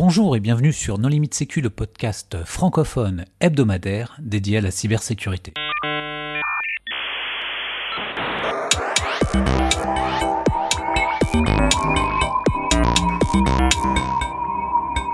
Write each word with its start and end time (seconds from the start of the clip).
Bonjour 0.00 0.36
et 0.36 0.40
bienvenue 0.40 0.72
sur 0.72 0.96
Non 0.98 1.08
Limite 1.08 1.34
Sécu, 1.34 1.60
le 1.60 1.70
podcast 1.70 2.44
francophone 2.44 3.24
hebdomadaire 3.40 4.16
dédié 4.20 4.58
à 4.58 4.60
la 4.60 4.70
cybersécurité. 4.70 5.52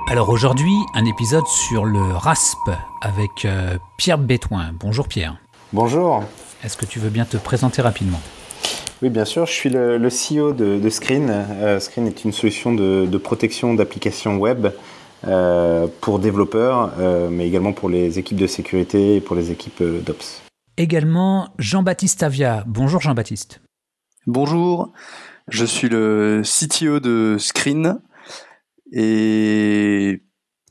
Alors 0.06 0.28
aujourd'hui, 0.28 0.74
un 0.92 1.06
épisode 1.06 1.46
sur 1.46 1.86
le 1.86 2.02
RASP 2.02 2.58
avec 3.00 3.46
euh, 3.46 3.78
Pierre 3.96 4.18
Bétoin. 4.18 4.72
Bonjour 4.78 5.08
Pierre. 5.08 5.38
Bonjour. 5.72 6.24
Est-ce 6.62 6.76
que 6.76 6.84
tu 6.84 6.98
veux 6.98 7.08
bien 7.08 7.24
te 7.24 7.38
présenter 7.38 7.80
rapidement? 7.80 8.20
Oui, 9.02 9.10
bien 9.10 9.24
sûr. 9.24 9.46
Je 9.46 9.52
suis 9.52 9.70
le, 9.70 9.98
CEO 10.08 10.52
de, 10.52 10.88
Screen. 10.88 11.28
Euh, 11.30 11.80
Screen 11.80 12.06
est 12.06 12.24
une 12.24 12.32
solution 12.32 12.72
de, 12.74 13.18
protection 13.18 13.74
d'applications 13.74 14.36
web 14.36 14.68
euh, 15.26 15.86
pour 16.00 16.18
développeurs, 16.18 16.92
mais 17.30 17.46
également 17.46 17.72
pour 17.72 17.88
les 17.88 18.18
équipes 18.18 18.38
de 18.38 18.46
sécurité 18.46 19.16
et 19.16 19.20
pour 19.20 19.36
les 19.36 19.50
équipes 19.50 19.82
d'Ops. 19.82 20.42
Également 20.76 21.48
Jean-Baptiste 21.58 22.22
Avia. 22.22 22.64
Bonjour 22.66 23.00
Jean-Baptiste. 23.00 23.60
Bonjour. 24.26 24.92
Je 25.48 25.64
suis 25.64 25.88
le 25.88 26.42
CTO 26.42 27.00
de 27.00 27.36
Screen 27.38 28.00
et 28.92 30.22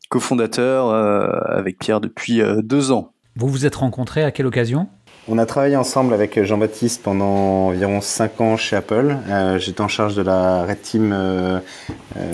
cofondateur 0.10 0.90
euh, 0.90 1.28
avec 1.48 1.78
Pierre 1.78 2.02
depuis 2.02 2.42
euh, 2.42 2.62
deux 2.62 2.92
ans. 2.92 3.14
Vous 3.36 3.48
vous 3.48 3.66
êtes 3.66 3.76
rencontrés 3.76 4.24
à 4.24 4.32
quelle 4.32 4.46
occasion? 4.46 4.90
On 5.28 5.38
a 5.38 5.46
travaillé 5.46 5.76
ensemble 5.76 6.14
avec 6.14 6.42
Jean-Baptiste 6.44 7.02
pendant 7.04 7.68
environ 7.68 8.02
cinq 8.02 8.42
ans 8.42 8.58
chez 8.58 8.76
Apple. 8.76 9.18
Euh, 9.30 9.60
j'étais 9.60 9.82
en 9.82 9.88
charge 9.88 10.16
de 10.16 10.22
la 10.22 10.66
Red 10.66 10.82
Team 10.82 11.62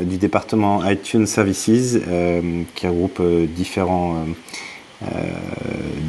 du 0.01 0.17
département 0.17 0.87
iTunes 0.89 1.25
Services 1.25 1.97
qui 2.75 2.87
regroupe 2.87 3.21
différents, 3.55 4.25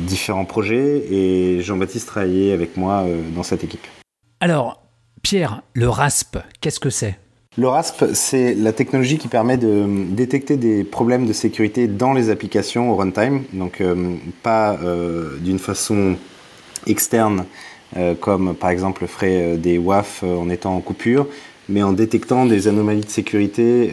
différents 0.06 0.44
projets 0.44 1.05
et 1.10 1.62
Jean-Baptiste 1.62 2.08
travaillait 2.08 2.52
avec 2.52 2.77
moi 2.77 3.05
dans 3.34 3.42
cette 3.42 3.64
équipe. 3.64 3.86
Alors, 4.40 4.83
Pierre, 5.22 5.62
le 5.74 5.88
RASP, 5.88 6.38
qu'est-ce 6.60 6.80
que 6.80 6.90
c'est? 6.90 7.16
Le 7.58 7.66
RASP, 7.66 8.14
c'est 8.14 8.55
la 8.55 8.72
technologie 8.72 9.18
qui 9.18 9.27
permet 9.27 9.56
de 9.56 9.84
détecter 10.10 10.56
des 10.56 10.84
problèmes 10.84 11.27
de 11.27 11.33
sécurité 11.33 11.88
dans 11.88 12.12
les 12.12 12.30
applications 12.30 12.92
au 12.92 12.96
runtime, 12.96 13.42
donc 13.52 13.80
euh, 13.80 14.14
pas 14.44 14.78
euh, 14.83 15.36
d'une 15.40 15.58
façon 15.58 16.16
externe, 16.86 17.45
euh, 17.97 18.14
comme 18.14 18.55
par 18.55 18.70
exemple 18.70 19.06
ferait 19.06 19.56
des 19.56 19.78
WAF 19.78 20.23
en 20.23 20.48
étant 20.50 20.75
en 20.75 20.81
coupure, 20.81 21.27
mais 21.69 21.83
en 21.83 21.92
détectant 21.92 22.47
des 22.47 22.69
anomalies 22.69 23.03
de 23.03 23.11
sécurité, 23.11 23.92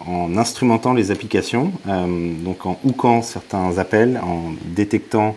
en 0.00 0.36
instrumentant 0.36 0.92
les 0.92 1.12
applications, 1.12 1.70
donc 1.86 2.66
en 2.66 2.80
hookant 2.82 3.22
certains 3.22 3.78
appels, 3.78 4.20
en 4.24 4.54
détectant 4.64 5.36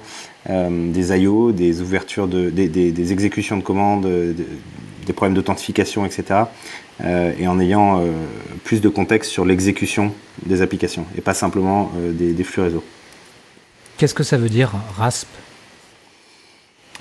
des 0.50 1.14
I.O., 1.16 1.52
des 1.52 1.82
ouvertures 1.82 2.28
de, 2.28 2.50
des, 2.50 2.68
des 2.68 3.12
exécutions 3.14 3.56
de 3.56 3.62
commandes, 3.62 4.08
des 5.06 5.14
problèmes 5.14 5.36
d'authentification, 5.36 6.08
etc. 6.08 6.46
Euh, 7.04 7.32
et 7.40 7.48
en 7.48 7.60
ayant 7.60 8.02
euh, 8.02 8.12
plus 8.66 8.82
de 8.82 8.90
contexte 8.90 9.32
sur 9.32 9.46
l'exécution 9.46 10.14
des 10.46 10.62
applications 10.62 11.06
et 11.18 11.22
pas 11.22 11.34
simplement 11.34 11.92
euh, 11.98 12.12
des, 12.12 12.44
flux 12.44 12.62
réseau. 12.62 12.84
Qu'est-ce 13.98 14.14
que 14.14 14.24
ça 14.24 14.38
veut 14.38 14.50
dire 14.50 14.74
RASP? 14.98 15.28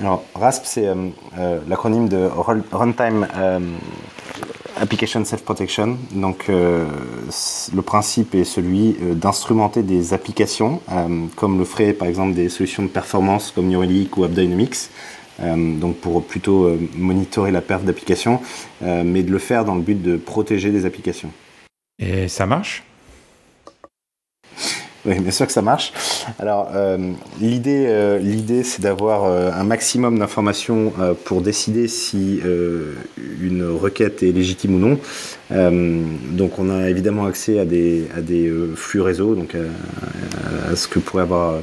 Alors 0.01 0.25
RASP 0.35 0.63
c'est 0.65 0.87
l'acronyme 1.69 2.09
de 2.09 2.29
Runtime 2.73 3.27
Application 4.81 5.25
Self-Protection. 5.25 5.97
Donc 6.13 6.47
le 6.49 7.83
principe 7.85 8.35
est 8.35 8.45
celui 8.45 8.97
d'instrumenter 9.15 9.83
des 9.83 10.15
applications 10.15 10.81
comme 11.35 11.59
le 11.59 11.65
ferait 11.65 11.93
par 11.95 12.07
exemple 12.07 12.35
des 12.35 12.49
solutions 12.49 12.85
de 12.85 12.89
performance 12.89 13.51
comme 13.51 13.67
New 13.67 13.81
Relic 13.81 14.17
ou 14.17 14.25
AppDynamics 14.25 14.91
euh, 15.41 15.79
donc 15.79 15.97
pour 15.99 16.25
plutôt 16.27 16.65
euh, 16.65 16.79
monitorer 16.97 17.53
la 17.53 17.61
perte 17.61 17.85
d'applications, 17.85 18.41
euh, 18.83 19.03
mais 19.05 19.23
de 19.23 19.31
le 19.31 19.39
faire 19.39 19.65
dans 19.65 19.75
le 19.75 19.83
but 19.83 20.01
de 20.01 20.17
protéger 20.17 20.71
des 20.71 20.85
applications. 20.85 21.31
Et 21.99 22.29
ça 22.29 22.47
marche? 22.47 22.83
Oui, 25.05 25.19
bien 25.21 25.31
sûr 25.31 25.47
que 25.47 25.53
ça 25.53 25.63
marche. 25.63 25.93
Alors, 26.39 26.69
l'idée, 27.41 28.19
l'idée, 28.21 28.63
c'est 28.63 28.83
d'avoir 28.83 29.25
un 29.27 29.65
maximum 29.65 30.19
d'informations 30.19 30.93
pour 31.25 31.41
décider 31.41 31.89
si 31.89 32.41
une 33.41 33.65
requête 33.65 34.23
est 34.23 34.33
légitime 34.33 34.75
ou 34.75 34.79
non. 34.79 34.99
donc, 36.33 36.59
on 36.59 36.71
a 36.71 36.91
évidemment 36.91 37.27
accès 37.27 37.59
à 37.59 37.65
des, 37.65 38.53
flux 38.75 39.01
réseau, 39.01 39.35
donc 39.35 39.55
à, 39.55 40.75
ce 40.75 40.89
que 40.89 40.99
pourrait 40.99 41.23
avoir 41.23 41.61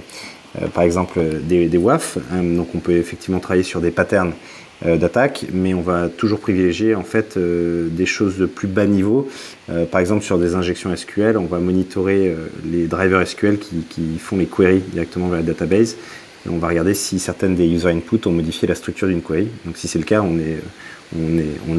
euh, 0.62 0.68
par 0.68 0.84
exemple 0.84 1.20
des, 1.44 1.78
WAF. 1.78 2.18
Donc 2.32 2.70
on 2.76 2.80
peut 2.80 2.98
effectivement 2.98 3.40
travailler 3.40 3.64
sur 3.64 3.82
des 3.82 3.92
patterns 3.92 4.32
euh, 4.32 4.65
d'attaque, 4.98 5.46
mais 5.54 5.74
on 5.74 5.82
va 5.82 6.10
toujours 6.10 6.40
privilégier 6.40 6.96
en 6.96 7.04
fait 7.04 7.38
euh, 7.38 7.88
des 7.90 8.06
choses 8.06 8.38
de 8.38 8.46
plus 8.46 8.68
bas 8.68 8.86
niveau. 8.86 9.28
par 9.92 10.00
exemple 10.00 10.24
sur 10.24 10.38
des 10.38 10.56
injections 10.56 10.96
SQL, 10.96 11.38
on 11.38 11.46
va 11.46 11.60
monitorer 11.60 12.36
les 12.70 12.88
drivers 12.88 13.28
SQL 13.28 13.58
qui, 13.58 14.18
font 14.20 14.38
les 14.38 14.46
queries 14.46 14.84
directement 14.92 15.28
vers 15.28 15.40
la 15.40 15.46
database. 15.46 15.98
Et 16.46 16.50
on 16.50 16.58
va 16.58 16.68
regarder 16.68 16.94
si 16.94 17.18
certaines 17.18 17.56
des 17.56 17.68
user 17.68 17.90
input 17.90 18.28
ont 18.28 18.32
modifié 18.32 18.68
la 18.68 18.76
structure 18.76 19.08
d'une 19.08 19.22
query. 19.22 19.48
Donc 19.66 19.78
si 19.78 19.88
c'est 19.88 19.98
le 19.98 20.06
cas, 20.06 20.22
on 20.22 20.38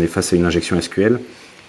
est 0.00 0.06
face 0.06 0.32
à 0.32 0.36
une 0.36 0.44
injection 0.44 0.80
SQL 0.80 1.20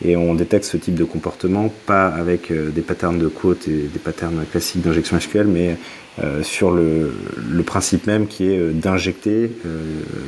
et 0.03 0.15
on 0.15 0.33
détecte 0.33 0.65
ce 0.65 0.77
type 0.77 0.95
de 0.95 1.03
comportement 1.03 1.71
pas 1.85 2.07
avec 2.07 2.51
des 2.51 2.81
patterns 2.81 3.19
de 3.19 3.27
quote 3.27 3.67
et 3.67 3.89
des 3.93 3.99
patterns 3.99 4.43
classiques 4.51 4.81
d'injection 4.81 5.19
SQL, 5.19 5.47
mais 5.47 5.77
euh, 6.23 6.41
sur 6.41 6.71
le, 6.71 7.11
principe 7.63 8.07
même 8.07 8.27
qui 8.27 8.49
est 8.49 8.57
euh, 8.57 8.71
d'injecter 8.71 9.51
euh, 9.65 9.79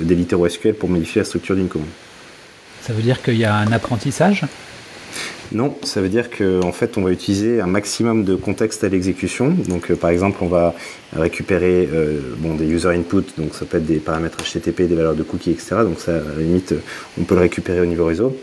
des 0.02 0.14
littéraux 0.14 0.48
SQL 0.48 0.76
pour 0.76 0.88
modifier 0.88 1.22
la 1.22 1.26
structure 1.26 1.56
d'une 1.56 1.68
commande. 1.68 1.88
Ça 2.82 2.94
veut 2.94 3.02
dire 3.02 3.24
qu'il 3.24 3.38
y 3.38 3.46
a 3.46 3.56
un 3.56 3.72
apprentissage? 3.72 4.46
Non, 5.52 5.76
ça 5.82 6.00
veut 6.00 6.10
dire 6.10 6.30
qu'en 6.30 6.72
fait, 6.72 6.98
on 6.98 7.02
va 7.02 7.12
utiliser 7.12 7.60
un 7.60 7.66
maximum 7.66 8.24
de 8.24 8.36
contexte 8.36 8.84
à 8.84 8.90
l'exécution. 8.90 9.50
Donc, 9.68 9.92
par 9.94 10.12
exemple, 10.12 10.38
on 10.42 10.48
va 10.48 10.76
récupérer 11.16 11.90
bon, 12.38 12.54
des 12.54 12.68
user 12.68 12.90
input, 12.90 13.24
donc 13.36 13.56
ça 13.56 13.66
peut 13.66 13.78
être 13.78 13.86
des 13.88 13.98
paramètres 13.98 14.38
HTTP, 14.38 14.84
des 14.84 14.94
valeurs 14.94 15.16
de 15.16 15.24
cookies, 15.24 15.52
etc. 15.52 15.78
Donc, 15.84 16.00
ça, 16.00 16.18
à 16.18 16.38
la 16.38 16.44
limite, 16.44 16.76
on 17.20 17.24
peut 17.24 17.34
le 17.34 17.42
récupérer 17.42 17.82
au 17.82 17.88
niveau 17.88 18.06
réseau. 18.06 18.38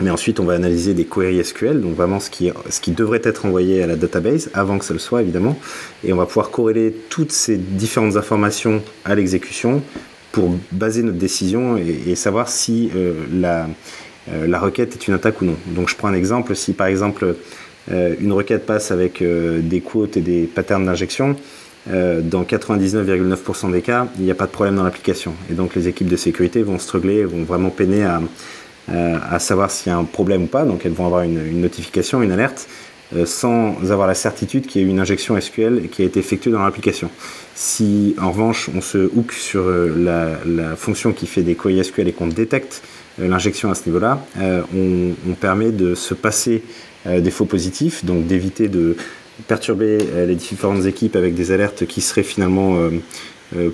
Mais 0.00 0.10
ensuite, 0.10 0.40
on 0.40 0.44
va 0.44 0.54
analyser 0.54 0.94
des 0.94 1.04
queries 1.04 1.44
SQL, 1.44 1.80
donc 1.80 1.94
vraiment 1.94 2.20
ce 2.20 2.30
qui, 2.30 2.50
ce 2.68 2.80
qui 2.80 2.92
devrait 2.92 3.20
être 3.24 3.44
envoyé 3.44 3.82
à 3.82 3.86
la 3.86 3.96
database, 3.96 4.50
avant 4.54 4.78
que 4.78 4.84
ça 4.84 4.94
le 4.94 4.98
soit 4.98 5.22
évidemment. 5.22 5.58
Et 6.04 6.12
on 6.12 6.16
va 6.16 6.26
pouvoir 6.26 6.50
corréler 6.50 6.94
toutes 7.10 7.32
ces 7.32 7.56
différentes 7.56 8.16
informations 8.16 8.82
à 9.04 9.14
l'exécution 9.14 9.82
pour 10.32 10.56
baser 10.72 11.02
notre 11.02 11.18
décision 11.18 11.76
et, 11.76 12.14
savoir 12.14 12.48
si 12.48 12.90
euh, 12.94 13.14
la, 13.32 13.68
euh, 14.32 14.46
la 14.46 14.58
requête 14.60 14.94
est 14.94 15.08
une 15.08 15.14
attaque 15.14 15.42
ou 15.42 15.44
non. 15.44 15.56
Donc 15.66 15.88
je 15.88 15.96
prends 15.96 16.08
un 16.08 16.14
exemple, 16.14 16.54
si 16.54 16.72
par 16.72 16.86
exemple 16.86 17.34
euh, 17.90 18.14
une 18.20 18.32
requête 18.32 18.66
passe 18.66 18.90
avec 18.90 19.22
des 19.22 19.80
quotes 19.80 20.16
et 20.16 20.20
des 20.20 20.42
patterns 20.42 20.86
d'injection, 20.86 21.36
dans 21.86 22.44
99,9% 22.44 23.72
des 23.72 23.80
cas, 23.80 24.06
il 24.18 24.24
n'y 24.26 24.30
a 24.30 24.34
pas 24.34 24.44
de 24.44 24.50
problème 24.50 24.76
dans 24.76 24.84
l'application. 24.84 25.32
Et 25.50 25.54
donc 25.54 25.74
les 25.74 25.88
équipes 25.88 26.08
de 26.08 26.16
sécurité 26.16 26.62
vont 26.62 26.78
struggler, 26.78 27.24
vont 27.24 27.42
vraiment 27.42 27.70
peiner 27.70 28.04
à, 28.04 28.20
à 28.88 29.38
savoir 29.38 29.70
s'il 29.70 29.92
y 29.92 29.94
a 29.94 29.98
un 29.98 30.04
problème 30.04 30.44
ou 30.44 30.46
pas. 30.46 30.64
Donc 30.64 30.84
elles 30.84 30.92
vont 30.92 31.06
avoir 31.06 31.22
une, 31.22 31.60
notification, 31.60 32.22
une 32.22 32.32
alerte, 32.32 32.68
euh, 33.14 33.26
sans 33.26 33.90
avoir 33.90 34.06
la 34.06 34.14
certitude 34.14 34.66
qu'il 34.66 34.82
y 34.82 34.84
a 34.84 34.86
eu 34.86 34.90
une 34.90 35.00
injection 35.00 35.40
SQL 35.40 35.88
qui 35.90 36.02
a 36.02 36.04
été 36.04 36.20
effectuée 36.20 36.50
dans 36.50 36.62
l'application. 36.62 37.10
Si 37.54 38.14
en 38.20 38.30
revanche 38.30 38.70
on 38.74 38.80
se 38.80 39.10
hook 39.14 39.32
sur 39.32 39.62
euh, 39.62 40.38
la, 40.44 40.76
fonction 40.76 41.12
qui 41.12 41.26
fait 41.26 41.42
des 41.42 41.54
queries 41.54 41.84
SQL 41.84 42.08
et 42.08 42.12
qu'on 42.12 42.28
détecte 42.28 42.82
l'injection 43.18 43.70
à 43.70 43.74
ce 43.74 43.86
niveau-là, 43.86 44.24
on, 44.74 45.34
permet 45.38 45.72
de 45.72 45.94
se 45.94 46.14
passer 46.14 46.62
des 47.04 47.30
faux 47.30 47.44
positifs, 47.44 48.02
donc 48.02 48.26
d'éviter 48.26 48.68
de 48.68 48.96
perturber 49.46 49.98
les 50.26 50.36
différentes 50.36 50.86
équipes 50.86 51.16
avec 51.16 51.34
des 51.34 51.52
alertes 51.52 51.84
qui 51.84 52.00
seraient 52.00 52.22
finalement 52.22 52.78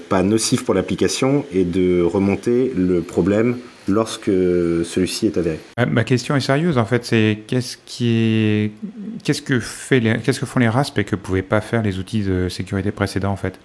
pas 0.08 0.22
nocives 0.24 0.64
pour 0.64 0.74
l'application 0.74 1.44
et 1.52 1.64
de 1.64 2.02
remonter 2.02 2.72
le 2.74 3.02
problème 3.02 3.58
lorsque 3.88 4.26
celui-ci 4.26 5.26
est 5.26 5.38
avéré. 5.38 5.58
Ma 5.88 6.04
question 6.04 6.36
est 6.36 6.40
sérieuse 6.40 6.78
en 6.78 6.84
fait, 6.84 7.04
c'est 7.04 7.38
qu'est-ce 7.46 7.76
qui 7.84 8.08
est, 8.08 8.72
qu'est-ce 9.24 9.42
que 9.42 9.60
fait 9.60 10.00
qu'est-ce 10.22 10.40
que 10.40 10.46
font 10.46 10.60
les 10.60 10.68
RASP 10.68 10.98
et 10.98 11.04
que 11.04 11.16
pouvaient 11.16 11.42
pas 11.42 11.60
faire 11.60 11.82
les 11.82 11.98
outils 11.98 12.22
de 12.22 12.48
sécurité 12.48 12.90
précédents 12.90 13.32
en 13.32 13.36
fait? 13.36 13.58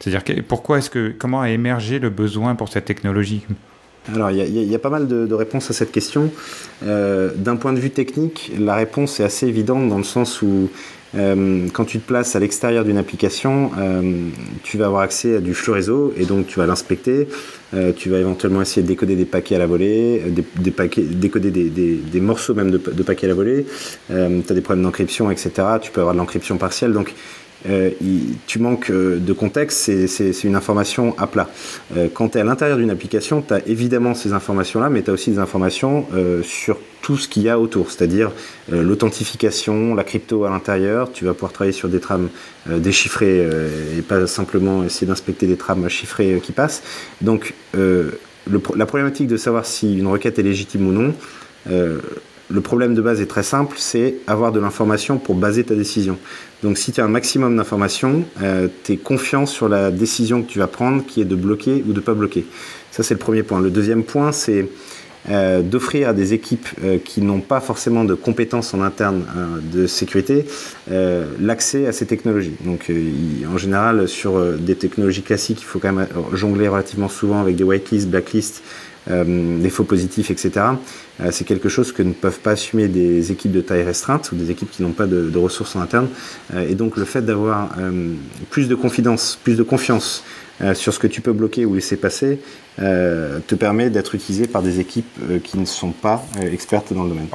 C'est-à-dire 0.00 0.44
pourquoi 0.46 0.78
est-ce 0.78 0.90
que 0.90 1.14
comment 1.18 1.40
a 1.40 1.50
émergé 1.50 1.98
le 1.98 2.10
besoin 2.10 2.54
pour 2.54 2.68
cette 2.68 2.84
technologie? 2.84 3.42
Alors, 4.14 4.30
il 4.30 4.46
y, 4.46 4.74
a 4.74 4.78
pas 4.78 4.90
mal 4.90 5.08
de, 5.08 5.34
réponses 5.34 5.68
à 5.70 5.72
cette 5.72 5.90
question. 5.90 6.30
Euh, 6.84 7.32
d'un 7.34 7.56
point 7.56 7.72
de 7.72 7.80
vue 7.80 7.90
technique, 7.90 8.52
la 8.56 8.76
réponse 8.76 9.18
est 9.18 9.24
assez 9.24 9.48
évidente 9.48 9.88
dans 9.88 9.98
le 9.98 10.04
sens 10.04 10.42
où 10.42 10.70
euh, 11.16 11.66
quand 11.72 11.84
tu 11.84 11.98
te 11.98 12.06
places 12.06 12.36
à 12.36 12.40
l'extérieur 12.40 12.84
d'une 12.84 12.98
application, 12.98 13.70
euh, 13.78 14.28
tu 14.62 14.78
vas 14.78 14.86
avoir 14.86 15.02
accès 15.02 15.36
à 15.36 15.40
du 15.40 15.54
flux 15.54 15.72
réseau 15.72 16.12
et 16.16 16.24
donc 16.24 16.46
tu 16.46 16.58
vas 16.58 16.66
l'inspecter. 16.66 17.28
tu 17.96 18.10
vas 18.10 18.18
éventuellement 18.18 18.62
essayer 18.62 18.82
de 18.82 18.86
décoder 18.88 19.16
des 19.16 19.24
paquets 19.24 19.56
à 19.56 19.58
la 19.58 19.66
volée, 19.66 20.22
des, 20.56 20.70
paquets, 20.70 21.02
décoder 21.02 21.50
des, 21.50 22.20
morceaux 22.20 22.54
même 22.54 22.70
de, 22.70 22.78
de, 22.78 23.02
paquets 23.02 23.26
à 23.26 23.28
la 23.28 23.34
volée. 23.34 23.66
tu 24.08 24.14
as 24.14 24.54
des 24.54 24.60
problèmes 24.60 24.84
d'encryption, 24.84 25.30
etc. 25.30 25.50
Tu 25.82 25.90
peux 25.90 26.00
avoir 26.00 26.14
de 26.14 26.18
l'encryption 26.18 26.56
partielle. 26.58 26.92
Donc, 26.92 27.12
euh, 27.68 27.90
tu 28.46 28.58
manques 28.58 28.90
euh, 28.90 29.18
de 29.18 29.32
contexte, 29.32 29.90
c'est 30.06 30.44
une 30.44 30.54
information 30.54 31.14
à 31.18 31.26
plat. 31.26 31.48
Euh, 31.96 32.08
quand 32.12 32.30
tu 32.30 32.38
es 32.38 32.40
à 32.40 32.44
l'intérieur 32.44 32.78
d'une 32.78 32.90
application, 32.90 33.42
tu 33.42 33.54
as 33.54 33.66
évidemment 33.66 34.14
ces 34.14 34.32
informations-là, 34.32 34.90
mais 34.90 35.02
tu 35.02 35.10
as 35.10 35.14
aussi 35.14 35.30
des 35.30 35.38
informations 35.38 36.06
sur 36.42 36.78
tout 37.02 37.16
ce 37.16 37.28
qu'il 37.28 37.42
y 37.42 37.48
a 37.48 37.58
autour, 37.58 37.90
c'est-à-dire 37.90 38.32
l'authentification, 38.68 39.94
la 39.94 40.04
crypto 40.04 40.44
à 40.44 40.50
l'intérieur. 40.50 41.12
Tu 41.12 41.24
vas 41.24 41.34
pouvoir 41.34 41.52
travailler 41.52 41.72
sur 41.72 41.88
des 41.88 42.00
trames 42.00 42.28
déchiffrées 42.66 43.48
et 43.96 44.02
pas 44.02 44.26
simplement 44.26 44.84
essayer 44.84 45.06
d'inspecter 45.06 45.46
des 45.46 45.56
trames 45.56 45.88
chiffrées 45.88 46.40
qui 46.42 46.52
passent. 46.52 46.82
Donc, 47.20 47.54
la 47.74 48.86
problématique 48.86 49.28
de 49.28 49.36
savoir 49.36 49.66
si 49.66 49.98
une 49.98 50.08
requête 50.08 50.38
est 50.38 50.42
légitime 50.42 50.88
ou 50.88 50.92
non, 50.92 51.14
le 52.48 52.60
problème 52.60 52.94
de 52.94 53.02
base 53.02 53.20
est 53.20 53.26
très 53.26 53.42
simple, 53.42 53.76
c'est 53.78 54.16
avoir 54.26 54.52
de 54.52 54.60
l'information 54.60 55.18
pour 55.18 55.34
baser 55.34 55.64
ta 55.64 55.74
décision. 55.74 56.16
Donc 56.62 56.78
si 56.78 56.92
tu 56.92 57.00
as 57.00 57.04
un 57.04 57.08
maximum 57.08 57.56
d'informations, 57.56 58.24
euh, 58.42 58.68
tu 58.84 58.92
es 58.92 58.96
confiant 58.96 59.46
sur 59.46 59.68
la 59.68 59.90
décision 59.90 60.42
que 60.42 60.50
tu 60.50 60.58
vas 60.58 60.68
prendre 60.68 61.04
qui 61.04 61.20
est 61.20 61.24
de 61.24 61.36
bloquer 61.36 61.82
ou 61.86 61.92
de 61.92 62.00
pas 62.00 62.14
bloquer. 62.14 62.46
Ça 62.92 63.02
c'est 63.02 63.14
le 63.14 63.20
premier 63.20 63.42
point. 63.42 63.60
Le 63.60 63.70
deuxième 63.70 64.04
point, 64.04 64.30
c'est 64.30 64.68
euh, 65.28 65.60
d'offrir 65.60 66.08
à 66.08 66.12
des 66.12 66.34
équipes 66.34 66.68
euh, 66.84 66.98
qui 67.04 67.20
n'ont 67.20 67.40
pas 67.40 67.58
forcément 67.60 68.04
de 68.04 68.14
compétences 68.14 68.72
en 68.74 68.80
interne 68.80 69.24
de 69.72 69.88
sécurité 69.88 70.44
l'accès 71.40 71.88
à 71.88 71.92
ces 71.92 72.06
technologies. 72.06 72.54
Donc 72.60 72.90
en 73.52 73.58
général 73.58 74.06
sur 74.06 74.40
des 74.52 74.76
technologies 74.76 75.22
classiques, 75.22 75.62
il 75.62 75.64
faut 75.64 75.80
quand 75.80 75.92
même 75.92 76.06
jongler 76.32 76.68
relativement 76.68 77.08
souvent 77.08 77.40
avec 77.40 77.56
des 77.56 77.64
whitelists, 77.64 78.08
blacklists, 78.08 78.62
des 79.08 79.70
faux 79.70 79.84
positifs, 79.84 80.30
etc. 80.30 80.66
Euh, 81.20 81.28
c'est 81.30 81.44
quelque 81.44 81.68
chose 81.68 81.92
que 81.92 82.02
ne 82.02 82.12
peuvent 82.12 82.40
pas 82.40 82.52
assumer 82.52 82.88
des 82.88 83.32
équipes 83.32 83.52
de 83.52 83.60
taille 83.60 83.82
restreinte 83.82 84.30
ou 84.32 84.36
des 84.36 84.50
équipes 84.50 84.70
qui 84.70 84.82
n'ont 84.82 84.92
pas 84.92 85.06
de, 85.06 85.38
ressources 85.38 85.76
en 85.76 85.80
interne. 85.80 86.08
Euh, 86.54 86.68
et 86.68 86.74
donc 86.74 86.96
le 86.96 87.04
fait 87.04 87.22
d'avoir 87.22 87.70
euh, 87.78 88.12
plus 88.50 88.68
de 88.68 88.74
confidence, 88.74 89.38
plus 89.42 89.56
de 89.56 89.62
confiance 89.62 90.24
sur 90.74 90.94
ce 90.94 90.98
que 90.98 91.06
tu 91.06 91.20
peux 91.20 91.32
bloquer 91.32 91.64
ou 91.64 91.74
laisser 91.74 91.96
passer, 91.96 92.40
te 92.78 93.54
permet 93.54 93.90
d'être 93.90 94.14
utilisé 94.14 94.46
par 94.46 94.62
des 94.62 94.80
équipes 94.80 95.18
qui 95.44 95.58
ne 95.58 95.64
sont 95.64 95.92
pas 95.92 96.24
expertes 96.40 96.92
dans 96.92 97.04
le 97.04 97.10
domaine. 97.10 97.28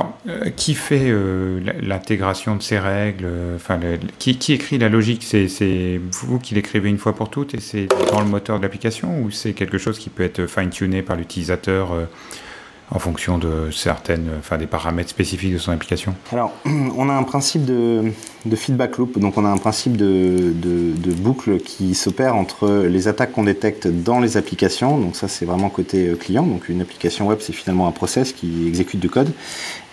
qui 0.56 0.74
fait 0.74 1.14
l'intégration 1.82 2.56
de 2.56 2.62
ces 2.62 2.80
règles 2.80 3.28
Enfin, 3.56 3.80
qui, 4.20 4.38
qui, 4.38 4.54
écrit 4.54 4.78
la 4.78 4.90
logique? 4.90 5.24
C'est 5.24 6.02
vous 6.12 6.40
qui 6.40 6.56
l'écrivez 6.56 6.90
une 6.90 6.98
fois 6.98 7.14
pour 7.14 7.30
toutes 7.30 7.54
et 7.54 7.60
c'est 7.60 7.88
dans 8.12 8.22
le 8.22 8.28
moteur 8.28 8.58
de 8.58 8.64
l'application 8.64 9.22
ou 9.22 9.32
c'est 9.32 9.54
quelque 9.54 9.78
chose 9.78 10.00
qui 10.00 10.10
peut 10.10 10.24
être 10.24 10.48
fine-tuné 10.48 11.02
par 11.02 11.16
l'utilisateur 11.16 11.94
en 12.94 13.00
fonction 13.00 13.38
de 13.38 13.72
certaines, 13.72 14.30
enfin 14.38 14.58
des 14.58 14.68
paramètres 14.68 15.10
spécifiques 15.10 15.54
de 15.54 15.58
son 15.58 15.72
application. 15.72 16.14
Alors, 16.32 16.52
on 16.66 17.10
a 17.10 17.14
un 17.14 17.24
principe 17.24 17.64
de, 17.66 18.12
feedback 18.56 18.98
loop, 18.98 19.18
donc 19.18 19.38
on 19.38 19.46
a 19.46 19.50
un 19.50 19.58
principe 19.58 19.96
de, 19.96 20.54
boucle 21.18 21.60
qui 21.60 21.96
s'opère 21.96 22.36
entre 22.36 22.86
les 22.88 23.08
attaques 23.08 23.32
qu'on 23.32 23.44
détecte 23.44 23.88
dans 23.88 24.20
les 24.20 24.36
applications, 24.38 24.98
donc 24.98 25.16
ça 25.16 25.28
c'est 25.28 25.46
vraiment 25.46 25.70
côté 25.70 26.08
euh, 26.08 26.16
client, 26.16 26.44
donc 26.44 26.68
une 26.68 26.82
application 26.82 27.28
web 27.28 27.40
c'est 27.42 27.54
finalement 27.54 27.88
un 27.88 27.92
process 27.92 28.34
qui 28.34 28.68
exécute 28.68 29.00
du 29.00 29.10
code, 29.10 29.32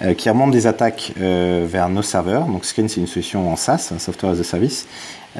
euh, 0.03 0.15
qui 0.15 0.31
remonte 0.31 0.51
des 0.51 0.67
attaques 0.67 1.13
euh, 1.21 1.67
vers 1.69 1.89
nos 1.89 2.03
serveurs, 2.03 2.47
donc 2.47 2.65
Screen 2.65 2.89
c'est 2.89 3.01
une 3.01 3.07
solution 3.07 3.53
en 3.53 3.57
SaaS, 3.57 3.93
Software 3.99 4.33
as 4.33 4.41
a 4.41 4.45
Service, 4.45 4.87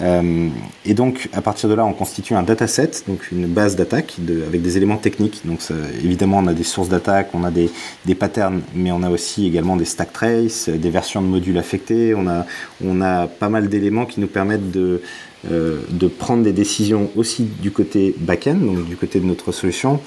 euh, 0.01 0.49
et 0.85 0.95
donc, 0.95 1.29
à 1.33 1.41
partir 1.41 1.69
de 1.69 1.75
là, 1.75 1.85
on 1.85 1.93
constitue 1.93 2.35
un 2.35 2.43
dataset, 2.43 2.91
donc 3.07 3.33
une 3.33 3.47
base 3.47 3.77
d'attaque 3.77 4.17
avec 4.47 4.63
des 4.63 4.77
éléments 4.77 4.97
techniques. 4.97 5.43
Donc, 5.45 5.61
évidemment, 6.03 6.39
on 6.39 6.47
a 6.47 6.55
des 6.55 6.65
sources 6.65 6.89
d'attaque, 6.89 7.31
on 7.35 7.45
a 7.45 7.51
des, 7.51 7.71
des, 8.05 8.15
patterns, 8.15 8.61
mais 8.75 8.93
on 8.93 9.03
a 9.03 9.11
aussi 9.11 9.47
également 9.47 9.77
des 9.77 9.85
stack 9.85 10.13
traces, 10.13 10.69
des 10.69 10.91
versions 10.91 11.23
de 11.23 11.27
modules 11.27 11.59
affectés. 11.59 12.15
On 12.15 12.27
a, 12.29 12.47
on 12.85 13.01
a 13.01 13.27
pas 13.27 13.49
mal 13.49 13.69
d'éléments 13.69 14.07
qui 14.07 14.21
nous 14.21 14.27
permettent 14.27 14.71
de, 14.71 15.01
euh, 15.51 15.81
de 15.91 16.07
prendre 16.07 16.43
des 16.43 16.53
décisions 16.53 17.11
aussi 17.17 17.45
du 17.45 17.71
côté 17.71 18.15
back-end, 18.19 18.57
donc 18.57 18.87
du 18.87 18.97
côté 18.97 19.21
de 19.21 19.27
notre 19.27 19.53
solution. 19.53 20.01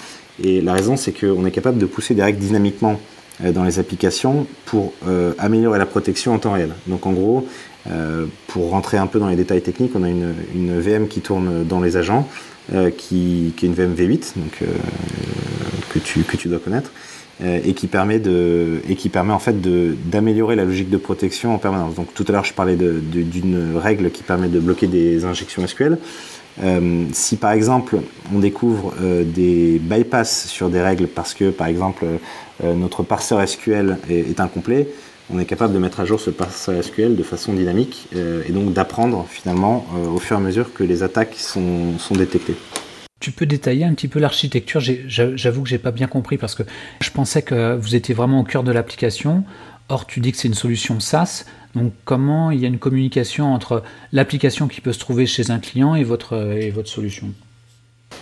Et 0.43 0.61
la 0.61 0.73
raison, 0.73 0.95
c'est 0.95 1.11
qu'on 1.11 1.45
est 1.45 1.51
capable 1.51 1.77
de 1.77 1.85
pousser 1.85 2.15
des 2.15 2.23
règles 2.23 2.39
dynamiquement 2.39 2.99
euh, 3.43 3.51
dans 3.51 3.63
les 3.63 3.79
applications 3.79 4.45
pour 4.65 4.93
améliorer 5.37 5.79
la 5.79 5.85
protection 5.85 6.33
en 6.33 6.39
temps 6.39 6.53
réel. 6.53 6.73
Donc 6.87 7.05
en 7.05 7.11
gros, 7.11 7.45
euh, 7.89 8.25
pour 8.47 8.69
rentrer 8.69 8.97
un 8.97 9.07
peu 9.07 9.19
dans 9.19 9.27
les 9.27 9.35
détails 9.35 9.61
techniques, 9.61 9.91
on 9.95 10.03
a 10.03 10.09
une, 10.09 10.33
une 10.55 10.79
VM 10.79 11.07
qui 11.07 11.21
tourne 11.21 11.65
dans 11.65 11.81
les 11.81 11.97
agents, 11.97 12.27
euh, 12.73 12.89
qui, 12.89 13.53
qui, 13.57 13.65
est 13.65 13.69
une 13.69 13.73
VM 13.73 13.93
V8, 13.95 14.37
donc, 14.37 14.59
euh, 14.61 14.65
que, 15.89 15.99
tu, 15.99 16.23
que 16.23 16.37
tu 16.37 16.47
dois 16.47 16.59
connaître, 16.59 16.91
et 17.43 17.73
qui 17.73 17.87
permet, 17.87 18.19
de, 18.19 18.81
et 18.87 18.95
qui 18.95 19.09
permet 19.09 19.33
en 19.33 19.39
fait 19.39 19.59
d'améliorer 20.11 20.55
la 20.55 20.63
logique 20.63 20.91
de 20.91 20.97
protection 20.97 21.55
en 21.55 21.57
permanence. 21.57 21.95
Donc 21.95 22.13
tout 22.13 22.23
à 22.27 22.33
l'heure, 22.33 22.45
je 22.45 22.53
parlais 22.53 22.75
d'une 22.75 23.75
règle 23.77 24.11
qui 24.11 24.21
permet 24.21 24.47
de 24.47 24.59
bloquer 24.59 24.85
des 24.85 25.25
injections 25.25 25.65
SQL. 25.65 25.97
Euh, 26.61 27.05
si 27.13 27.37
par 27.37 27.51
exemple 27.51 27.99
on 28.33 28.39
découvre 28.39 28.93
euh, 29.01 29.23
des 29.23 29.79
bypass 29.79 30.47
sur 30.47 30.69
des 30.69 30.81
règles 30.81 31.07
parce 31.07 31.33
que 31.33 31.49
par 31.49 31.67
exemple 31.67 32.05
euh, 32.63 32.73
notre 32.73 33.03
parseur 33.03 33.47
SQL 33.47 33.97
est, 34.09 34.31
est, 34.31 34.39
incomplet, 34.41 34.89
on 35.33 35.39
est 35.39 35.45
capable 35.45 35.73
de 35.73 35.79
mettre 35.79 35.99
à 35.99 36.05
jour 36.05 36.19
ce 36.19 36.31
SQL 36.81 37.15
de 37.15 37.23
façon 37.23 37.53
dynamique 37.53 38.07
euh, 38.15 38.43
et 38.47 38.51
donc 38.51 38.73
d'apprendre 38.73 39.25
finalement 39.29 39.85
euh, 39.95 40.07
au 40.07 40.17
fur 40.17 40.37
et 40.37 40.39
à 40.39 40.43
mesure 40.43 40.73
que 40.73 40.83
les 40.83 41.03
attaques 41.03 41.35
sont, 41.35 41.97
sont 41.97 42.15
détectées. 42.15 42.55
Tu 43.19 43.31
peux 43.31 43.45
détailler 43.45 43.85
un 43.85 43.93
petit 43.93 44.07
peu 44.07 44.19
l'architecture? 44.19 44.81
J'avoue 44.81 45.61
que 45.61 45.69
j'ai 45.69 45.77
pas 45.77 45.91
bien 45.91 46.07
compris 46.07 46.37
parce 46.37 46.55
que 46.55 46.63
je 47.01 47.11
pensais 47.11 47.43
que 47.43 47.75
vous 47.75 47.95
étiez 47.95 48.15
vraiment 48.15 48.39
au 48.39 48.43
cœur 48.43 48.63
de 48.63 48.71
l'application. 48.71 49.43
Or, 49.89 50.07
tu 50.07 50.21
dis 50.21 50.31
que 50.31 50.37
c'est 50.39 50.47
une 50.47 50.55
solution 50.55 50.99
SaaS. 50.99 51.45
Donc, 51.75 51.93
comment 52.03 52.49
il 52.49 52.59
y 52.59 52.65
a 52.65 52.67
une 52.67 52.79
communication 52.79 53.53
entre 53.53 53.83
l'application 54.11 54.67
qui 54.67 54.81
peut 54.81 54.91
se 54.91 54.99
trouver 54.99 55.27
chez 55.27 55.51
un 55.51 55.59
client 55.59 55.93
et 55.93 56.03
votre, 56.03 56.35
et 56.59 56.71
votre 56.71 56.89
solution? 56.89 57.27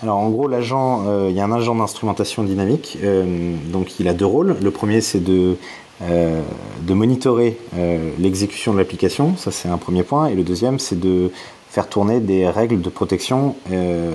Alors 0.04 0.18
en 0.18 0.30
gros, 0.30 0.48
l'agent, 0.48 1.06
euh, 1.08 1.28
il 1.30 1.36
y 1.36 1.42
a 1.42 1.46
un 1.46 1.52
agent 1.52 1.76
d'instrumentation 1.76 2.44
dynamique, 2.44 2.98
euh, 3.04 3.56
donc 3.72 4.00
il 4.00 4.08
a 4.08 4.14
deux 4.14 4.26
rôles. 4.26 4.56
Le 4.62 4.72
premier, 4.72 5.02
c'est 5.02 5.20
de 5.24 5.58
euh, 6.02 6.42
de 6.82 6.94
monitorer 6.94 7.58
euh, 7.78 8.12
l'exécution 8.20 8.72
de 8.72 8.78
l'application, 8.78 9.36
ça 9.36 9.52
c'est 9.52 9.68
un 9.68 9.78
premier 9.78 10.04
point, 10.04 10.28
et 10.28 10.36
le 10.36 10.44
deuxième 10.44 10.80
c'est 10.80 10.98
de 10.98 11.30
faire 11.70 11.90
tourner 11.90 12.22
des 12.22 12.48
règles 12.48 12.82
de 12.82 12.90
protection 12.90 13.56
euh, 13.72 14.12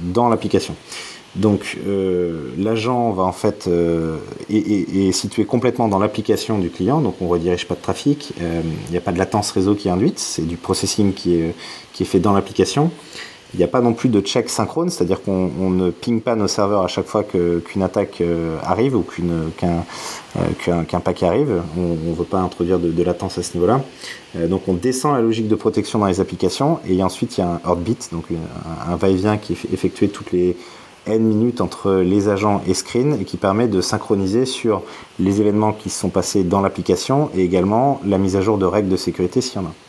dans 0.00 0.28
l'application. 0.28 0.74
Donc 1.36 1.78
l'agent 2.56 3.12
va 3.12 3.22
en 3.22 3.32
fait 3.32 3.68
est, 4.50 5.12
situé 5.12 5.44
complètement 5.44 5.86
dans 5.86 6.00
l'application 6.00 6.58
du 6.58 6.70
client, 6.70 7.00
donc 7.00 7.16
on 7.20 7.28
redirige 7.28 7.68
pas 7.68 7.76
de 7.76 7.82
trafic, 7.82 8.32
il 8.40 8.90
n'y 8.90 8.96
a 8.96 9.00
pas 9.00 9.12
de 9.12 9.18
latence 9.18 9.52
réseau 9.52 9.74
qui 9.76 9.86
est 9.86 9.90
induite, 9.90 10.18
c'est 10.18 10.46
du 10.46 10.56
processing 10.56 11.12
qui 11.12 11.36
est, 11.36 11.54
qui 11.92 12.02
est 12.02 12.06
fait 12.06 12.18
dans 12.18 12.32
l'application. 12.32 12.90
Il 13.54 13.56
n'y 13.56 13.64
a 13.64 13.68
pas 13.68 13.80
non 13.80 13.94
plus 13.94 14.10
de 14.10 14.20
check 14.20 14.50
synchrone, 14.50 14.90
c'est-à-dire 14.90 15.22
qu'on 15.22 15.70
ne 15.70 15.90
ping 15.90 16.20
pas 16.20 16.36
nos 16.36 16.48
serveurs 16.48 16.82
à 16.82 16.88
chaque 16.88 17.06
fois 17.06 17.24
qu'une 17.24 17.82
attaque 17.82 18.20
euh, 18.20 18.58
arrive 18.62 18.94
ou 18.94 19.06
euh, 19.22 19.48
qu'un 20.86 21.00
paquet 21.00 21.26
arrive. 21.26 21.62
On 21.78 22.10
ne 22.10 22.14
veut 22.14 22.24
pas 22.24 22.40
introduire 22.40 22.78
de, 22.78 23.02
latence 23.02 23.38
à 23.38 23.42
ce 23.42 23.54
niveau-là. 23.54 23.80
Euh, 24.36 24.48
donc 24.48 24.68
on 24.68 24.74
descend 24.74 25.14
la 25.14 25.22
logique 25.22 25.48
de 25.48 25.54
protection 25.54 25.98
dans 25.98 26.06
les 26.06 26.20
applications 26.20 26.78
et 26.86 27.02
ensuite 27.02 27.38
il 27.38 27.40
y 27.40 27.44
a 27.44 27.48
un 27.48 27.60
heartbeat, 27.64 28.10
donc 28.12 28.24
un, 28.86 28.96
va-et-vient 28.96 29.38
qui 29.38 29.54
est 29.54 29.72
effectué 29.72 30.08
toutes 30.08 30.32
les 30.32 30.54
n 31.06 31.22
minutes 31.22 31.62
entre 31.62 31.92
les 31.94 32.28
agents 32.28 32.60
et 32.66 32.74
screen 32.74 33.16
et 33.18 33.24
qui 33.24 33.38
permet 33.38 33.66
de 33.66 33.80
synchroniser 33.80 34.44
sur 34.44 34.82
les 35.18 35.40
événements 35.40 35.72
qui 35.72 35.88
se 35.88 35.98
sont 35.98 36.10
passés 36.10 36.44
dans 36.44 36.60
l'application 36.60 37.30
et 37.34 37.44
également 37.44 37.98
la 38.04 38.18
mise 38.18 38.36
à 38.36 38.42
jour 38.42 38.58
de 38.58 38.66
règles 38.66 38.90
de 38.90 38.96
sécurité 38.98 39.40
s'il 39.40 39.62
y 39.62 39.64
en 39.64 39.68
a. 39.68 39.87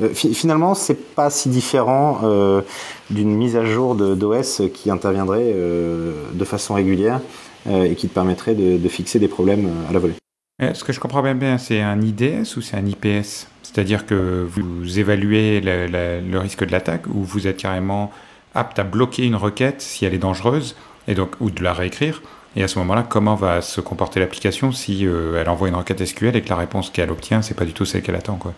Euh, 0.00 0.12
finalement, 0.14 0.74
c'est 0.74 1.14
pas 1.14 1.30
si 1.30 1.48
différent 1.48 2.20
euh, 2.24 2.62
d'une 3.10 3.34
mise 3.34 3.56
à 3.56 3.64
jour 3.64 3.94
d'OS 3.94 4.62
qui 4.72 4.90
interviendrait 4.90 5.52
euh, 5.54 6.12
de 6.32 6.44
façon 6.44 6.74
régulière 6.74 7.20
et 7.66 7.94
qui 7.94 8.08
te 8.08 8.14
permettrait 8.14 8.54
de, 8.54 8.88
fixer 8.90 9.18
des 9.18 9.28
problèmes 9.28 9.70
à 9.88 9.92
la 9.94 9.98
volée. 9.98 10.12
Ce 10.60 10.84
que 10.84 10.92
je 10.92 11.00
comprends 11.00 11.22
bien, 11.22 11.56
c'est 11.56 11.80
un 11.80 11.98
IDS 11.98 12.58
ou 12.58 12.60
c'est 12.60 12.76
un 12.76 12.84
IPS 12.84 13.48
C'est-à-dire 13.62 14.04
que 14.04 14.46
vous 14.46 14.98
évaluez 14.98 15.62
le, 15.62 16.38
risque 16.38 16.66
de 16.66 16.70
l'attaque 16.70 17.06
ou 17.06 17.22
vous 17.22 17.46
êtes 17.46 17.56
carrément 17.56 18.10
apte 18.54 18.78
à 18.78 18.84
bloquer 18.84 19.24
une 19.24 19.34
requête 19.34 19.80
si 19.80 20.04
elle 20.04 20.12
est 20.12 20.18
dangereuse 20.18 20.76
et 21.08 21.14
donc 21.14 21.30
ou 21.40 21.50
de 21.50 21.62
la 21.62 21.72
réécrire? 21.72 22.20
Et 22.54 22.62
à 22.62 22.68
ce 22.68 22.78
moment-là, 22.80 23.02
comment 23.02 23.34
va 23.34 23.62
se 23.62 23.80
comporter 23.80 24.20
l'application 24.20 24.70
si 24.70 25.06
elle 25.06 25.48
envoie 25.48 25.68
une 25.68 25.76
requête 25.76 26.04
SQL 26.04 26.36
et 26.36 26.42
que 26.42 26.50
la 26.50 26.56
réponse 26.56 26.90
qu'elle 26.90 27.10
obtient, 27.10 27.40
c'est 27.40 27.54
pas 27.54 27.64
du 27.64 27.72
tout 27.72 27.86
celle 27.86 28.02
qu'elle 28.02 28.16
attend, 28.16 28.36
quoi? 28.36 28.52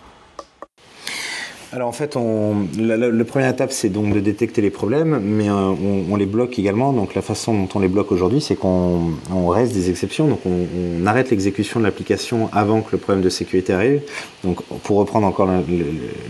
Alors 1.73 1.89
en 1.89 1.93
fait, 1.93 2.17
on, 2.17 2.69
la, 2.79 2.97
la, 2.97 3.25
première 3.25 3.51
étape, 3.51 3.73
c'est 3.73 3.89
donc 3.89 4.15
de 4.15 4.21
détecter 4.21 4.63
les 4.63 4.71
problèmes, 4.71 5.19
mais 5.21 5.49
euh, 5.49 5.53
on, 5.53 6.05
on, 6.11 6.17
les 6.17 6.27
bloque 6.27 6.59
également. 6.61 6.93
Donc 6.93 7.15
la 7.17 7.23
façon 7.23 7.55
dont 7.55 7.69
on 7.75 7.81
les 7.81 7.89
bloque 7.89 8.13
aujourd'hui, 8.13 8.41
c'est 8.41 8.55
qu'on 8.55 9.15
on 9.33 9.49
reste 9.49 9.73
des 9.73 9.91
exceptions. 9.91 10.29
Donc 10.29 10.41
on, 10.47 10.67
on 11.03 11.07
arrête 11.07 11.31
l'exécution 11.31 11.81
de 11.81 11.85
l'application 11.85 12.49
avant 12.53 12.83
que 12.83 12.93
le 12.93 12.99
problème 12.99 13.23
de 13.23 13.29
sécurité 13.31 13.73
arrive. 13.73 14.03
Donc 14.45 14.63
pour 14.85 14.99
reprendre 14.99 15.27
encore 15.27 15.49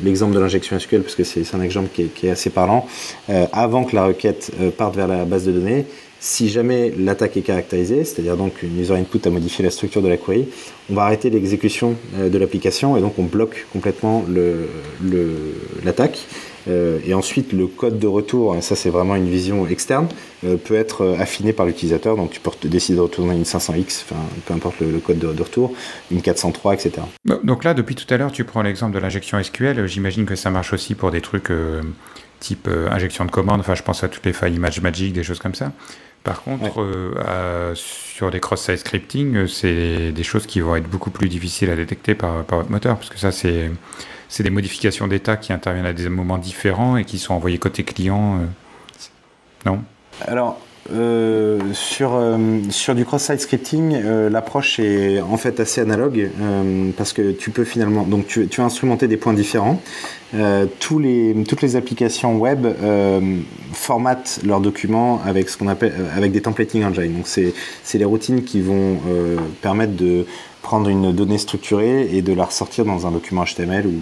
l'exemple 0.03 0.35
de 0.35 0.41
l'injection 0.41 0.79
SQL, 0.79 1.03
parce 1.03 1.15
que 1.15 1.25
c'est 1.25 1.55
un 1.55 1.61
exemple 1.61 1.91
qui 1.93 2.03
est, 2.03 2.15
qui 2.15 2.29
est 2.29 2.31
assez 2.31 2.51
parlant, 2.51 2.87
euh, 3.29 3.47
avant 3.53 3.85
que 3.85 3.95
la 3.95 4.07
requête 4.07 4.53
euh, 4.61 4.71
parte 4.71 4.97
vers 4.97 5.09
la 5.09 5.27
base 5.27 5.45
de 5.45 5.53
données, 5.53 5.85
si 6.19 6.49
jamais 6.49 6.93
l'attaque 6.99 7.37
est 7.37 7.43
caractérisée, 7.43 8.05
c'est-à-dire 8.05 8.37
donc 8.37 8.63
une 8.63 8.81
user 8.81 8.95
input 8.95 9.21
a 9.27 9.31
modifié 9.31 9.65
la 9.65 9.71
structure 9.71 10.03
de 10.03 10.09
la 10.09 10.17
query, 10.17 10.49
on 10.91 10.95
va 10.95 11.03
arrêter 11.03 11.31
l'exécution 11.31 11.97
euh, 12.17 12.29
de 12.29 12.39
l'application 12.39 12.97
et 12.97 13.01
donc 13.01 13.19
on 13.19 13.25
bloque 13.25 13.67
complètement 13.73 14.25
l'attaque. 15.85 16.27
Euh, 16.69 16.99
et 17.07 17.15
ensuite, 17.15 17.53
le 17.53 17.69
code 17.69 18.01
de 18.01 18.09
retour, 18.09 18.57
et 18.57 18.61
ça 18.61 18.75
c'est 18.75 18.91
vraiment 18.91 19.15
une 19.15 19.29
vision 19.29 19.69
externe, 19.69 20.09
euh, 20.45 20.57
peut 20.57 20.75
être 20.75 21.17
affiné 21.21 21.53
par 21.53 21.65
l'utilisateur. 21.65 22.17
Donc 22.17 22.31
tu 22.31 22.41
peux 22.41 22.51
décider 22.69 22.97
de 22.97 23.03
retourner 23.03 23.37
une 23.37 23.45
500X, 23.45 24.03
enfin, 24.05 24.21
peu 24.47 24.55
importe 24.55 24.81
le, 24.81 24.99
code 24.99 25.19
de, 25.19 25.33
de, 25.33 25.43
retour, 25.43 25.75
une 26.11 26.23
403, 26.23 26.75
etc. 26.75 26.93
Donc 27.45 27.63
là, 27.63 27.73
depuis 27.73 27.95
tout 27.95 28.13
à 28.13 28.17
l'heure, 28.17 28.33
tu 28.33 28.43
prends 28.45 28.63
l'exemple 28.63 28.95
de 28.95 28.99
l'injection 28.99 29.41
SQL. 29.41 29.87
J'imagine 29.87 30.25
que 30.25 30.35
ça 30.35 30.51
marche 30.51 30.73
aussi 30.73 30.97
pour 30.97 31.13
des 31.13 31.21
trucs 31.21 31.53
type 32.41 32.69
injection 32.91 33.25
de 33.25 33.31
commande. 33.31 33.61
Enfin, 33.61 33.77
je 33.77 33.83
pense 33.85 34.03
à 34.03 34.09
toutes 34.09 34.27
les 34.27 34.33
failles 34.33 34.55
Image 34.55 34.81
Magic, 34.81 35.13
des 35.13 35.23
choses 35.23 35.39
comme 35.39 35.55
ça. 35.55 35.73
Par 36.27 36.43
contre, 36.43 36.79
ouais. 36.79 37.25
euh, 37.25 37.73
sur 37.77 38.31
les 38.31 38.41
cross-site 38.41 38.79
scripting, 38.79 39.37
euh, 39.37 39.47
c'est 39.47 40.11
des 40.11 40.23
choses 40.25 40.45
qui 40.45 40.59
vont 40.59 40.75
être 40.75 40.89
beaucoup 40.89 41.11
plus 41.11 41.29
difficiles 41.29 41.71
à 41.71 41.77
détecter 41.77 42.17
par, 42.17 42.43
par 42.43 42.59
votre 42.59 42.71
moteur, 42.73 42.97
parce 42.97 43.11
que 43.11 43.19
ça, 43.19 43.31
c'est 43.31 43.71
c'est 44.29 44.43
des 44.43 44.51
modifications 44.51 45.07
d'état 45.07 45.37
qui 45.37 45.53
interviennent 45.53 45.87
à 45.87 45.93
des 45.93 46.09
moments 46.09 46.39
différents 46.39 46.97
et 46.97 47.05
qui 47.05 47.21
sont 47.21 47.35
envoyées 47.35 47.59
côté 47.59 47.85
client. 47.85 48.41
Euh, 48.41 48.47
non? 49.67 49.85
Alors, 50.23 50.61
euh, 50.93 51.59
sur, 51.73 52.15
euh, 52.15 52.39
sur 52.71 52.95
du 52.95 53.05
cross-site 53.05 53.41
scripting, 53.41 53.95
euh, 53.95 54.31
l'approche 54.31 54.79
est 54.79 55.21
en 55.21 55.37
fait 55.37 55.61
assez 55.61 55.81
analogue 55.81 56.31
euh, 56.41 56.91
parce 56.97 57.13
que 57.13 57.33
tu 57.33 57.51
peux 57.51 57.65
finalement, 57.65 58.03
donc 58.05 58.27
tu, 58.27 58.47
tu 58.49 58.61
as 58.61 58.65
instrumenté 58.65 59.09
des 59.09 59.17
points 59.17 59.35
différents. 59.35 59.81
tous 60.81 60.99
les, 60.99 61.35
toutes 61.49 61.63
les 61.63 61.77
applications 61.77 62.37
web 62.37 62.67
formatent 63.73 64.41
leurs 64.45 64.61
documents 64.61 65.21
avec 65.25 65.49
ce 65.49 65.57
qu'on 65.57 65.69
appelle 65.69 65.95
avec 66.15 66.33
des 66.33 66.43
templating 66.43 66.85
engines. 66.85 67.15
Donc 67.15 67.27
c'est 67.27 67.99
les 67.99 68.05
routines 68.05 68.43
qui 68.43 68.61
vont 68.61 68.99
permettre 69.63 69.95
de 69.95 70.27
prendre 70.67 70.89
une 70.89 71.13
donnée 71.13 71.39
structurée 71.39 72.09
et 72.13 72.23
de 72.23 72.33
la 72.33 72.45
ressortir 72.45 72.85
dans 72.85 73.07
un 73.07 73.13
document 73.13 73.45
HTML 73.45 73.87
ou, 73.87 73.93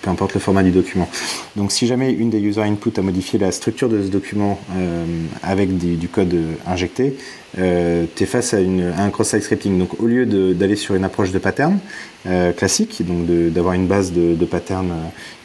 peu 0.00 0.08
importe 0.08 0.32
le 0.32 0.40
format 0.40 0.62
du 0.62 0.70
document. 0.70 1.06
Donc 1.54 1.70
si 1.70 1.86
jamais 1.86 2.12
une 2.12 2.30
des 2.30 2.40
user 2.40 2.62
input 2.62 2.92
a 2.96 3.02
modifié 3.02 3.38
la 3.38 3.52
structure 3.52 3.90
de 3.90 4.02
ce 4.02 4.08
document 4.08 4.58
euh, 4.74 5.04
avec 5.42 5.76
du 5.76 6.08
code 6.08 6.34
injecté, 6.66 7.18
euh, 7.58 8.06
tu 8.14 8.22
es 8.22 8.26
face 8.26 8.54
à, 8.54 8.56
à 8.56 9.02
un 9.02 9.10
cross-site 9.10 9.42
scripting. 9.42 9.78
Donc 9.78 10.00
au 10.00 10.06
lieu 10.06 10.24
d'aller 10.54 10.76
sur 10.76 10.94
une 10.94 11.04
approche 11.04 11.30
de 11.30 11.38
pattern 11.38 11.78
euh, 12.26 12.52
classique, 12.52 13.02
donc 13.06 13.26
d'avoir 13.26 13.74
une 13.74 13.86
base 13.86 14.12
de, 14.12 14.44
patterns 14.44 14.92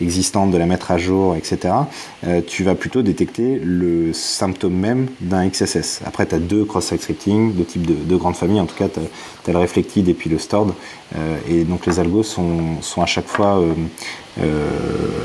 existantes, 0.02 0.52
de 0.52 0.58
la 0.58 0.66
mettre 0.66 0.92
à 0.92 0.98
jour, 0.98 1.36
etc., 1.36 1.74
euh, 2.26 2.42
tu 2.46 2.64
vas 2.64 2.76
plutôt 2.76 3.02
détecter 3.02 3.60
le 3.64 4.14
symptôme 4.14 4.74
même 4.74 5.08
d'un 5.22 5.48
XSS. 5.48 6.02
Après, 6.06 6.26
tu 6.26 6.36
as 6.36 6.40
deux 6.40 6.66
cross-site 6.66 7.02
scripting, 7.02 7.54
deux 7.54 7.66
types 7.66 7.86
de, 7.86 7.94
de 7.94 8.16
grandes 8.16 8.36
familles. 8.36 8.62
En 8.62 8.66
tout 8.66 8.76
cas, 8.76 8.88
tu 8.90 9.00
as, 9.50 9.54
le 9.54 9.60
reflected 9.60 10.08
et 10.08 10.14
puis 10.14 10.30
le 10.30 10.38
stored. 10.38 10.74
Euh, 11.16 11.38
et 11.50 11.64
donc 11.64 11.86
les 11.86 12.00
algos 12.00 12.24
sont, 12.24 12.82
sont 12.82 13.02
à 13.02 13.06
chaque 13.06 13.28
fois 13.28 13.60
euh, 13.60 13.74
euh, 14.42 14.70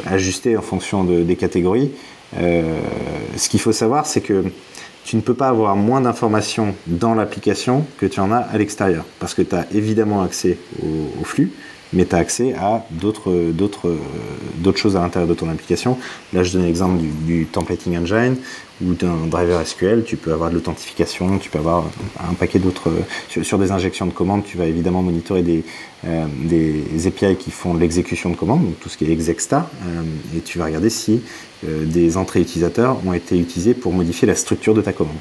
ajustés 0.06 0.56
en 0.56 0.62
fonction 0.62 1.04
de, 1.04 1.22
des 1.22 1.36
catégories. 1.36 1.92
ce 2.34 3.48
qu'il 3.48 3.60
faut 3.60 3.72
savoir, 3.72 4.06
c'est 4.06 4.20
que 4.20 4.44
tu 5.06 5.14
ne 5.14 5.20
peux 5.20 5.34
pas 5.34 5.48
avoir 5.48 5.76
moins 5.76 6.00
d'informations 6.00 6.74
dans 6.88 7.14
l'application 7.14 7.86
que 7.98 8.06
tu 8.06 8.18
en 8.18 8.32
as 8.32 8.38
à 8.38 8.58
l'extérieur. 8.58 9.04
Parce 9.20 9.34
que 9.34 9.42
tu 9.42 9.54
as 9.54 9.64
évidemment 9.72 10.22
accès 10.22 10.58
au, 10.82 11.24
flux, 11.24 11.52
mais 11.92 12.04
tu 12.06 12.16
as 12.16 12.18
accès 12.18 12.54
à 12.54 12.84
d'autres 12.90 13.30
choses 14.74 14.96
à 14.96 15.00
l'intérieur 15.00 15.28
de 15.28 15.34
ton 15.34 15.48
application. 15.48 15.96
Là, 16.32 16.42
je 16.42 16.52
donne 16.52 16.64
l'exemple 16.64 17.00
du, 17.24 17.46
templating 17.46 17.96
engine 17.96 18.36
ou 18.84 18.94
d'un 18.94 19.26
driver 19.26 19.66
SQL. 19.66 20.04
Tu 20.04 20.16
peux 20.16 20.32
avoir 20.32 20.50
de 20.50 20.54
l'authentification, 20.54 21.38
tu 21.38 21.50
peux 21.50 21.58
avoir 21.58 21.84
un 22.28 22.34
paquet 22.34 22.58
d'autres... 22.58 22.92
Sur, 23.28 23.44
sur, 23.44 23.58
des 23.58 23.72
injections 23.72 24.06
de 24.06 24.12
commandes, 24.12 24.44
tu 24.44 24.56
vas 24.56 24.66
évidemment 24.66 25.02
monitorer 25.02 25.42
des, 25.42 25.64
euh, 26.04 26.26
des 26.44 27.06
API 27.06 27.36
qui 27.36 27.50
font 27.50 27.74
l'exécution 27.74 28.30
de 28.30 28.36
commandes, 28.36 28.64
donc 28.64 28.80
tout 28.80 28.88
ce 28.88 28.96
qui 28.96 29.04
est 29.04 29.10
execsta, 29.10 29.70
euh, 29.86 30.02
et 30.36 30.40
tu 30.40 30.58
vas 30.58 30.66
regarder 30.66 30.90
si 30.90 31.22
euh, 31.64 31.84
des 31.84 32.16
entrées 32.16 32.40
utilisateurs 32.40 33.04
ont 33.06 33.12
été 33.12 33.38
utilisées 33.38 33.74
pour 33.74 33.92
modifier 33.92 34.28
la 34.28 34.34
structure 34.34 34.74
de 34.74 34.82
ta 34.82 34.92
commande. 34.92 35.16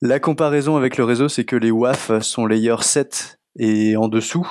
La 0.00 0.20
comparaison 0.20 0.76
avec 0.76 0.96
le 0.96 1.04
réseau, 1.04 1.28
c'est 1.28 1.44
que 1.44 1.56
les 1.56 1.70
WAF 1.70 2.20
sont 2.20 2.46
layer 2.46 2.76
7 2.80 3.38
et 3.58 3.96
en 3.96 4.08
dessous, 4.08 4.46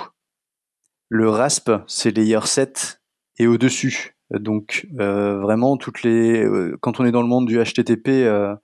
le 1.10 1.30
RASP, 1.30 1.72
c'est 1.88 2.16
layer 2.16 2.46
7 2.46 3.02
et 3.38 3.48
au-dessus. 3.48 4.13
Donc 4.32 4.88
euh, 5.00 5.40
vraiment, 5.40 5.78
toutes 5.78 6.04
les, 6.04 6.44
euh, 6.44 6.78
quand 6.82 7.00
on 7.00 7.06
est 7.06 7.12
dans 7.12 7.22
le 7.22 7.28
monde 7.28 7.46
du 7.46 7.62
HTTP, 7.62 8.10
euh, 8.10 8.56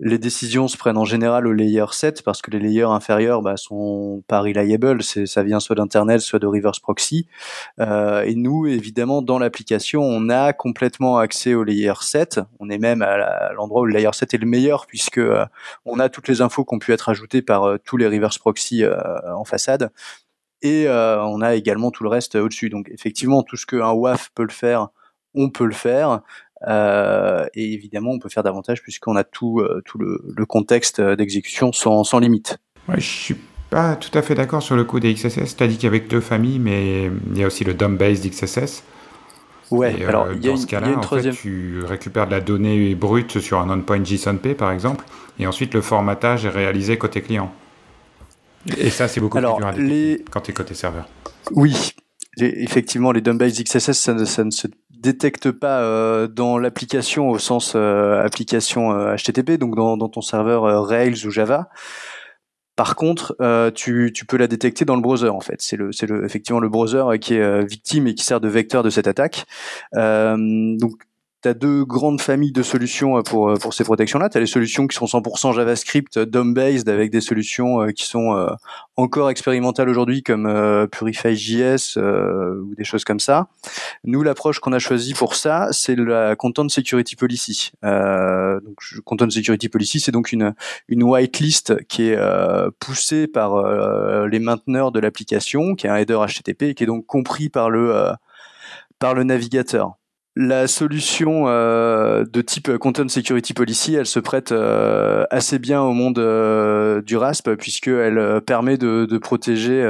les 0.00 0.18
décisions 0.18 0.66
se 0.66 0.76
prennent 0.76 0.96
en 0.96 1.04
général 1.04 1.46
au 1.46 1.52
layer 1.52 1.84
7 1.92 2.22
parce 2.22 2.42
que 2.42 2.50
les 2.50 2.58
layers 2.58 2.82
inférieurs 2.82 3.42
bah, 3.42 3.56
sont 3.56 4.24
pas 4.26 4.40
reliable, 4.40 5.02
ça 5.02 5.42
vient 5.44 5.60
soit 5.60 5.76
d'internet, 5.76 6.20
soit 6.20 6.40
de 6.40 6.46
reverse 6.46 6.80
proxy. 6.80 7.28
Euh, 7.80 8.22
et 8.22 8.34
nous, 8.34 8.66
évidemment, 8.66 9.22
dans 9.22 9.38
l'application, 9.38 10.02
on 10.02 10.28
a 10.28 10.52
complètement 10.52 11.18
accès 11.18 11.54
au 11.54 11.62
layer 11.62 11.94
7. 12.00 12.40
On 12.58 12.70
est 12.70 12.78
même 12.78 13.02
à 13.02 13.52
l'endroit 13.52 13.82
où 13.82 13.84
le 13.86 13.94
layer 13.94 14.12
7 14.12 14.34
est 14.34 14.38
le 14.38 14.46
meilleur 14.46 14.86
puisque 14.86 15.20
on 15.84 15.98
a 16.00 16.08
toutes 16.08 16.28
les 16.28 16.40
infos 16.40 16.64
qui 16.64 16.74
ont 16.74 16.80
pu 16.80 16.92
être 16.92 17.08
ajoutées 17.08 17.42
par 17.42 17.78
tous 17.84 17.96
les 17.96 18.08
reverse 18.08 18.38
proxy 18.38 18.84
en 18.84 19.44
façade 19.44 19.90
et 20.64 20.88
euh, 20.88 21.22
on 21.22 21.40
a 21.40 21.54
également 21.54 21.92
tout 21.92 22.02
le 22.02 22.08
reste 22.08 22.34
au-dessus. 22.34 22.70
Donc 22.70 22.88
effectivement, 22.92 23.44
tout 23.44 23.56
ce 23.56 23.66
qu'un 23.66 23.92
WAF 23.92 24.30
peut 24.34 24.42
le 24.42 24.52
faire, 24.52 24.88
on 25.34 25.50
peut 25.50 25.66
le 25.66 25.74
faire. 25.74 26.22
Euh, 26.66 27.46
et 27.54 27.72
évidemment, 27.72 28.10
on 28.10 28.18
peut 28.18 28.28
faire 28.30 28.42
davantage 28.42 28.82
puisqu'on 28.82 29.14
a 29.14 29.22
tout, 29.22 29.60
euh, 29.60 29.82
tout 29.84 29.98
le, 29.98 30.24
le 30.34 30.46
contexte 30.46 31.00
d'exécution 31.00 31.72
sans, 31.72 32.02
sans 32.02 32.18
limite. 32.18 32.58
Ouais, 32.88 32.96
je 32.96 33.06
suis 33.06 33.36
pas 33.70 33.96
tout 33.96 34.16
à 34.16 34.22
fait 34.22 34.34
d'accord 34.34 34.62
sur 34.62 34.74
le 34.74 34.84
coup 34.84 35.00
des 35.00 35.12
XSS. 35.12 35.56
Tu 35.56 35.62
as 35.62 35.66
dit 35.66 35.74
qu'il 35.74 35.84
y 35.84 35.86
avait 35.86 36.00
deux 36.00 36.20
familles, 36.20 36.58
mais 36.58 37.10
il 37.30 37.38
y 37.38 37.44
a 37.44 37.46
aussi 37.46 37.64
le 37.64 37.74
DOM-based 37.74 38.28
XSS. 38.28 38.84
Ouais, 39.70 39.98
et, 39.98 40.04
alors 40.04 40.26
euh, 40.26 40.32
a 40.32 40.34
dans 40.34 40.56
ce 40.56 40.66
cas-là, 40.66 40.96
troisième. 40.96 41.34
tu 41.34 41.82
récupères 41.84 42.26
de 42.26 42.32
la 42.32 42.40
donnée 42.40 42.94
brute 42.94 43.40
sur 43.40 43.60
un 43.60 43.70
endpoint 43.70 44.02
JSON-P, 44.02 44.54
par 44.54 44.70
exemple, 44.70 45.04
et 45.38 45.46
ensuite 45.46 45.74
le 45.74 45.80
formatage 45.80 46.44
est 46.44 46.50
réalisé 46.50 46.96
côté 46.98 47.22
client. 47.22 47.52
Et 48.78 48.90
ça, 48.90 49.08
c'est 49.08 49.20
beaucoup 49.20 49.38
Alors, 49.38 49.56
plus 49.56 49.62
dur 49.62 49.68
à 49.68 49.72
les- 49.72 50.24
quand 50.30 50.40
tu 50.40 50.50
es 50.50 50.54
côté 50.54 50.74
serveur. 50.74 51.06
Oui, 51.52 51.92
effectivement, 52.38 53.12
les 53.12 53.20
dumb-based 53.20 53.62
XSS, 53.62 53.92
ça 53.98 54.14
ne, 54.14 54.24
ça 54.24 54.44
ne 54.44 54.50
se 54.50 54.66
détecte 54.90 55.50
pas 55.50 55.80
euh, 55.82 56.26
dans 56.26 56.56
l'application 56.58 57.28
au 57.28 57.38
sens 57.38 57.74
euh, 57.76 58.22
application 58.24 58.92
euh, 58.92 59.14
HTTP, 59.16 59.58
donc 59.58 59.76
dans, 59.76 59.96
dans 59.96 60.08
ton 60.08 60.22
serveur 60.22 60.64
euh, 60.64 60.80
Rails 60.80 61.26
ou 61.26 61.30
Java. 61.30 61.68
Par 62.76 62.96
contre, 62.96 63.36
euh, 63.40 63.70
tu, 63.70 64.10
tu 64.12 64.24
peux 64.26 64.36
la 64.36 64.48
détecter 64.48 64.84
dans 64.84 64.96
le 64.96 65.02
browser 65.02 65.28
en 65.28 65.40
fait. 65.40 65.56
C'est 65.60 65.76
le, 65.76 65.92
c'est 65.92 66.06
le, 66.06 66.24
effectivement 66.24 66.58
le 66.58 66.68
browser 66.68 66.96
euh, 67.06 67.16
qui 67.18 67.34
est 67.34 67.40
euh, 67.40 67.62
victime 67.62 68.06
et 68.08 68.14
qui 68.14 68.24
sert 68.24 68.40
de 68.40 68.48
vecteur 68.48 68.82
de 68.82 68.90
cette 68.90 69.06
attaque. 69.06 69.44
Euh, 69.94 70.36
donc 70.78 70.94
tu 71.44 71.48
as 71.50 71.54
deux 71.54 71.84
grandes 71.84 72.22
familles 72.22 72.52
de 72.52 72.62
solutions 72.62 73.18
euh, 73.18 73.22
pour, 73.22 73.50
euh, 73.50 73.56
pour 73.56 73.74
ces 73.74 73.84
protections-là. 73.84 74.30
Tu 74.30 74.38
as 74.38 74.40
les 74.40 74.46
solutions 74.46 74.86
qui 74.86 74.96
sont 74.96 75.04
100% 75.04 75.52
JavaScript, 75.52 76.16
euh, 76.16 76.24
DOM-based, 76.24 76.88
avec 76.88 77.10
des 77.10 77.20
solutions 77.20 77.86
qui 77.94 78.06
sont 78.06 78.48
encore 78.96 79.30
expérimentales 79.30 79.88
aujourd'hui, 79.88 80.22
comme 80.22 80.88
Purify.js 80.90 81.98
ou 81.98 82.74
des 82.74 82.84
choses 82.84 83.04
comme 83.04 83.20
ça. 83.20 83.48
Nous, 84.04 84.22
l'approche 84.22 84.60
qu'on 84.60 84.72
a 84.72 84.78
choisie 84.78 85.14
pour 85.14 85.34
ça, 85.34 85.68
c'est 85.72 85.96
la 85.96 86.36
Content 86.36 86.68
Security 86.68 87.16
Policy. 87.16 87.72
Donc, 87.82 88.78
Content 89.04 89.28
Security 89.30 89.68
Policy, 89.68 90.00
c'est 90.00 90.12
donc 90.12 90.32
une, 90.32 90.54
une 90.88 91.02
whitelist 91.02 91.84
qui 91.86 92.10
est 92.10 92.18
poussée 92.78 93.26
par 93.26 94.26
les 94.26 94.38
mainteneurs 94.38 94.92
de 94.92 95.00
l'application, 95.00 95.74
qui 95.74 95.86
est 95.86 95.90
un 95.90 95.96
header 95.96 96.18
HTTP 96.26 96.62
et 96.62 96.74
qui 96.74 96.84
est 96.84 96.88
donc 96.88 97.06
compris 97.06 97.48
par 97.48 97.70
le, 97.70 98.12
par 98.98 99.14
le 99.14 99.24
navigateur. 99.24 99.96
La 100.36 100.66
solution 100.66 101.44
euh, 101.46 102.24
de 102.24 102.40
type 102.40 102.76
Content 102.78 103.08
Security 103.08 103.54
Policy, 103.54 103.94
elle 103.94 104.06
se 104.06 104.18
prête 104.18 104.50
euh, 104.50 105.24
assez 105.30 105.60
bien 105.60 105.80
au 105.80 105.92
monde 105.92 106.18
euh, 106.18 107.02
du 107.02 107.16
RASP 107.16 107.54
puisqu'elle 107.54 108.40
permet 108.40 108.76
de, 108.76 109.04
de 109.04 109.18
protéger 109.18 109.84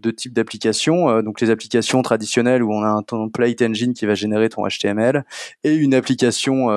deux 0.00 0.12
types 0.12 0.32
d'applications. 0.32 1.20
donc 1.22 1.40
les 1.40 1.50
applications 1.50 2.00
traditionnelles 2.02 2.62
où 2.62 2.72
on 2.72 2.82
a 2.82 2.88
un 2.88 3.02
template 3.02 3.60
engine 3.60 3.92
qui 3.92 4.06
va 4.06 4.14
générer 4.14 4.48
ton 4.48 4.66
HTML 4.66 5.24
et 5.64 5.74
une 5.74 5.94
application 5.94 6.68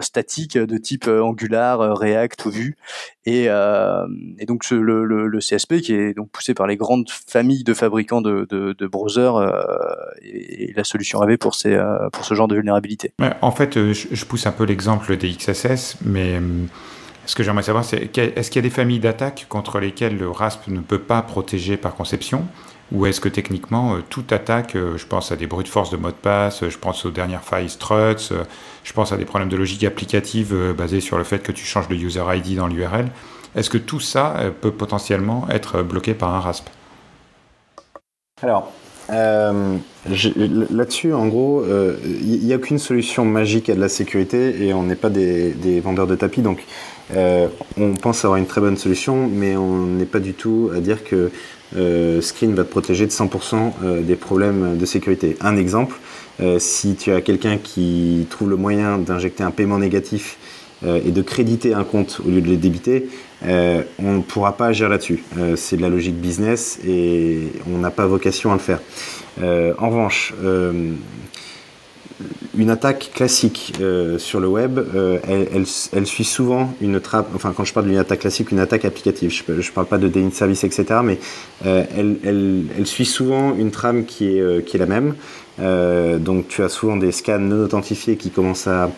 statique 0.00 0.58
de 0.58 0.78
type 0.78 1.08
Angular, 1.08 1.96
React 1.96 2.46
ou 2.46 2.50
Vue. 2.50 2.76
Et, 3.24 3.44
et 3.44 4.46
donc 4.46 4.68
le, 4.70 5.04
le, 5.04 5.38
CSP 5.38 5.80
qui 5.80 5.94
est 5.94 6.14
donc 6.14 6.30
poussé 6.30 6.54
par 6.54 6.66
les 6.66 6.76
grandes 6.76 7.08
familles 7.10 7.64
de 7.64 7.74
fabricants 7.74 8.20
de, 8.20 8.46
de, 8.48 8.72
de 8.72 8.86
browsers 8.86 9.34
et, 10.22 10.72
la 10.76 10.84
solution 10.84 11.20
AV 11.20 11.38
pour 11.38 11.54
ces 11.54 11.76
ce 12.24 12.34
genre 12.34 12.48
de 12.48 12.54
vulnérabilité. 12.54 13.12
En 13.40 13.50
fait, 13.50 13.76
euh, 13.76 13.92
je 13.92 14.24
pousse 14.24 14.46
un 14.46 14.52
peu 14.52 14.64
l'exemple 14.64 15.16
des 15.16 15.30
XSS, 15.30 15.98
mais 16.04 16.34
euh, 16.34 16.40
ce 17.26 17.34
que 17.34 17.42
j'aimerais 17.42 17.62
savoir, 17.62 17.84
c'est 17.84 18.16
est-ce 18.16 18.50
qu'il 18.50 18.62
y 18.62 18.64
a 18.64 18.68
des 18.68 18.74
familles 18.74 19.00
d'attaques 19.00 19.46
contre 19.48 19.78
lesquelles 19.80 20.16
le 20.16 20.30
RASP 20.30 20.68
ne 20.68 20.80
peut 20.80 20.98
pas 20.98 21.22
protéger 21.22 21.76
par 21.76 21.94
conception? 21.94 22.46
Ou 22.90 23.04
est-ce 23.04 23.20
que 23.20 23.28
techniquement, 23.28 23.96
euh, 23.96 23.98
toute 24.08 24.32
attaque, 24.32 24.74
je 24.74 25.06
pense 25.06 25.30
à 25.30 25.36
des 25.36 25.46
bruits 25.46 25.64
de 25.64 25.68
force 25.68 25.90
de 25.90 25.96
mot 25.96 26.08
de 26.08 26.14
passe, 26.14 26.66
je 26.68 26.78
pense 26.78 27.04
aux 27.04 27.10
dernières 27.10 27.44
failles 27.44 27.68
struts, 27.68 28.32
je 28.82 28.92
pense 28.94 29.12
à 29.12 29.16
des 29.16 29.26
problèmes 29.26 29.50
de 29.50 29.56
logique 29.56 29.84
applicative 29.84 30.74
basés 30.76 31.00
sur 31.00 31.18
le 31.18 31.24
fait 31.24 31.40
que 31.40 31.52
tu 31.52 31.66
changes 31.66 31.88
de 31.88 31.94
user 31.94 32.24
ID 32.26 32.56
dans 32.56 32.66
l'URL, 32.66 33.10
est-ce 33.54 33.68
que 33.68 33.78
tout 33.78 34.00
ça 34.00 34.36
peut 34.62 34.70
potentiellement 34.70 35.46
être 35.50 35.82
bloqué 35.82 36.14
par 36.14 36.34
un 36.34 36.40
RASP? 36.40 36.68
Alors, 38.42 38.72
euh, 39.10 39.78
Là-dessus, 40.70 41.12
en 41.12 41.26
gros, 41.26 41.62
il 41.64 41.70
euh, 41.70 41.96
n'y 42.42 42.52
a 42.52 42.56
aucune 42.56 42.78
solution 42.78 43.24
magique 43.24 43.68
à 43.68 43.74
de 43.74 43.80
la 43.80 43.88
sécurité 43.88 44.66
et 44.66 44.72
on 44.72 44.84
n'est 44.84 44.94
pas 44.94 45.10
des, 45.10 45.80
vendeurs 45.80 46.06
de 46.06 46.14
tapis. 46.14 46.40
Donc, 46.40 46.64
euh, 47.14 47.48
on 47.76 47.94
pense 47.94 48.24
avoir 48.24 48.38
une 48.38 48.46
très 48.46 48.60
bonne 48.60 48.76
solution, 48.76 49.28
mais 49.28 49.56
on 49.56 49.86
n'est 49.86 50.06
pas 50.06 50.20
du 50.20 50.34
tout 50.34 50.70
à 50.74 50.80
dire 50.80 51.04
que 51.04 51.30
Screen 52.22 52.54
va 52.54 52.64
te 52.64 52.70
protéger 52.70 53.06
de 53.06 53.10
100% 53.10 53.72
euh, 53.82 54.02
des 54.02 54.16
problèmes 54.16 54.78
de 54.78 54.86
sécurité. 54.86 55.36
Un 55.40 55.56
exemple, 55.56 55.96
si 56.58 56.94
tu 56.94 57.10
as 57.12 57.20
quelqu'un 57.20 57.58
qui 57.58 58.26
trouve 58.30 58.48
le 58.48 58.56
moyen 58.56 58.98
d'injecter 58.98 59.42
un 59.42 59.50
paiement 59.50 59.78
négatif 59.78 60.38
et 60.86 61.10
de 61.10 61.20
créditer 61.20 61.74
un 61.74 61.82
compte 61.82 62.20
au 62.24 62.30
lieu 62.30 62.40
de 62.40 62.48
le 62.48 62.56
débiter, 62.56 63.08
euh, 63.44 63.82
on 63.98 64.12
ne 64.14 64.22
pourra 64.22 64.56
pas 64.56 64.66
agir 64.66 64.88
là-dessus. 64.88 65.22
Euh, 65.38 65.56
c'est 65.56 65.76
de 65.76 65.82
la 65.82 65.88
logique 65.88 66.16
business 66.16 66.78
et 66.86 67.52
on 67.72 67.78
n'a 67.78 67.90
pas 67.90 68.06
vocation 68.06 68.50
à 68.50 68.54
le 68.54 68.60
faire. 68.60 68.80
Euh, 69.42 69.74
en 69.78 69.90
revanche, 69.90 70.34
une 72.56 72.70
attaque 72.70 73.10
classique 73.14 73.74
sur 74.18 74.40
le 74.40 74.48
web, 74.48 74.80
elle, 75.24 76.06
suit 76.06 76.24
souvent 76.24 76.74
une 76.80 77.00
trappe, 77.00 77.28
enfin 77.34 77.52
quand 77.56 77.64
je 77.64 77.72
parle 77.72 77.86
d'une 77.86 77.98
attaque 77.98 78.20
classique, 78.20 78.50
une 78.50 78.58
attaque 78.58 78.84
applicative, 78.84 79.30
je 79.30 79.52
ne 79.52 79.62
parle 79.72 79.86
pas 79.86 79.98
de 79.98 80.08
déni 80.08 80.30
de 80.30 80.34
service, 80.34 80.64
etc., 80.64 81.00
mais 81.04 81.18
elle, 81.64 82.66
suit 82.86 83.04
souvent 83.04 83.54
une 83.54 83.70
trame 83.70 84.04
qui 84.04 84.38
est 84.38 84.78
la 84.78 84.86
même. 84.86 85.14
Euh, 85.60 86.18
donc 86.18 86.48
tu 86.48 86.62
as 86.62 86.68
souvent 86.68 86.96
des 86.96 87.12
scans 87.12 87.38
non 87.38 87.64
authentifiés 87.64 88.16
qui 88.16 88.30
commencent 88.30 88.68
à, 88.68 88.90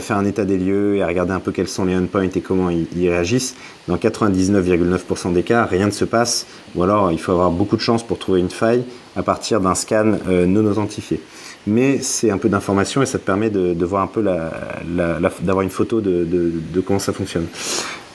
faire 0.00 0.16
un 0.16 0.24
état 0.24 0.44
des 0.44 0.56
lieux 0.56 0.96
et 0.96 1.02
à 1.02 1.06
regarder 1.06 1.32
un 1.32 1.40
peu 1.40 1.52
quels 1.52 1.68
sont 1.68 1.84
les 1.84 1.96
endpoints 1.96 2.28
et 2.34 2.40
comment 2.40 2.70
ils, 2.70 3.08
réagissent. 3.08 3.54
Dans 3.88 3.96
99,9% 3.96 5.32
des 5.32 5.42
cas, 5.42 5.64
rien 5.64 5.86
ne 5.86 5.90
se 5.90 6.04
passe 6.04 6.46
ou 6.74 6.82
alors 6.82 7.12
il 7.12 7.18
faut 7.18 7.32
avoir 7.32 7.50
beaucoup 7.50 7.76
de 7.76 7.82
chance 7.82 8.02
pour 8.02 8.18
trouver 8.18 8.40
une 8.40 8.50
faille 8.50 8.84
à 9.16 9.22
partir 9.22 9.60
d'un 9.60 9.74
scan 9.74 10.14
euh, 10.28 10.46
non 10.46 10.64
authentifié. 10.64 11.20
Mais 11.66 11.98
c'est 12.00 12.30
un 12.30 12.38
peu 12.38 12.48
d'information 12.48 13.02
et 13.02 13.06
ça 13.06 13.18
te 13.18 13.24
permet 13.24 13.50
de, 13.50 13.84
voir 13.84 14.02
un 14.02 14.06
peu 14.06 14.22
d'avoir 14.22 15.62
une 15.62 15.70
photo 15.70 16.00
de 16.02 16.80
comment 16.84 16.98
ça 16.98 17.14
fonctionne. 17.14 17.46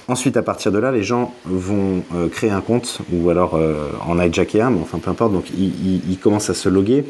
Ensuite, 0.09 0.37
à 0.37 0.41
partir 0.41 0.71
de 0.71 0.79
là, 0.79 0.91
les 0.91 1.03
gens 1.03 1.35
vont 1.45 2.01
euh, 2.15 2.29
créer 2.29 2.49
un 2.49 2.61
compte 2.61 2.97
ou 3.13 3.29
alors 3.29 3.53
euh, 3.53 3.91
en 4.07 4.19
hijacker 4.19 4.59
un, 4.59 4.71
mais 4.71 4.79
enfin 4.81 4.97
peu 4.97 5.11
importe. 5.11 5.33
Donc, 5.33 5.51
ils, 5.55 6.17
commencent 6.17 6.49
à 6.49 6.55
se 6.55 6.67
loguer 6.67 7.05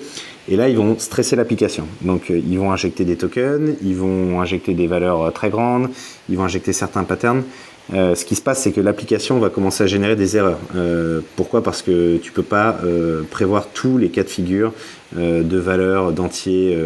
et 0.49 0.57
là, 0.57 0.67
ils 0.67 0.75
vont 0.75 0.99
stresser 0.99 1.37
l'application. 1.37 1.85
Donc, 2.01 2.29
euh, 2.29 2.37
ils 2.37 2.59
vont 2.59 2.73
injecter 2.73 3.05
des 3.05 3.15
tokens, 3.15 3.77
ils 3.81 3.95
vont 3.95 4.41
injecter 4.41 4.73
des 4.73 4.87
valeurs 4.87 5.31
très 5.31 5.49
grandes, 5.49 5.87
ils 6.27 6.35
vont 6.35 6.43
injecter 6.43 6.73
certains 6.73 7.05
patterns. 7.05 7.43
Euh, 7.93 8.15
ce 8.15 8.25
qui 8.25 8.35
se 8.35 8.41
passe, 8.41 8.61
c'est 8.61 8.71
que 8.71 8.81
l'application 8.81 9.39
va 9.39 9.49
commencer 9.49 9.83
à 9.83 9.87
générer 9.87 10.15
des 10.15 10.37
erreurs. 10.37 10.59
Euh, 10.75 11.21
pourquoi? 11.35 11.63
Parce 11.63 11.81
que 11.81 12.17
tu 12.17 12.31
peux 12.31 12.43
pas 12.43 12.77
euh, 12.83 13.23
prévoir 13.29 13.67
tous 13.67 13.97
les 13.97 14.09
cas 14.09 14.23
de 14.23 14.29
figure 14.29 14.73
de 15.15 15.57
valeurs, 15.57 16.11
d'entiers, 16.11 16.77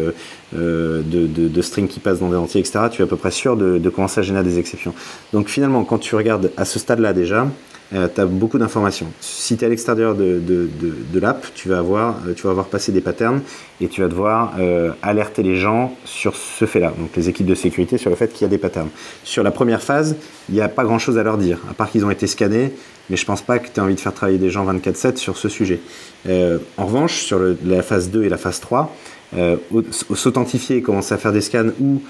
de, 0.54 1.02
de, 1.04 1.62
strings 1.62 1.88
qui 1.88 2.00
passent 2.00 2.20
dans 2.20 2.30
des 2.30 2.36
entiers, 2.36 2.62
etc. 2.62 2.86
Tu 2.90 3.02
es 3.02 3.04
à 3.04 3.06
peu 3.06 3.18
près 3.18 3.30
sûr 3.30 3.54
de 3.54 3.90
commencer 3.90 4.20
à 4.20 4.22
générer 4.22 4.44
des 4.44 4.58
exceptions. 4.58 4.94
Donc 5.34 5.48
finalement, 5.48 5.84
quand 5.84 5.98
tu 5.98 6.16
regardes 6.16 6.50
à 6.56 6.64
ce 6.64 6.78
stade-là 6.78 7.12
déjà, 7.12 7.46
euh, 7.92 8.08
tu 8.12 8.20
as 8.20 8.26
beaucoup 8.26 8.58
d'informations. 8.58 9.06
Si 9.20 9.56
tu 9.56 9.62
es 9.62 9.66
à 9.66 9.70
l'extérieur 9.70 10.14
de, 10.14 10.40
de, 10.40 10.68
de, 11.12 11.20
l'app, 11.20 11.46
tu, 11.54 11.68
vas 11.68 11.78
avoir, 11.78 12.16
euh, 12.26 12.32
tu 12.34 12.42
vas 12.44 12.50
avoir 12.50 12.66
passé 12.66 12.92
des 12.92 13.00
patterns 13.00 13.42
et 13.80 13.88
tu 13.88 14.00
vas 14.00 14.08
devoir 14.08 14.54
euh, 14.58 14.92
alerter 15.02 15.42
les 15.42 15.56
gens 15.56 15.94
sur 16.04 16.34
ce 16.34 16.64
fait-là, 16.64 16.92
donc 16.98 17.10
les 17.16 17.28
équipes 17.28 17.46
de 17.46 17.54
sécurité 17.54 17.98
sur 17.98 18.10
le 18.10 18.16
fait 18.16 18.32
qu'il 18.32 18.42
y 18.42 18.44
a 18.46 18.48
des 18.48 18.58
patterns. 18.58 18.88
Sur 19.22 19.42
la 19.42 19.50
première 19.50 19.82
phase, 19.82 20.16
il 20.48 20.54
n'y 20.54 20.60
a 20.60 20.68
pas 20.68 20.84
grand-chose 20.84 21.18
à 21.18 21.22
leur 21.22 21.36
dire, 21.36 21.58
à 21.70 21.74
part 21.74 21.90
qu'ils 21.90 22.04
ont 22.04 22.10
été 22.10 22.26
scannés, 22.26 22.72
mais 23.10 23.16
je 23.16 23.26
pense 23.26 23.42
pas 23.42 23.58
que 23.58 23.68
tu 23.72 23.78
as 23.78 23.82
envie 23.82 23.94
de 23.94 24.00
faire 24.00 24.14
travailler 24.14 24.38
des 24.38 24.50
gens 24.50 24.64
24-7 24.64 25.16
sur 25.16 25.36
ce 25.36 25.48
sujet. 25.48 25.80
Euh, 26.26 26.58
en 26.78 26.86
revanche, 26.86 27.22
sur 27.22 27.38
la 27.64 27.82
phase 27.82 28.10
2 28.10 28.24
et 28.24 28.28
la 28.30 28.38
phase 28.38 28.60
3, 28.60 28.94
euh, 29.36 29.56
s'authentifier, 29.90 30.80
commencer 30.80 31.12
à 31.12 31.18
faire 31.18 31.32
des 31.32 31.42
scans 31.42 31.70
ou 31.80 32.00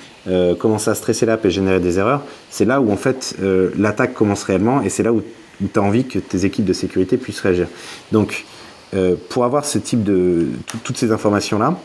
commencer 0.58 0.90
à 0.90 0.94
stresser 0.94 1.26
l'app 1.26 1.44
et 1.44 1.50
générer 1.50 1.80
des 1.80 1.98
erreurs, 1.98 2.22
c'est 2.50 2.64
là 2.64 2.80
où 2.80 2.92
en 2.92 2.96
fait 2.96 3.36
l'attaque 3.76 4.14
commence 4.14 4.44
réellement 4.44 4.82
et 4.82 4.88
c'est 4.88 5.02
là 5.02 5.12
où 5.12 5.22
tu 5.60 5.78
as 5.78 5.82
envie 5.82 6.04
que 6.04 6.18
tes 6.18 6.44
équipes 6.44 6.64
de 6.64 6.72
sécurité 6.72 7.16
puissent 7.16 7.40
réagir. 7.40 7.68
Donc, 8.12 8.44
euh, 8.94 9.16
pour 9.28 9.44
avoir 9.44 9.64
ce 9.64 9.78
type 9.78 10.02
de 10.02 10.48
toutes 10.84 10.96
ces 10.96 11.10
informations-là, 11.10 11.78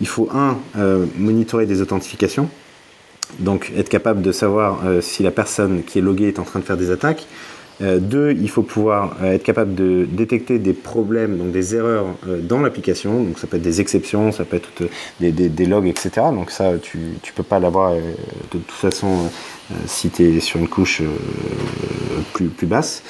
il 0.00 0.06
faut 0.06 0.28
un 0.32 0.58
euh, 0.76 1.06
monitorer 1.16 1.66
des 1.66 1.80
authentifications, 1.80 2.48
donc 3.38 3.72
être 3.76 3.88
capable 3.88 4.22
de 4.22 4.32
savoir 4.32 4.80
euh, 4.84 5.00
si 5.00 5.22
la 5.22 5.30
personne 5.30 5.82
qui 5.84 5.98
est 5.98 6.02
loguée 6.02 6.28
est 6.28 6.38
en 6.38 6.44
train 6.44 6.60
de 6.60 6.64
faire 6.64 6.76
des 6.76 6.90
attaques. 6.90 7.26
Euh, 7.82 7.98
deux, 7.98 8.32
il 8.32 8.48
faut 8.48 8.62
pouvoir 8.62 9.16
euh, 9.22 9.34
être 9.34 9.42
capable 9.42 9.74
de 9.74 10.06
détecter 10.10 10.58
des 10.58 10.72
problèmes, 10.72 11.36
donc 11.36 11.52
des 11.52 11.74
erreurs 11.74 12.06
euh, 12.26 12.40
dans 12.40 12.60
l'application. 12.60 13.22
Donc 13.22 13.38
ça 13.38 13.46
peut 13.46 13.58
être 13.58 13.62
des 13.62 13.80
exceptions, 13.80 14.32
ça 14.32 14.44
peut 14.44 14.56
être 14.56 14.68
des, 15.20 15.30
des, 15.30 15.66
logs, 15.66 15.86
etc. 15.86 16.10
Donc 16.32 16.50
ça, 16.50 16.72
tu 16.80 16.98
ne 16.98 17.32
peux 17.34 17.42
pas 17.42 17.58
l'avoir 17.58 17.94
de 17.94 18.58
toute 18.58 18.70
façon 18.70 19.30
si 19.86 20.10
tu 20.10 20.36
es 20.36 20.40
sur 20.40 20.60
une 20.60 20.68
couche 20.68 21.02
plus, 22.32 22.46
plus 22.46 22.66
basse. 22.66 23.02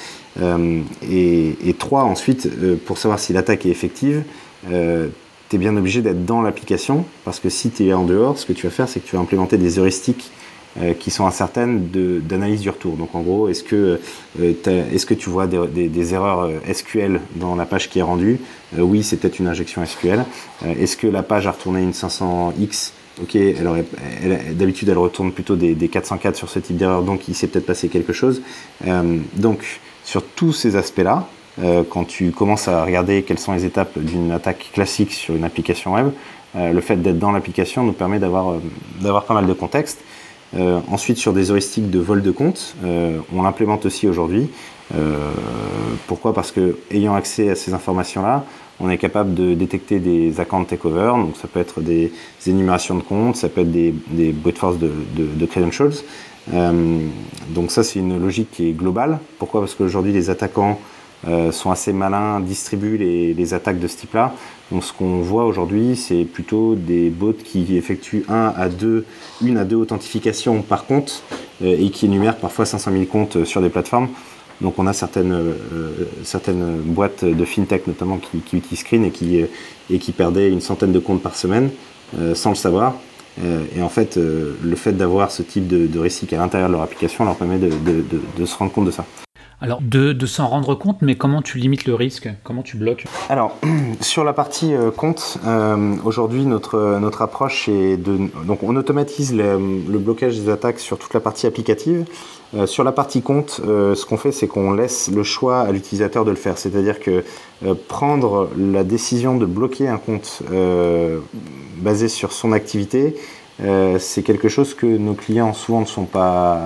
Et, 1.09 1.55
et, 1.65 1.73
trois, 1.73 2.03
ensuite, 2.03 2.49
pour 2.85 2.97
savoir 2.97 3.19
si 3.19 3.33
l'attaque 3.33 3.65
est 3.65 3.69
effective, 3.69 4.23
tu 4.67 5.55
es 5.55 5.57
bien 5.57 5.75
obligé 5.77 6.01
d'être 6.01 6.25
dans 6.25 6.41
l'application 6.41 7.05
parce 7.25 7.39
que 7.39 7.49
si 7.49 7.69
tu 7.69 7.87
es 7.87 7.93
en 7.93 8.05
dehors, 8.05 8.37
ce 8.37 8.45
que 8.45 8.53
tu 8.53 8.67
vas 8.67 8.71
faire, 8.71 8.89
c'est 8.89 8.99
que 8.99 9.07
tu 9.07 9.15
vas 9.15 9.21
implémenter 9.21 9.57
des 9.57 9.79
heuristiques 9.79 10.31
euh, 10.79 10.93
qui 10.93 11.09
sont 11.09 11.25
incertaines 11.25 11.89
d'analyse 12.21 12.61
du 12.61 12.69
retour. 12.69 12.97
Donc 12.97 13.15
en 13.15 13.21
gros, 13.21 13.47
est-ce 13.47 13.63
que, 13.63 13.99
euh, 14.39 14.53
est 14.63 15.05
que 15.07 15.15
tu 15.15 15.27
vois 15.27 15.47
des, 15.47 16.13
erreurs 16.13 16.41
euh, 16.41 16.59
SQL 16.71 17.19
dans 17.35 17.55
la 17.55 17.65
page 17.65 17.89
qui 17.89 17.97
est 17.97 18.03
rendue? 18.03 18.39
Oui, 18.77 19.01
c'est 19.01 19.17
peut-être 19.17 19.39
une 19.39 19.47
injection 19.47 19.83
SQL. 19.83 20.23
est-ce 20.79 20.95
que 20.95 21.07
la 21.07 21.23
page 21.23 21.47
a 21.47 21.51
retourné 21.51 21.81
une 21.81 21.93
500X 21.93 22.91
Ok, 23.23 23.35
d'habitude 24.53 24.89
elle 24.89 24.99
retourne 24.99 25.31
plutôt 25.31 25.55
des, 25.55 25.73
des 25.73 25.87
404 25.87 26.35
sur 26.35 26.47
ce 26.47 26.59
type 26.59 26.77
d'erreur, 26.77 27.01
donc 27.01 27.27
il 27.27 27.33
s'est 27.33 27.47
peut-être 27.47 27.65
passé 27.65 27.87
quelque 27.87 28.13
chose. 28.13 28.43
donc 29.33 29.79
sur 30.03 30.23
tous 30.23 30.53
ces 30.53 30.75
aspects-là, 30.75 31.27
quand 31.89 32.03
tu 32.03 32.29
commences 32.29 32.67
à 32.67 32.83
regarder 32.85 33.23
quelles 33.23 33.39
sont 33.39 33.53
les 33.53 33.65
étapes 33.65 33.97
d'une 33.97 34.31
attaque 34.31 34.69
classique 34.71 35.13
sur 35.13 35.33
une 35.33 35.45
application 35.45 35.95
web, 35.95 36.11
le 36.53 36.81
fait 36.81 36.97
d'être 36.97 37.17
dans 37.17 37.31
l'application 37.31 37.83
nous 37.83 37.93
permet 37.93 38.19
d'avoir 38.19 38.59
pas 39.25 39.33
mal 39.33 39.47
de 39.47 39.53
contexte. 39.53 39.99
Euh, 40.55 40.79
ensuite, 40.89 41.17
sur 41.17 41.33
des 41.33 41.51
heuristiques 41.51 41.89
de 41.89 41.99
vol 41.99 42.21
de 42.21 42.31
compte, 42.31 42.75
euh, 42.83 43.19
on 43.35 43.43
l'implémente 43.43 43.85
aussi 43.85 44.07
aujourd'hui. 44.07 44.49
Euh, 44.95 45.31
pourquoi? 46.07 46.33
Parce 46.33 46.51
que 46.51 46.77
ayant 46.91 47.15
accès 47.15 47.49
à 47.49 47.55
ces 47.55 47.73
informations-là, 47.73 48.45
on 48.79 48.89
est 48.89 48.97
capable 48.97 49.33
de 49.33 49.53
détecter 49.55 49.99
des 49.99 50.39
account 50.39 50.63
takeover, 50.63 51.13
donc 51.17 51.35
ça 51.35 51.47
peut 51.47 51.59
être 51.59 51.81
des, 51.81 52.11
énumérations 52.45 52.95
de 52.95 53.01
comptes, 53.01 53.35
ça 53.35 53.49
peut 53.49 53.61
être 53.61 53.71
des, 53.71 53.93
des 54.11 54.31
brute 54.31 54.57
force 54.57 54.77
de, 54.77 54.91
de, 55.15 55.25
de 55.25 55.45
credentials. 55.45 55.93
Donc 57.49 57.71
ça, 57.71 57.83
c'est 57.83 57.99
une 57.99 58.21
logique 58.21 58.51
qui 58.51 58.69
est 58.69 58.71
globale. 58.71 59.19
Pourquoi? 59.39 59.61
Parce 59.61 59.75
qu'aujourd'hui, 59.75 60.13
les 60.13 60.29
attaquants 60.29 60.79
sont 61.51 61.71
assez 61.71 61.91
malins, 61.91 62.39
distribuent 62.39 62.97
les, 62.97 63.33
les 63.33 63.53
attaques 63.53 63.79
de 63.79 63.87
ce 63.87 63.97
type-là. 63.97 64.33
Donc 64.71 64.83
ce 64.83 64.91
qu'on 64.91 65.21
voit 65.21 65.45
aujourd'hui, 65.45 65.95
c'est 65.95 66.25
plutôt 66.25 66.75
des 66.75 67.09
bots 67.09 67.33
qui 67.33 67.77
effectuent 67.77 68.25
un 68.27 68.53
à 68.55 68.67
deux, 68.67 69.05
une 69.41 69.57
à 69.57 69.65
deux 69.65 69.77
authentifications 69.77 70.61
par 70.61 70.85
compte 70.85 71.23
euh, 71.61 71.77
et 71.79 71.89
qui 71.89 72.05
énumèrent 72.05 72.37
parfois 72.37 72.65
500 72.65 72.91
000 72.91 73.05
comptes 73.05 73.45
sur 73.45 73.61
des 73.61 73.69
plateformes. 73.69 74.09
Donc 74.59 74.79
on 74.79 74.87
a 74.87 74.93
certaines, 74.93 75.33
euh, 75.33 75.91
certaines 76.23 76.81
boîtes 76.81 77.23
de 77.23 77.45
fintech 77.45 77.87
notamment 77.87 78.17
qui, 78.17 78.59
qui 78.59 78.75
Screen 78.75 79.05
et 79.05 79.11
qui, 79.11 79.39
et 79.89 79.99
qui 79.99 80.11
perdaient 80.11 80.49
une 80.49 80.61
centaine 80.61 80.91
de 80.91 80.99
comptes 80.99 81.21
par 81.21 81.35
semaine 81.35 81.69
sans 82.33 82.49
le 82.49 82.55
savoir 82.55 82.95
et 83.75 83.83
en 83.83 83.89
fait, 83.89 84.17
le 84.17 84.75
fait 84.75 84.93
d'avoir 84.93 85.29
ce 85.29 85.43
type 85.43 85.67
de, 85.67 85.85
de 85.85 85.99
récit 85.99 86.27
à 86.33 86.37
l'intérieur 86.37 86.69
de 86.69 86.73
leur 86.73 86.81
application 86.81 87.23
leur 87.23 87.35
permet 87.35 87.59
de 87.59 88.45
se 88.45 88.57
rendre 88.57 88.71
compte 88.71 88.85
de 88.85 88.91
ça. 88.91 89.05
Alors, 89.59 89.79
de, 89.81 90.25
s'en 90.27 90.47
rendre 90.47 90.75
compte, 90.75 91.01
mais 91.01 91.15
comment 91.15 91.41
tu 91.41 91.57
limites 91.57 91.85
le 91.85 91.95
risque? 91.95 92.29
Comment 92.43 92.61
tu 92.61 92.77
bloques? 92.77 93.05
Alors, 93.27 93.57
sur 94.01 94.23
la 94.23 94.33
partie 94.33 94.75
euh, 94.75 94.91
compte, 94.91 95.39
euh, 95.47 95.95
aujourd'hui, 96.05 96.45
notre, 96.45 97.21
approche 97.23 97.67
est 97.67 97.97
de. 97.97 98.29
Donc, 98.45 98.61
on 98.61 98.75
automatise 98.75 99.33
le, 99.33 99.57
blocage 99.97 100.39
des 100.39 100.49
attaques 100.49 100.79
sur 100.79 100.99
toute 100.99 101.15
la 101.15 101.21
partie 101.21 101.47
applicative. 101.47 102.05
Euh, 102.55 102.67
sur 102.67 102.83
la 102.83 102.91
partie 102.91 103.23
compte, 103.23 103.59
ce 103.63 104.05
qu'on 104.05 104.17
fait, 104.17 104.31
c'est 104.31 104.47
qu'on 104.47 104.73
laisse 104.73 105.09
le 105.09 105.23
choix 105.23 105.61
à 105.61 105.71
l'utilisateur 105.71 106.23
de 106.23 106.29
le 106.29 106.37
faire. 106.37 106.59
C'est-à-dire 106.59 106.99
que 106.99 107.23
prendre 107.87 108.49
la 108.55 108.83
décision 108.83 109.37
de 109.37 109.47
bloquer 109.47 109.87
un 109.87 109.97
compte 109.97 110.43
basé 111.77 112.07
sur 112.07 112.31
son 112.31 112.51
activité, 112.51 113.15
euh, 113.63 113.97
c'est 113.99 114.21
quelque 114.21 114.49
chose 114.49 114.73
que 114.73 114.85
nos 114.85 115.13
clients 115.13 115.53
souvent 115.53 115.81
ne, 115.81 115.85
sont 115.85 116.05
pas, 116.05 116.59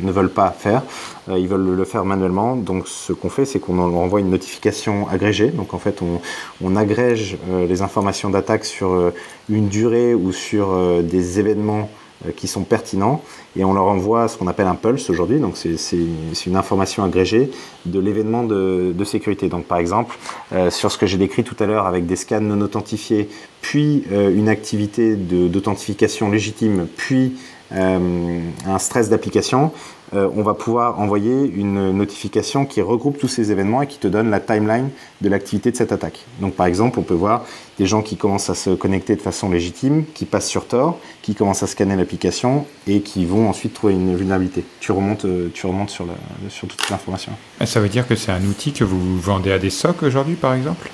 ne 0.00 0.12
veulent 0.12 0.32
pas 0.32 0.50
faire. 0.50 0.82
Euh, 1.28 1.38
ils 1.38 1.48
veulent 1.48 1.74
le 1.74 1.84
faire 1.84 2.04
manuellement. 2.04 2.56
Donc 2.56 2.88
ce 2.88 3.12
qu'on 3.12 3.30
fait, 3.30 3.44
c'est 3.44 3.58
qu'on 3.58 3.78
envoie 3.78 4.20
une 4.20 4.30
notification 4.30 5.08
agrégée. 5.08 5.48
Donc 5.48 5.74
en 5.74 5.78
fait, 5.78 6.00
on, 6.02 6.76
agrège 6.76 7.36
euh, 7.50 7.66
les 7.66 7.82
informations 7.82 8.30
d'attaque 8.30 8.64
sur 8.64 9.12
une 9.48 9.68
durée 9.68 10.14
ou 10.14 10.32
sur 10.32 11.02
des 11.02 11.40
événements 11.40 11.90
qui 12.36 12.48
sont 12.48 12.64
pertinents 12.64 13.22
et 13.56 13.64
on 13.64 13.72
leur 13.72 13.84
envoie 13.84 14.28
ce 14.28 14.36
qu'on 14.36 14.46
appelle 14.46 14.66
un 14.66 14.74
pulse 14.74 15.10
aujourd'hui. 15.10 15.40
Donc 15.40 15.56
c'est 15.56 16.46
une 16.46 16.56
information 16.56 17.04
agrégée 17.04 17.50
de 17.86 17.98
l'événement 17.98 18.44
de, 18.44 19.04
sécurité. 19.04 19.48
Donc 19.48 19.64
par 19.64 19.78
exemple, 19.78 20.16
euh, 20.52 20.70
sur 20.70 20.92
ce 20.92 20.98
que 20.98 21.06
j'ai 21.06 21.16
décrit 21.16 21.42
tout 21.42 21.56
à 21.58 21.66
l'heure 21.66 21.86
avec 21.86 22.06
des 22.06 22.16
scans 22.16 22.40
non 22.40 22.60
authentifiés, 22.60 23.28
puis 23.60 24.04
euh, 24.12 24.32
une 24.34 24.48
activité 24.48 25.16
d'authentification 25.16 26.30
légitime, 26.30 26.86
puis 26.96 27.38
euh, 27.72 28.40
un 28.66 28.78
stress 28.78 29.08
d'application, 29.08 29.72
euh, 30.12 30.28
on 30.34 30.42
va 30.42 30.54
pouvoir 30.54 30.98
envoyer 30.98 31.46
une 31.54 31.92
notification 31.92 32.66
qui 32.66 32.82
regroupe 32.82 33.18
tous 33.18 33.28
ces 33.28 33.52
événements 33.52 33.82
et 33.82 33.86
qui 33.86 33.98
te 33.98 34.08
donne 34.08 34.30
la 34.30 34.40
timeline 34.40 34.90
de 35.20 35.28
l'activité 35.28 35.70
de 35.70 35.76
cette 35.76 35.92
attaque. 35.92 36.20
Donc 36.40 36.54
par 36.54 36.66
exemple, 36.66 36.98
on 36.98 37.02
peut 37.02 37.14
voir 37.14 37.44
des 37.78 37.86
gens 37.86 38.02
qui 38.02 38.16
commencent 38.16 38.50
à 38.50 38.54
se 38.54 38.70
connecter 38.70 39.14
de 39.14 39.20
façon 39.20 39.50
légitime, 39.50 40.04
qui 40.14 40.24
passent 40.24 40.48
sur 40.48 40.66
Tor, 40.66 40.98
qui 41.22 41.34
commencent 41.34 41.62
à 41.62 41.66
scanner 41.66 41.94
l'application 41.94 42.66
et 42.86 43.02
qui 43.02 43.24
vont 43.24 43.48
ensuite 43.48 43.74
trouver 43.74 43.94
une 43.94 44.16
vulnérabilité. 44.16 44.64
Tu 44.80 44.92
remontes, 44.92 45.24
euh, 45.24 45.50
sur, 45.54 46.06
sur 46.48 46.68
toute 46.68 46.90
l'information. 46.90 47.32
Ça 47.64 47.80
veut 47.80 47.88
dire 47.88 48.06
que 48.06 48.16
c'est 48.16 48.32
un 48.32 48.44
outil 48.44 48.72
que 48.72 48.84
vous 48.84 49.18
vendez 49.20 49.52
à 49.52 49.58
des 49.58 49.70
SOC 49.70 50.02
aujourd'hui, 50.02 50.34
par 50.34 50.54
exemple? 50.54 50.90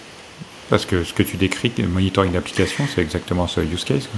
Parce 0.68 0.84
que 0.84 1.04
ce 1.04 1.14
que 1.14 1.22
tu 1.22 1.36
décris, 1.36 1.72
monitoring 1.88 2.32
d'application, 2.32 2.84
c'est 2.92 3.00
exactement 3.00 3.46
ce 3.46 3.60
use 3.60 3.84
case. 3.84 4.08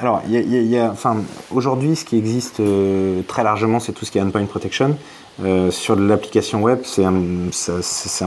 Alors, 0.00 0.22
y 0.28 0.38
y 0.38 0.78
a, 0.78 0.90
enfin, 0.90 1.16
aujourd'hui, 1.50 1.96
ce 1.96 2.04
qui 2.04 2.16
existe 2.16 2.60
euh, 2.60 3.22
très 3.26 3.42
largement, 3.42 3.80
c'est 3.80 3.92
tout 3.92 4.04
ce 4.04 4.12
qui 4.12 4.18
est 4.18 4.22
endpoint 4.22 4.44
protection. 4.44 4.96
Euh, 5.44 5.70
sur 5.70 5.94
l'application 5.94 6.62
web, 6.62 6.80
c'est 6.82 7.04
un, 7.04 7.12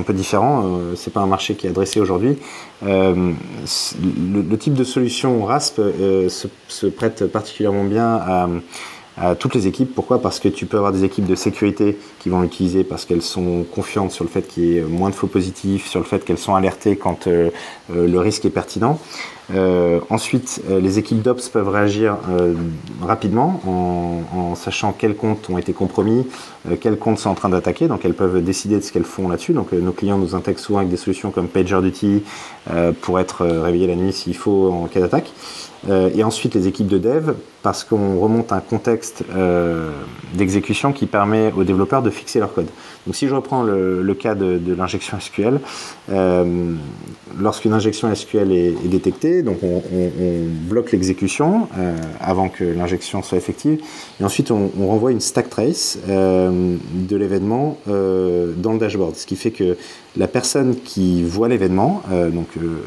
peu 0.05 0.13
différent. 0.13 0.63
Euh, 0.65 0.95
c'est 0.95 1.11
pas 1.11 1.19
un 1.19 1.27
marché 1.27 1.55
qui 1.55 1.67
est 1.67 1.69
adressé 1.69 1.99
aujourd'hui. 1.99 2.37
Euh, 2.83 3.33
le, 4.01 4.57
type 4.57 4.73
de 4.73 4.83
solution 4.83 5.43
RASP 5.43 5.79
euh, 5.79 6.29
se, 6.29 6.87
prête 6.87 7.25
particulièrement 7.25 7.83
bien 7.83 8.15
à, 8.15 8.47
à 9.17 9.35
toutes 9.35 9.55
les 9.55 9.67
équipes. 9.67 9.93
Pourquoi? 9.93 10.21
Parce 10.21 10.39
que 10.39 10.47
tu 10.47 10.65
peux 10.65 10.77
avoir 10.77 10.93
des 10.93 11.03
équipes 11.03 11.25
de 11.25 11.35
sécurité 11.35 11.97
qui 12.19 12.29
vont 12.29 12.41
l'utiliser 12.41 12.85
parce 12.85 13.03
qu'elles 13.03 13.21
sont 13.21 13.63
confiantes 13.63 14.11
sur 14.11 14.23
le 14.23 14.29
fait 14.29 14.43
qu'il 14.43 14.63
y 14.63 14.77
ait 14.77 14.81
moins 14.81 15.09
de 15.09 15.15
faux 15.15 15.27
positifs, 15.27 15.87
sur 15.87 15.99
le 15.99 16.05
fait 16.05 16.23
qu'elles 16.23 16.37
sont 16.37 16.55
alertées 16.55 16.95
quand 16.95 17.27
le 17.27 18.19
risque 18.19 18.45
est 18.45 18.51
pertinent. 18.51 18.99
Euh, 19.53 19.99
ensuite, 20.09 20.61
euh, 20.69 20.79
les 20.79 20.99
équipes 20.99 21.21
d'Ops 21.21 21.49
peuvent 21.49 21.67
réagir 21.67 22.17
euh, 22.29 22.53
rapidement 23.01 23.61
en, 23.67 24.55
sachant 24.55 24.93
quels 24.93 25.15
comptes 25.15 25.49
ont 25.49 25.57
été 25.57 25.73
compromis, 25.73 26.27
quels 26.81 26.97
comptes 26.97 27.17
sont 27.17 27.29
en 27.29 27.35
train 27.35 27.49
d'attaquer. 27.49 27.87
Donc, 27.87 28.05
elles 28.05 28.13
peuvent 28.13 28.43
décider 28.43 28.75
de 28.75 28.81
ce 28.81 28.91
qu'elles 28.91 29.05
font 29.05 29.27
là-dessus. 29.27 29.53
Donc, 29.53 29.71
nos 29.71 29.91
clients 29.91 30.17
nous 30.17 30.35
intègrent 30.35 30.59
souvent 30.59 30.79
avec 30.79 30.91
des 30.91 30.97
solutions 30.97 31.31
comme 31.31 31.47
PagerDuty 31.47 32.23
pour 33.01 33.19
être 33.19 33.45
réveillés 33.45 33.87
la 33.87 33.95
nuit 33.95 34.13
s'il 34.13 34.35
faut 34.35 34.69
en 34.69 34.85
cas 34.87 34.99
d'attaque. 34.99 35.31
et 35.89 36.23
ensuite, 36.23 36.53
les 36.53 36.67
équipes 36.67 36.87
de 36.87 36.97
dev, 36.97 37.31
parce 37.63 37.83
qu'on 37.83 38.19
remonte 38.19 38.51
un 38.51 38.59
contexte 38.59 39.23
d'exécution 40.33 40.93
qui 40.93 41.05
permet 41.05 41.51
aux 41.55 41.63
développeurs 41.63 42.01
de 42.01 42.09
fixer 42.09 42.39
leur 42.39 42.53
code. 42.53 42.67
Donc, 43.05 43.15
si 43.15 43.27
je 43.27 43.35
reprends 43.35 43.63
le, 43.63 44.13
cas 44.13 44.35
de, 44.35 44.73
l'injection 44.73 45.19
SQL, 45.19 45.59
lorsqu'une 47.39 47.73
injection 47.73 48.13
SQL 48.13 48.51
est, 48.51 48.87
détectée, 48.87 49.41
donc 49.43 49.59
on, 49.63 49.81
bloque 50.69 50.91
l'exécution 50.91 51.67
euh, 51.77 51.95
avant 52.19 52.49
que 52.49 52.63
l'injection 52.63 53.21
soit 53.23 53.37
effective, 53.37 53.81
et 54.19 54.23
ensuite 54.23 54.51
on, 54.51 54.69
renvoie 54.79 55.11
une 55.11 55.21
stack 55.21 55.49
trace 55.49 55.99
euh, 56.09 56.75
de 56.93 57.15
l'événement 57.15 57.77
euh, 57.87 58.53
dans 58.55 58.73
le 58.73 58.79
dashboard, 58.79 59.15
ce 59.15 59.25
qui 59.25 59.35
fait 59.35 59.51
que 59.51 59.77
la 60.17 60.27
personne 60.27 60.75
qui 60.75 61.23
voit 61.23 61.47
l'événement, 61.47 62.03
euh, 62.11 62.29
donc 62.29 62.47
euh, 62.57 62.81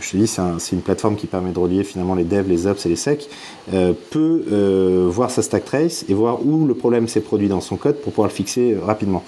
je 0.00 0.10
te 0.10 0.16
dis 0.16 0.26
c'est 0.26 0.40
un, 0.40 0.56
une 0.72 0.80
plateforme 0.80 1.16
qui 1.16 1.26
permet 1.26 1.52
de 1.52 1.58
relier 1.58 1.84
finalement 1.84 2.14
les 2.14 2.24
devs, 2.24 2.48
les 2.48 2.66
ops 2.66 2.86
et 2.86 2.88
les 2.88 2.96
secs, 2.96 3.28
euh, 3.74 3.92
peut 4.10 5.08
voir 5.10 5.30
sa 5.30 5.42
stack 5.42 5.64
trace 5.64 6.04
et 6.08 6.14
voir 6.14 6.44
où 6.44 6.66
le 6.66 6.74
problème 6.74 7.08
s'est 7.08 7.20
produit 7.20 7.48
dans 7.48 7.60
son 7.60 7.76
code 7.76 7.96
pour 7.96 8.12
pouvoir 8.12 8.28
le 8.28 8.34
fixer 8.34 8.76
rapidement. 8.84 9.22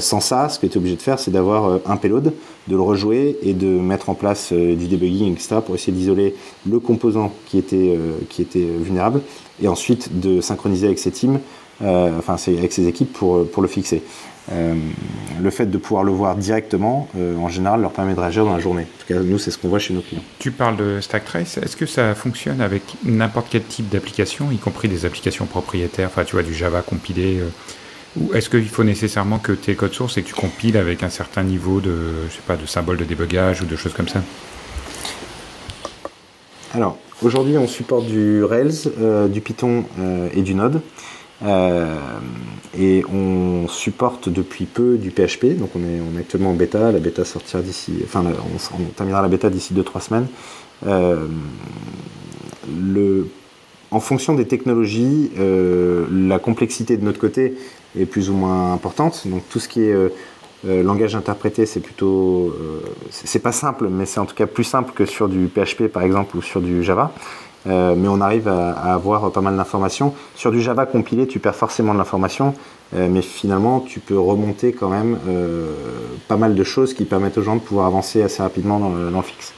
sans 0.00 0.20
ça, 0.20 0.48
ce 0.48 0.58
que 0.58 0.66
tu 0.66 0.74
es 0.74 0.76
obligé 0.76 0.96
de 0.96 1.02
faire, 1.02 1.18
c'est 1.18 1.30
d'avoir 1.30 1.80
un 1.86 1.96
payload, 1.96 2.32
de 2.68 2.76
le 2.76 2.82
rejouer 2.82 3.38
et 3.42 3.54
de 3.54 3.66
mettre 3.66 4.10
en 4.10 4.14
place 4.14 4.52
du 4.52 4.88
debugging, 4.88 5.32
etc. 5.32 5.56
pour 5.64 5.74
essayer 5.74 5.92
d'isoler 5.92 6.34
le 6.68 6.80
composant 6.80 7.32
qui 7.46 7.58
était, 7.58 7.98
qui 8.28 8.42
était 8.42 8.66
vulnérable 8.78 9.20
et 9.62 9.68
ensuite 9.68 10.20
de 10.20 10.40
synchroniser 10.40 10.86
avec 10.86 10.98
ses 10.98 11.10
teams, 11.10 11.40
enfin 11.80 12.36
avec 12.46 12.72
ses 12.72 12.86
équipes 12.88 13.12
pour, 13.12 13.48
pour 13.50 13.62
le 13.62 13.68
fixer. 13.68 14.02
Euh, 14.50 14.74
le 15.42 15.50
fait 15.50 15.66
de 15.66 15.76
pouvoir 15.76 16.04
le 16.04 16.12
voir 16.12 16.34
directement, 16.34 17.08
euh, 17.16 17.36
en 17.36 17.48
général, 17.48 17.82
leur 17.82 17.92
permet 17.92 18.14
de 18.14 18.20
réagir 18.20 18.44
dans 18.44 18.54
la 18.54 18.60
journée. 18.60 18.82
En 18.82 19.00
tout 19.00 19.14
cas, 19.14 19.20
nous, 19.20 19.38
c'est 19.38 19.50
ce 19.50 19.58
qu'on 19.58 19.68
voit 19.68 19.78
chez 19.78 19.92
nos 19.92 20.00
clients. 20.00 20.22
Tu 20.38 20.50
parles 20.50 20.76
de 20.76 21.00
Stack 21.00 21.26
Trace. 21.26 21.58
Est-ce 21.58 21.76
que 21.76 21.84
ça 21.84 22.14
fonctionne 22.14 22.62
avec 22.62 22.82
n'importe 23.04 23.48
quel 23.50 23.62
type 23.62 23.90
d'application, 23.90 24.50
y 24.50 24.56
compris 24.56 24.88
des 24.88 25.04
applications 25.04 25.44
propriétaires, 25.44 26.08
enfin, 26.08 26.24
tu 26.24 26.32
vois, 26.32 26.42
du 26.42 26.54
Java 26.54 26.80
compilé 26.80 27.40
euh, 27.40 27.48
ou 28.18 28.32
est-ce 28.34 28.48
qu'il 28.48 28.68
faut 28.68 28.84
nécessairement 28.84 29.38
que 29.38 29.52
tes 29.52 29.74
codes 29.74 29.92
sources 29.92 30.16
et 30.16 30.22
que 30.22 30.28
tu 30.28 30.34
compiles 30.34 30.78
avec 30.78 31.02
un 31.02 31.10
certain 31.10 31.42
niveau 31.42 31.80
de, 31.80 31.94
je 32.30 32.36
sais 32.36 32.42
pas, 32.46 32.56
de 32.56 32.64
symboles 32.64 32.96
de 32.96 33.04
débogage 33.04 33.60
ou 33.60 33.66
de 33.66 33.76
choses 33.76 33.92
comme 33.92 34.08
ça? 34.08 34.22
Alors, 36.72 36.96
aujourd'hui, 37.22 37.58
on 37.58 37.68
supporte 37.68 38.06
du 38.06 38.42
Rails, 38.44 38.88
euh, 38.98 39.28
du 39.28 39.42
Python 39.42 39.84
euh, 39.98 40.30
et 40.32 40.40
du 40.40 40.54
Node. 40.54 40.80
Euh, 41.44 41.96
et 42.76 43.04
on 43.12 43.68
supporte 43.68 44.28
depuis 44.28 44.66
peu 44.66 44.96
du 44.96 45.10
PHP, 45.10 45.56
donc 45.58 45.70
on 45.76 45.80
est, 45.80 46.20
actuellement 46.20 46.50
en 46.50 46.54
bêta, 46.54 46.90
la 46.90 46.98
bêta 46.98 47.24
sortira 47.24 47.62
d'ici, 47.62 47.94
enfin 48.04 48.24
on, 48.24 48.82
terminera 48.96 49.22
la 49.22 49.28
bêta 49.28 49.48
d'ici 49.48 49.74
2-3 49.74 50.00
semaines. 50.00 50.26
Euh, 50.86 51.26
en 53.90 54.00
fonction 54.00 54.34
des 54.34 54.46
technologies, 54.46 55.30
euh, 55.38 56.06
la 56.10 56.38
complexité 56.38 56.96
de 56.96 57.04
notre 57.04 57.18
côté 57.18 57.54
est 57.98 58.04
plus 58.04 58.30
ou 58.30 58.34
moins 58.34 58.72
importante, 58.74 59.22
donc 59.26 59.42
tout 59.48 59.60
ce 59.60 59.68
qui 59.68 59.82
est 59.82 59.94
langage 60.64 61.14
interprété, 61.14 61.66
c'est 61.66 61.80
plutôt, 61.80 62.54
c'est 63.10 63.38
pas 63.38 63.52
simple, 63.52 63.88
mais 63.88 64.06
c'est 64.06 64.20
en 64.20 64.26
tout 64.26 64.34
cas 64.34 64.46
plus 64.46 64.64
simple 64.64 64.92
que 64.92 65.06
sur 65.06 65.28
du 65.28 65.48
PHP 65.48 65.86
par 65.86 66.02
exemple 66.02 66.36
ou 66.36 66.42
sur 66.42 66.60
du 66.60 66.82
Java. 66.82 67.12
Euh, 67.66 67.94
mais 67.96 68.08
on 68.08 68.20
arrive 68.20 68.48
à, 68.48 68.72
à 68.72 68.94
avoir 68.94 69.30
pas 69.32 69.40
mal 69.40 69.56
d'informations. 69.56 70.14
Sur 70.34 70.52
du 70.52 70.60
Java 70.60 70.86
compilé, 70.86 71.26
tu 71.26 71.38
perds 71.38 71.56
forcément 71.56 71.92
de 71.92 71.98
l'information, 71.98 72.54
euh, 72.94 73.08
mais 73.10 73.22
finalement, 73.22 73.80
tu 73.80 74.00
peux 74.00 74.18
remonter 74.18 74.72
quand 74.72 74.88
même 74.88 75.18
euh, 75.28 75.72
pas 76.28 76.36
mal 76.36 76.54
de 76.54 76.64
choses 76.64 76.94
qui 76.94 77.04
permettent 77.04 77.38
aux 77.38 77.42
gens 77.42 77.56
de 77.56 77.60
pouvoir 77.60 77.86
avancer 77.86 78.22
assez 78.22 78.42
rapidement 78.42 78.78
dans 78.78 78.90
le, 78.90 79.10
dans 79.10 79.18
le 79.18 79.24
fixe. 79.24 79.52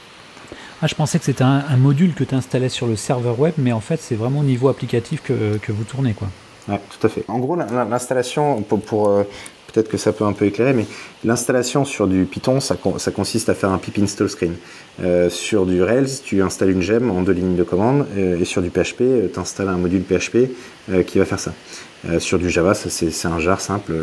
Ah, 0.81 0.87
je 0.87 0.95
pensais 0.95 1.19
que 1.19 1.25
c'était 1.25 1.43
un, 1.43 1.63
un, 1.69 1.77
module 1.77 2.15
que 2.15 2.23
tu 2.23 2.33
installais 2.33 2.69
sur 2.69 2.87
le 2.87 2.95
serveur 2.95 3.39
web, 3.39 3.53
mais 3.57 3.71
en 3.71 3.81
fait, 3.81 4.01
c'est 4.01 4.15
vraiment 4.15 4.39
au 4.39 4.43
niveau 4.43 4.67
applicatif 4.67 5.21
que, 5.21 5.57
que 5.59 5.71
vous 5.71 5.83
tournez. 5.83 6.13
Quoi. 6.13 6.27
Ouais, 6.67 6.81
tout 6.89 7.05
à 7.05 7.09
fait. 7.09 7.23
En 7.27 7.37
gros, 7.37 7.55
l'installation, 7.55 8.63
pour, 8.63 8.81
pour 8.81 9.23
peut-être 9.71 9.89
que 9.89 9.97
ça 9.97 10.11
peut 10.11 10.25
un 10.25 10.33
peu 10.33 10.45
éclairer, 10.45 10.73
mais 10.73 10.85
l'installation 11.23 11.85
sur 11.85 12.07
du 12.07 12.25
Python, 12.25 12.59
ça, 12.59 12.75
consiste 12.75 13.49
à 13.49 13.53
faire 13.53 13.71
un 13.71 13.77
pip 13.77 13.97
install 13.99 14.29
screen. 14.29 14.53
Euh, 15.01 15.29
sur 15.29 15.65
du 15.65 15.81
Rails, 15.81 16.21
tu 16.23 16.41
installes 16.41 16.71
une 16.71 16.81
gemme 16.81 17.09
en 17.11 17.21
deux 17.21 17.31
lignes 17.31 17.55
de 17.55 17.63
commande, 17.63 18.05
euh, 18.17 18.39
et 18.39 18.45
sur 18.45 18.61
du 18.61 18.69
PHP, 18.69 19.01
euh, 19.01 19.27
tu 19.33 19.39
installes 19.39 19.69
un 19.69 19.77
module 19.77 20.03
PHP 20.03 20.49
qui 21.05 21.19
va 21.19 21.25
faire 21.25 21.39
ça. 21.39 21.53
Sur 22.17 22.39
du 22.39 22.49
Java, 22.49 22.73
c'est 22.73 23.27
un 23.27 23.39
jar 23.39 23.61
simple 23.61 23.93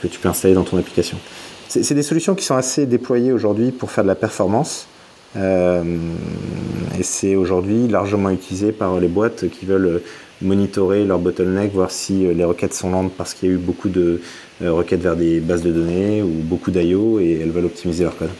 que 0.00 0.06
tu 0.08 0.18
peux 0.18 0.28
installer 0.28 0.54
dans 0.54 0.64
ton 0.64 0.78
application. 0.78 1.18
C'est 1.68 1.94
des 1.94 2.02
solutions 2.02 2.34
qui 2.34 2.44
sont 2.44 2.56
assez 2.56 2.86
déployées 2.86 3.32
aujourd'hui 3.32 3.70
pour 3.70 3.90
faire 3.90 4.02
de 4.02 4.08
la 4.08 4.14
performance. 4.14 4.88
Euh, 5.36 5.82
et 6.98 7.02
c'est 7.02 7.36
aujourd'hui 7.36 7.88
largement 7.88 8.30
utilisé 8.30 8.72
par 8.72 8.98
les 9.00 9.08
boîtes 9.08 9.48
qui 9.50 9.66
veulent 9.66 10.02
monitorer 10.42 11.04
leur 11.04 11.18
bottleneck, 11.18 11.72
voir 11.72 11.90
si 11.90 12.32
les 12.34 12.44
requêtes 12.44 12.74
sont 12.74 12.90
lentes 12.90 13.12
parce 13.16 13.34
qu'il 13.34 13.48
y 13.48 13.52
a 13.52 13.54
eu 13.54 13.58
beaucoup 13.58 13.88
de 13.88 14.20
euh, 14.62 14.72
requêtes 14.72 15.02
vers 15.02 15.16
des 15.16 15.40
bases 15.40 15.62
de 15.62 15.72
données 15.72 16.22
ou 16.22 16.28
beaucoup 16.28 16.70
d'IO 16.70 17.20
et 17.20 17.40
elles 17.42 17.50
veulent 17.50 17.66
optimiser 17.66 18.04
leur 18.04 18.16
code. 18.16 18.30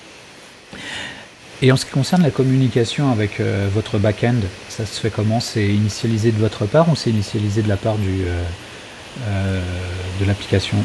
Et 1.63 1.73
en 1.73 1.77
ce 1.77 1.87
qui 1.87 1.93
concerne 1.93 2.23
la 2.23 2.31
communication 2.31 3.11
avec 3.11 3.41
votre 3.73 3.97
back-end, 3.97 4.35
ça 4.69 4.85
se 4.85 5.01
fait 5.01 5.09
comment? 5.09 5.41
C'est 5.41 5.67
initialisé 5.67 6.31
de 6.31 6.39
votre 6.39 6.67
part 6.67 6.91
ou 6.91 6.97
c'est 6.97 7.09
initialisé 7.09 7.63
de 7.63 7.69
la 7.69 7.79
part 7.79 7.97
du, 7.97 8.25
de 10.21 10.27
l'application 10.27 10.77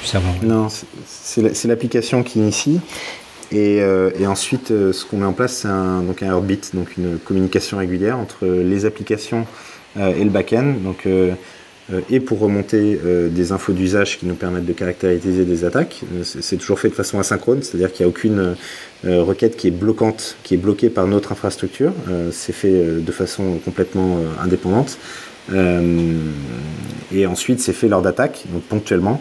du 0.00 0.06
serveur? 0.06 0.30
Non, 0.44 0.68
c'est 1.04 1.66
l'application 1.66 2.22
qui 2.22 2.38
initie. 2.38 2.78
Et, 3.52 3.82
ensuite, 4.26 4.68
ce 4.68 5.04
qu'on 5.04 5.18
met 5.18 5.26
en 5.26 5.32
place, 5.32 5.58
c'est 5.58 5.68
un, 5.68 6.02
donc 6.02 6.22
un 6.22 6.40
donc 6.40 6.96
une 6.96 7.18
communication 7.18 7.78
régulière 7.78 8.18
entre 8.18 8.46
les 8.46 8.86
applications 8.86 9.46
et 9.96 10.24
le 10.24 10.30
back-end. 10.30 10.74
Donc, 10.82 11.06
euh, 11.90 12.00
et 12.10 12.20
pour 12.20 12.38
remonter 12.38 13.00
euh, 13.04 13.28
des 13.28 13.50
infos 13.50 13.72
d'usage 13.72 14.18
qui 14.18 14.26
nous 14.26 14.34
permettent 14.34 14.66
de 14.66 14.72
caractériser 14.72 15.44
des 15.44 15.64
attaques. 15.64 16.02
Euh, 16.14 16.22
c'est 16.24 16.56
toujours 16.56 16.78
fait 16.78 16.88
de 16.88 16.94
façon 16.94 17.18
asynchrone, 17.18 17.62
c'est-à-dire 17.62 17.92
qu'il 17.92 18.06
n'y 18.06 18.08
a 18.08 18.10
aucune 18.10 18.56
requête 19.04 19.56
qui 19.56 19.66
est 19.66 19.72
bloquante, 19.72 20.36
qui 20.44 20.54
est 20.54 20.58
bloquée 20.58 20.88
par 20.88 21.08
notre 21.08 21.32
infrastructure. 21.32 21.92
C'est 22.30 22.52
fait 22.52 23.00
de 23.00 23.12
façon 23.12 23.58
complètement 23.64 24.20
indépendante. 24.40 24.96
et 27.12 27.26
ensuite, 27.26 27.58
c'est 27.58 27.72
fait 27.72 27.88
lors 27.88 28.00
d'attaques, 28.00 28.44
donc 28.52 28.62
ponctuellement. 28.62 29.20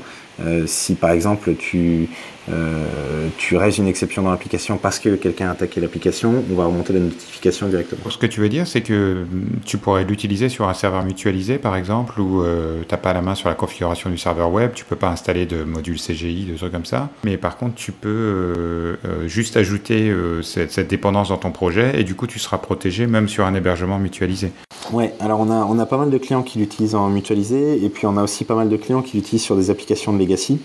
si 0.68 0.94
par 0.94 1.10
exemple 1.10 1.56
tu 1.58 2.10
euh, 2.50 3.28
tu 3.38 3.56
règes 3.56 3.78
une 3.78 3.88
exception 3.88 4.24
dans 4.24 4.32
l'application 4.32 4.78
parce 4.78 5.00
que 5.00 5.16
quelqu'un 5.16 5.50
a 5.50 5.52
attaqué 5.52 5.80
l'application, 5.80 6.44
on 6.50 6.56
va 6.56 6.66
remonter 6.66 6.94
la 6.94 7.00
notification 7.00 7.68
directement. 7.68 8.10
Ce 8.10 8.18
que 8.18 8.26
tu 8.26 8.40
veux 8.40 8.50
dire, 8.50 8.68
c'est 8.68 8.82
que 8.82 9.26
tu 9.66 9.78
pourrais 9.78 10.04
l'utiliser 10.04 10.50
sur 10.50 10.68
un 10.68 10.74
serveur 10.74 11.04
mutualisé, 11.04 11.58
par 11.58 11.76
exemple, 11.76 12.20
où 12.20 12.42
euh, 12.42 12.82
tu 12.88 12.94
n'as 12.94 12.98
pas 12.98 13.14
la 13.14 13.22
main 13.22 13.36
sur 13.36 13.50
la 13.50 13.56
configuration 13.56 14.10
du 14.10 14.18
serveur 14.18 14.52
web, 14.52 14.72
tu 14.74 14.86
peux 14.86 14.96
pas 14.96 15.10
installer 15.10 15.46
de 15.46 15.64
module 15.64 15.98
CGI, 15.98 16.46
de 16.46 16.58
trucs 16.58 16.72
comme 16.72 16.86
ça. 16.86 17.10
Mais 17.24 17.38
par 17.38 17.58
contre, 17.58 17.76
tu 17.76 17.92
peux 17.92 18.10
euh, 18.10 18.96
juste 19.28 19.58
ajouter 19.58 20.14
cette, 20.42 20.72
cette, 20.72 20.88
dépendance 20.88 21.30
dans 21.30 21.38
ton 21.38 21.52
projet 21.52 22.00
et 22.00 22.04
du 22.04 22.16
coup, 22.16 22.28
tu 22.28 22.40
seras 22.40 22.58
protégé 22.58 23.08
même 23.08 23.30
sur 23.30 23.46
un 23.46 23.54
hébergement 23.54 24.00
mutualisé. 24.00 24.52
Ouais, 24.92 25.14
alors 25.22 25.40
on 25.40 25.50
a, 25.50 25.66
on 25.66 25.80
a 25.80 25.86
pas 25.86 25.98
mal 25.98 26.10
de 26.10 26.18
clients 26.18 26.44
qui 26.44 26.60
l'utilisent 26.60 26.96
en 26.96 27.08
mutualisé 27.10 27.82
et 27.84 27.90
puis 27.90 28.08
on 28.08 28.18
a 28.18 28.24
aussi 28.24 28.44
pas 28.44 28.56
mal 28.56 28.68
de 28.68 28.76
clients 28.76 29.02
qui 29.02 29.18
l'utilisent 29.18 29.44
sur 29.44 29.56
des 29.56 29.70
applications 29.70 30.12
de 30.12 30.20
legacy. 30.20 30.60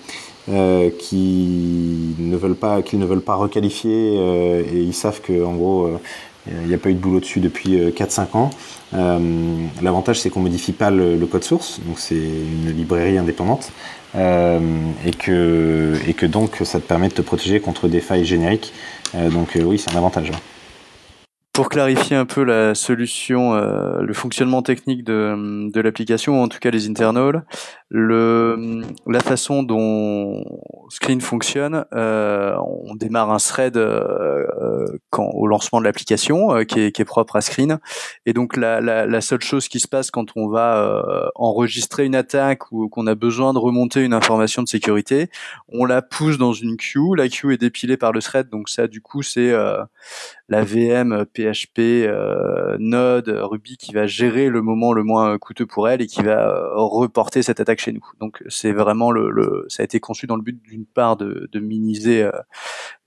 Euh, 0.49 0.91
qui 0.97 2.15
ne 2.21 2.37
veulent 2.37 2.55
pas, 2.55 2.81
qu'ils 2.81 3.01
ne 3.01 3.05
veulent 3.05 3.21
pas 3.21 3.35
requalifier 3.35 4.17
euh, 4.17 4.63
et 4.63 4.79
ils 4.79 4.95
savent 4.95 5.21
que 5.21 5.45
en 5.45 5.55
gros 5.55 5.87
euh, 5.87 5.99
il 6.49 6.69
n'y 6.69 6.75
a 6.75 6.79
pas 6.79 6.91
eu 6.91 6.95
de 6.95 7.01
boulot 7.01 7.19
dessus 7.19 7.41
depuis 7.41 7.77
4-5 7.77 8.37
ans. 8.37 8.51
L'avantage 9.83 10.21
c'est 10.21 10.31
qu'on 10.31 10.39
modifie 10.39 10.71
pas 10.71 10.93
le, 10.93 11.19
code 11.27 11.43
source, 11.43 11.81
donc 11.85 11.99
c'est 11.99 12.15
une 12.15 12.71
librairie 12.71 13.19
indépendante 13.19 13.73
et 14.15 15.11
que 15.19 15.95
et 16.07 16.15
que 16.15 16.27
donc 16.27 16.59
ça 16.63 16.79
te 16.79 16.87
permet 16.87 17.09
de 17.09 17.15
te 17.15 17.23
protéger 17.23 17.59
contre 17.59 17.89
des 17.89 18.01
failles 18.01 18.25
génériques. 18.25 18.73
donc 19.15 19.59
oui 19.61 19.77
c'est 19.77 19.93
un 19.93 19.99
avantage. 19.99 20.31
Pour 21.57 21.71
clarifier 21.71 22.17
un 22.17 22.27
peu 22.27 22.45
la 22.45 22.75
solution, 22.75 23.55
euh, 23.55 24.03
le 24.03 24.13
fonctionnement 24.13 24.61
technique 24.61 25.05
de, 25.05 25.81
l'application, 25.81 26.39
ou 26.39 26.43
en 26.45 26.49
tout 26.49 26.59
cas 26.59 26.71
les 26.71 26.87
internals, 26.87 27.47
la 27.91 29.21
façon 29.21 29.63
dont 29.63 30.45
Screen 30.91 31.21
fonctionne, 31.21 31.85
euh, 31.95 32.57
on 32.59 32.95
démarre 32.95 33.31
un 33.31 33.39
thread 33.39 33.77
euh, 33.77 34.87
quand, 35.11 35.31
au 35.35 35.47
lancement 35.47 35.81
de 35.81 35.85
l'application 35.85 36.55
euh, 36.55 36.65
qui 36.65 36.81
est, 36.81 36.93
qui, 36.93 37.03
est, 37.03 37.05
propre 37.05 37.37
à 37.37 37.41
Screen, 37.41 37.79
et 38.25 38.33
donc 38.33 38.57
la, 38.57 38.81
la, 38.81 39.07
la, 39.07 39.21
seule 39.21 39.41
chose 39.41 39.69
qui 39.69 39.81
se 39.81 39.89
passe 39.89 40.11
quand 40.11 40.37
on 40.37 40.49
va 40.49 40.79
euh, 40.79 41.29
enregistrer 41.35 42.05
une 42.05 42.15
attaque 42.15 42.73
ou 42.73 42.89
qu'on 42.89 43.07
a 43.07 43.15
besoin 43.15 43.53
de 43.53 43.59
remonter 43.59 44.03
une 44.03 44.15
information 44.15 44.63
de 44.63 44.69
sécurité, 44.69 45.29
on 45.69 45.85
la 45.85 46.03
pousse 46.03 46.39
dans 46.39 46.53
une 46.53 46.77
queue, 46.77 47.15
la 47.17 47.29
queue 47.29 47.53
est 47.53 47.59
dépilée 47.59 47.97
par 47.97 48.13
le 48.13 48.23
thread, 48.23 48.49
donc 48.49 48.69
ça 48.69 48.87
du 48.87 49.01
coup 49.01 49.23
c'est 49.23 49.53
la 50.49 50.63
VM 50.63 51.25
PHP 51.27 51.79
euh, 51.79 52.77
Node 52.79 53.29
Ruby 53.29 53.77
qui 53.77 53.93
va 53.93 54.07
gérer 54.07 54.49
le 54.49 54.63
moment 54.63 54.93
le 54.93 55.03
moins 55.03 55.37
coûteux 55.39 55.67
pour 55.67 55.89
elle 55.89 56.01
et 56.01 56.07
qui 56.07 56.23
va 56.23 56.49
euh, 56.49 56.69
reporter 56.77 57.43
cette 57.43 57.59
attaque 57.59 57.81
chez 57.81 57.93
nous. 57.93 58.05
Donc 58.21 58.43
c'est 58.49 58.73
vraiment 58.73 59.11
le, 59.11 59.31
le, 59.31 59.65
ça 59.69 59.83
a 59.83 59.85
été 59.85 59.99
conçu 59.99 60.27
dans 60.27 60.37
le 60.37 60.43
but 60.43 60.61
part 60.85 61.17
de, 61.17 61.49
de 61.51 61.61
minimiser 61.61 62.29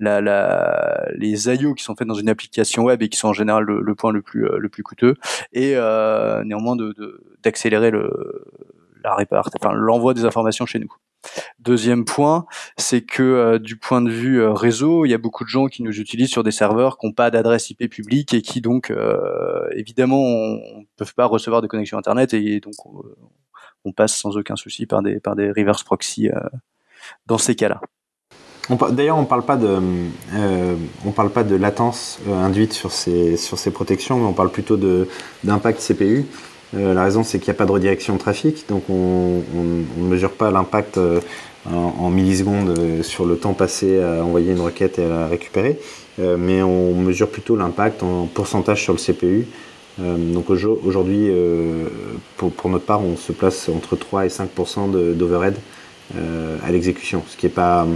euh, 0.01 1.11
les 1.15 1.49
IO 1.49 1.73
qui 1.73 1.83
sont 1.83 1.95
faits 1.95 2.07
dans 2.07 2.15
une 2.15 2.29
application 2.29 2.83
web 2.83 3.01
et 3.03 3.09
qui 3.09 3.17
sont 3.17 3.27
en 3.29 3.33
général 3.33 3.65
le, 3.65 3.95
point 3.95 4.11
le 4.11 4.21
plus 4.21 4.47
le 4.57 4.69
plus 4.69 4.83
coûteux 4.83 5.15
et 5.53 5.73
néanmoins 6.45 6.75
de 6.75 6.95
d'accélérer 7.43 7.91
le 7.91 8.45
la 9.03 9.73
l'envoi 9.73 10.13
des 10.13 10.25
informations 10.25 10.65
chez 10.65 10.79
nous. 10.79 10.93
Deuxième 11.59 12.05
point, 12.05 12.45
c'est 12.77 13.01
que 13.01 13.23
euh, 13.23 13.59
du 13.59 13.75
point 13.77 14.01
de 14.01 14.09
vue 14.09 14.41
euh, 14.41 14.53
réseau, 14.53 15.05
il 15.05 15.09
y 15.09 15.13
a 15.13 15.17
beaucoup 15.17 15.43
de 15.43 15.49
gens 15.49 15.67
qui 15.67 15.83
nous 15.83 15.99
utilisent 15.99 16.31
sur 16.31 16.43
des 16.43 16.51
serveurs 16.51 16.97
qui 16.97 17.05
n'ont 17.05 17.13
pas 17.13 17.29
d'adresse 17.29 17.69
IP 17.69 17.89
publique 17.89 18.33
et 18.33 18.41
qui 18.41 18.61
donc 18.61 18.89
euh, 18.89 19.67
évidemment 19.75 20.23
ne 20.23 20.85
peuvent 20.95 21.15
pas 21.15 21.25
recevoir 21.25 21.61
de 21.61 21.67
connexion 21.67 21.97
internet 21.97 22.33
et 22.33 22.59
donc 22.61 22.73
on, 22.85 23.91
passe 23.91 24.15
sans 24.15 24.37
aucun 24.37 24.55
souci 24.55 24.85
par 24.85 25.01
des 25.01 25.19
par 25.19 25.35
des 25.35 25.49
reverse 25.49 25.83
proxy 25.83 26.29
dans 27.27 27.37
ces 27.37 27.55
cas-là. 27.55 27.81
D'ailleurs, 28.91 29.17
on 29.17 29.25
parle 29.25 29.43
on 31.05 31.11
parle 31.11 31.29
pas 31.31 31.43
de 31.43 31.55
latence 31.55 32.19
induite 32.31 32.73
sur 32.73 32.91
ces 32.91 33.71
protections, 33.73 34.19
mais 34.19 34.25
on 34.25 34.33
parle 34.33 34.51
plutôt 34.51 34.77
d'impact 35.43 35.81
CPU. 35.81 36.25
Euh, 36.75 36.93
la 36.93 37.03
raison, 37.03 37.23
c'est 37.23 37.39
qu'il 37.39 37.47
n'y 37.47 37.55
a 37.55 37.57
pas 37.57 37.65
de 37.65 37.71
redirection 37.71 38.13
de 38.15 38.19
trafic, 38.19 38.65
donc 38.69 38.83
on 38.89 39.41
ne 39.57 40.07
mesure 40.07 40.31
pas 40.31 40.51
l'impact 40.51 40.97
euh, 40.97 41.19
en, 41.65 42.09
millisecondes 42.09 42.77
euh, 42.77 43.01
sur 43.01 43.25
le 43.25 43.37
temps 43.37 43.53
passé 43.53 44.01
à 44.01 44.23
envoyer 44.23 44.51
une 44.51 44.61
requête 44.61 44.99
et 44.99 45.05
à 45.05 45.09
la 45.09 45.27
récupérer, 45.27 45.79
mais 46.17 46.61
on 46.61 46.95
mesure 46.95 47.29
plutôt 47.29 47.55
l'impact 47.55 48.03
en 48.03 48.25
pourcentage 48.25 48.83
sur 48.83 48.91
le 48.91 48.99
CPU. 48.99 49.47
donc 49.97 50.49
aujourd'hui, 50.49 51.31
pour, 52.35 52.69
notre 52.69 52.85
part, 52.85 53.01
on 53.01 53.15
se 53.15 53.31
place 53.31 53.69
entre 53.69 53.95
3 53.95 54.25
et 54.25 54.27
5% 54.27 55.15
d'overhead 55.15 55.55
à 56.15 56.71
l'exécution, 56.71 57.23
ce 57.27 57.37
qui 57.37 57.45
n'est 57.45 57.51
pas 57.51 57.87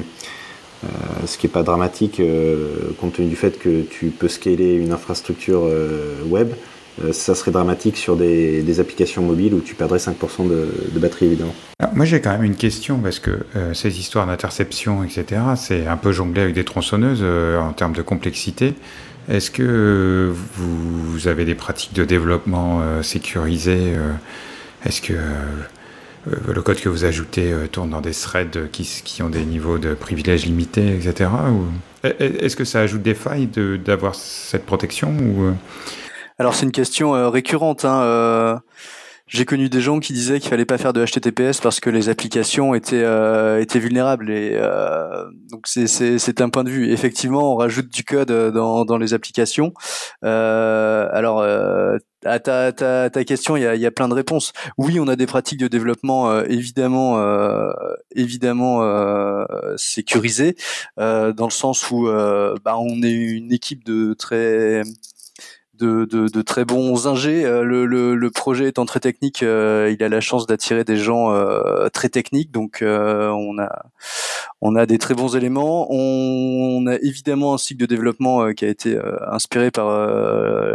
ce 1.26 1.38
qui 1.38 1.48
n'est 1.48 1.52
pas 1.52 1.64
dramatique 1.64 2.22
compte 3.00 3.14
tenu 3.14 3.28
du 3.28 3.36
fait 3.36 3.58
que 3.58 3.82
tu 3.84 4.08
peux 4.08 4.28
scaler 4.28 4.74
une 4.76 4.92
infrastructure 4.92 5.70
web 6.28 6.50
euh, 7.02 7.12
ça 7.12 7.34
serait 7.34 7.52
dramatique 7.52 7.98
sur 7.98 8.16
des, 8.16 8.80
applications 8.80 9.22
mobiles 9.22 9.54
où 9.54 9.62
tu 9.62 9.76
perdrais 9.76 9.98
5% 9.98 10.48
de, 10.48 11.00
batterie 11.00 11.28
évidemment. 11.28 11.54
moi 11.94 12.06
j'ai 12.06 12.22
quand 12.22 12.32
même 12.32 12.44
une 12.44 12.56
question 12.56 12.98
parce 13.00 13.20
que 13.20 13.46
euh, 13.56 13.74
ces 13.74 14.00
histoires 14.00 14.28
d'interception, 14.28 15.04
etc., 15.04 15.42
c'est 15.56 15.88
un 15.88 15.98
peu 15.98 16.12
jongler 16.12 16.42
avec 16.42 16.56
des 16.56 16.64
tronçonneuses 16.64 17.22
euh, 17.22 17.60
en 17.60 17.74
termes 17.74 17.94
de 17.94 18.02
complexité. 18.02 18.74
Est-ce 19.30 19.52
que 19.52 20.34
vous, 20.56 21.28
avez 21.30 21.46
des 21.46 21.56
pratiques 21.56 21.94
de 21.94 22.04
développement 22.04 22.82
sécurisées 23.02 23.94
Est-ce 24.86 25.02
que 25.02 25.14
le 26.26 26.62
code 26.62 26.80
que 26.80 26.90
vous 26.90 27.06
ajoutez 27.06 27.54
tourne 27.72 27.90
dans 27.90 28.02
des 28.02 28.14
threads 28.14 28.70
qui, 28.72 29.22
ont 29.22 29.30
des 29.30 29.46
niveaux 29.46 29.78
de 29.78 29.94
privilèges 29.94 30.46
limités, 30.46 30.96
etc. 30.96 31.30
Est-ce 32.04 32.56
que 32.56 32.66
ça 32.66 32.80
ajoute 32.80 33.02
des 33.02 33.16
failles 33.16 33.48
d'avoir 33.48 34.16
cette 34.16 34.66
protection 34.66 35.10
ou 35.10 35.54
alors 36.40 36.56
c'est 36.56 36.66
une 36.66 36.72
question 36.72 37.16
euh, 37.16 37.30
récurrente. 37.30 37.86
Hein, 37.86 38.02
euh, 38.02 38.58
j'ai 39.28 39.46
connu 39.46 39.70
des 39.70 39.82
gens 39.82 40.00
qui 40.00 40.14
disaient 40.14 40.40
qu'il 40.40 40.50
fallait 40.50 40.66
pas 40.66 40.78
faire 40.78 40.94
de 40.94 41.04
HTTPS 41.04 41.62
parce 41.62 41.80
que 41.80 41.90
les 41.90 42.10
applications 42.10 42.76
étaient 42.76 43.04
euh, 43.04 43.62
étaient 43.62 43.80
vulnérables 43.80 44.30
et 44.30 44.60
donc 45.50 45.66
c'est 45.66 46.42
un 46.42 46.50
point 46.50 46.64
de 46.64 46.70
vue. 46.70 46.92
Effectivement, 46.92 47.54
on 47.54 47.56
rajoute 47.56 47.90
du 47.90 48.04
code 48.04 48.32
dans 48.32 48.86
dans 48.86 48.98
les 48.98 49.14
applications. 49.14 49.74
alors 50.22 51.42
à 52.26 52.40
ta, 52.40 52.72
ta, 52.72 53.10
ta 53.10 53.24
question, 53.24 53.56
il 53.58 53.64
y 53.64 53.66
a, 53.66 53.76
y 53.76 53.90
plein 53.92 54.08
de 54.08 54.14
réponses. 54.14 54.54
Oui, 54.78 55.00
on 55.00 55.08
a 55.08 55.16
des 55.16 55.26
pratiques 55.26 55.60
de 55.60 55.68
développement 55.68 56.42
évidemment, 56.44 57.22
évidemment 58.16 58.82
sécurisées, 59.78 60.56
dans 60.98 61.34
le 61.46 61.52
sens 61.52 61.92
où 61.92 62.06
bah, 62.06 62.78
on 62.78 63.02
est 63.04 63.12
une 63.12 63.52
équipe 63.52 63.84
de 63.86 64.14
très 64.14 64.84
de, 65.84 66.06
de, 66.06 66.28
de, 66.28 66.42
très 66.42 66.64
bons 66.64 67.08
ingés. 67.08 67.44
Euh, 67.46 67.64
le, 67.64 67.86
le, 67.86 68.16
le, 68.16 68.32
projet 68.32 68.70
étant 68.70 68.86
très 68.86 69.02
technique, 69.02 69.44
euh, 69.44 69.94
il 69.94 70.04
a 70.04 70.10
la 70.10 70.22
chance 70.22 70.48
d'attirer 70.48 70.84
des 70.84 70.96
gens 70.96 71.34
euh, 71.34 71.90
très 71.90 72.10
techniques, 72.10 72.52
donc 72.52 72.80
on 72.82 73.60
a 73.60 73.84
on 74.62 74.76
a 74.76 74.86
des 74.86 74.98
très 74.98 75.14
bons 75.14 75.36
éléments. 75.36 75.88
On, 75.90 76.88
a 76.88 76.96
évidemment 76.96 77.54
un 77.54 77.58
cycle 77.58 77.82
de 77.82 77.86
développement 77.86 78.54
qui 78.54 78.66
a 78.66 78.70
été 78.70 78.98
inspiré 79.28 79.72
par 79.72 80.08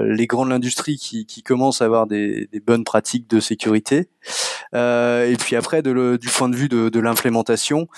les 0.03 0.27
grands 0.27 0.45
de 0.45 0.51
l'industrie 0.51 0.97
qui, 0.97 1.27
qui 1.27 1.43
commencent 1.43 1.83
à 1.83 1.87
avoir 1.87 2.07
des, 2.07 2.49
des 2.53 2.61
bonnes 2.61 2.85
pratiques 2.85 3.29
de 3.29 3.41
sécurité. 3.41 4.09
et 4.75 5.37
puis 5.39 5.57
après, 5.57 5.83
de 5.83 5.91
le, 5.91 6.19
du 6.19 6.29
point 6.29 6.49
de 6.49 6.57
vue 6.57 6.69
de, 6.69 6.89
de 6.89 7.01
l'implémentation, 7.01 7.89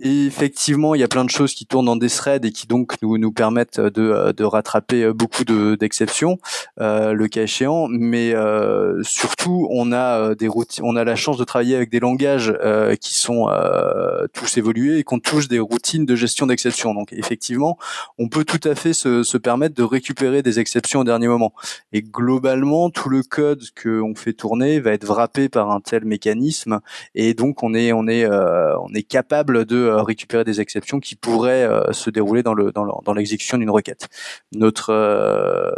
effectivement, 0.00 0.94
il 0.94 1.00
y 1.00 1.04
a 1.04 1.08
plein 1.08 1.24
de 1.24 1.30
choses 1.30 1.54
qui 1.54 1.66
tournent 1.66 1.86
dans 1.86 1.96
des 1.96 2.08
threads 2.08 2.44
et 2.44 2.52
qui 2.52 2.66
donc 2.66 2.94
nous 3.02 3.18
nous 3.18 3.32
permettent 3.32 3.80
de, 3.80 4.32
de 4.32 4.44
rattraper 4.44 5.12
beaucoup 5.12 5.44
de 5.44 5.76
d'exceptions, 5.76 6.38
euh, 6.80 7.12
le 7.12 7.28
cas 7.28 7.42
échéant. 7.42 7.86
Mais 7.88 8.34
euh, 8.34 9.02
surtout, 9.02 9.68
on 9.70 9.92
a 9.92 10.18
euh, 10.18 10.34
des 10.34 10.48
routines, 10.48 10.84
on 10.84 10.96
a 10.96 11.04
la 11.04 11.16
chance 11.16 11.36
de 11.38 11.44
travailler 11.44 11.76
avec 11.76 11.90
des 11.90 12.00
langages 12.00 12.52
euh, 12.62 12.96
qui 12.96 13.14
sont 13.14 13.48
euh, 13.48 14.26
tous 14.32 14.56
évolués 14.58 14.98
et 14.98 15.04
qu'on 15.04 15.20
touche 15.20 15.48
des 15.48 15.58
routines 15.58 16.06
de 16.06 16.16
gestion 16.16 16.46
d'exceptions. 16.46 16.94
Donc 16.94 17.12
effectivement, 17.12 17.78
on 18.18 18.28
peut 18.28 18.44
tout 18.44 18.60
à 18.68 18.74
fait 18.74 18.92
se, 18.92 19.22
se 19.22 19.38
permettre 19.38 19.74
de 19.74 19.82
récupérer 19.82 20.42
des 20.42 20.58
exceptions 20.60 21.00
au 21.00 21.04
dernier 21.04 21.28
moment. 21.28 21.52
Et 21.92 22.02
globalement, 22.02 22.90
tout 22.90 23.08
le 23.08 23.22
code 23.22 23.62
que 23.74 24.00
on 24.00 24.14
fait 24.14 24.32
tourner 24.32 24.80
va 24.80 24.92
être 24.92 25.06
wrappé 25.06 25.48
par 25.48 25.70
un 25.70 25.80
tel 25.80 26.04
mécanisme, 26.04 26.80
et 27.14 27.34
donc 27.34 27.62
on 27.62 27.74
est 27.74 27.92
on 27.92 28.06
est 28.08 28.26
on 28.26 28.92
est 28.94 29.02
capable 29.02 29.64
de 29.64 29.83
euh, 29.84 30.02
récupérer 30.02 30.44
des 30.44 30.60
exceptions 30.60 31.00
qui 31.00 31.16
pourraient 31.16 31.64
euh, 31.64 31.92
se 31.92 32.10
dérouler 32.10 32.42
dans 32.42 32.54
le 32.54 32.72
dans 32.72 33.14
l'exécution 33.14 33.58
d'une 33.58 33.70
requête. 33.70 34.08
Notre 34.52 34.90
euh, 34.90 35.72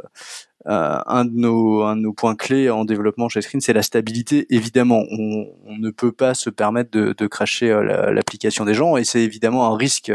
un 0.65 1.25
de 1.25 1.33
nos 1.35 1.83
un 1.83 1.97
de 1.97 2.03
nos 2.03 2.13
points 2.13 2.35
clés 2.35 2.71
en 2.71 2.85
développement 2.85 3.29
chez 3.29 3.43
Screen, 3.43 3.61
c'est 3.61 3.73
la 3.73 3.83
stabilité. 3.83 4.47
Évidemment, 4.51 5.03
on, 5.11 5.47
ne 5.79 5.91
peut 5.91 6.13
pas 6.13 6.35
se 6.35 6.51
permettre 6.51 6.91
de, 6.91 7.15
de 7.17 7.27
cracher 7.27 7.69
l'application 8.11 8.65
des 8.65 8.75
gens, 8.75 8.97
et 8.97 9.05
c'est 9.05 9.21
évidemment 9.21 9.73
un 9.73 9.77
risque 9.77 10.13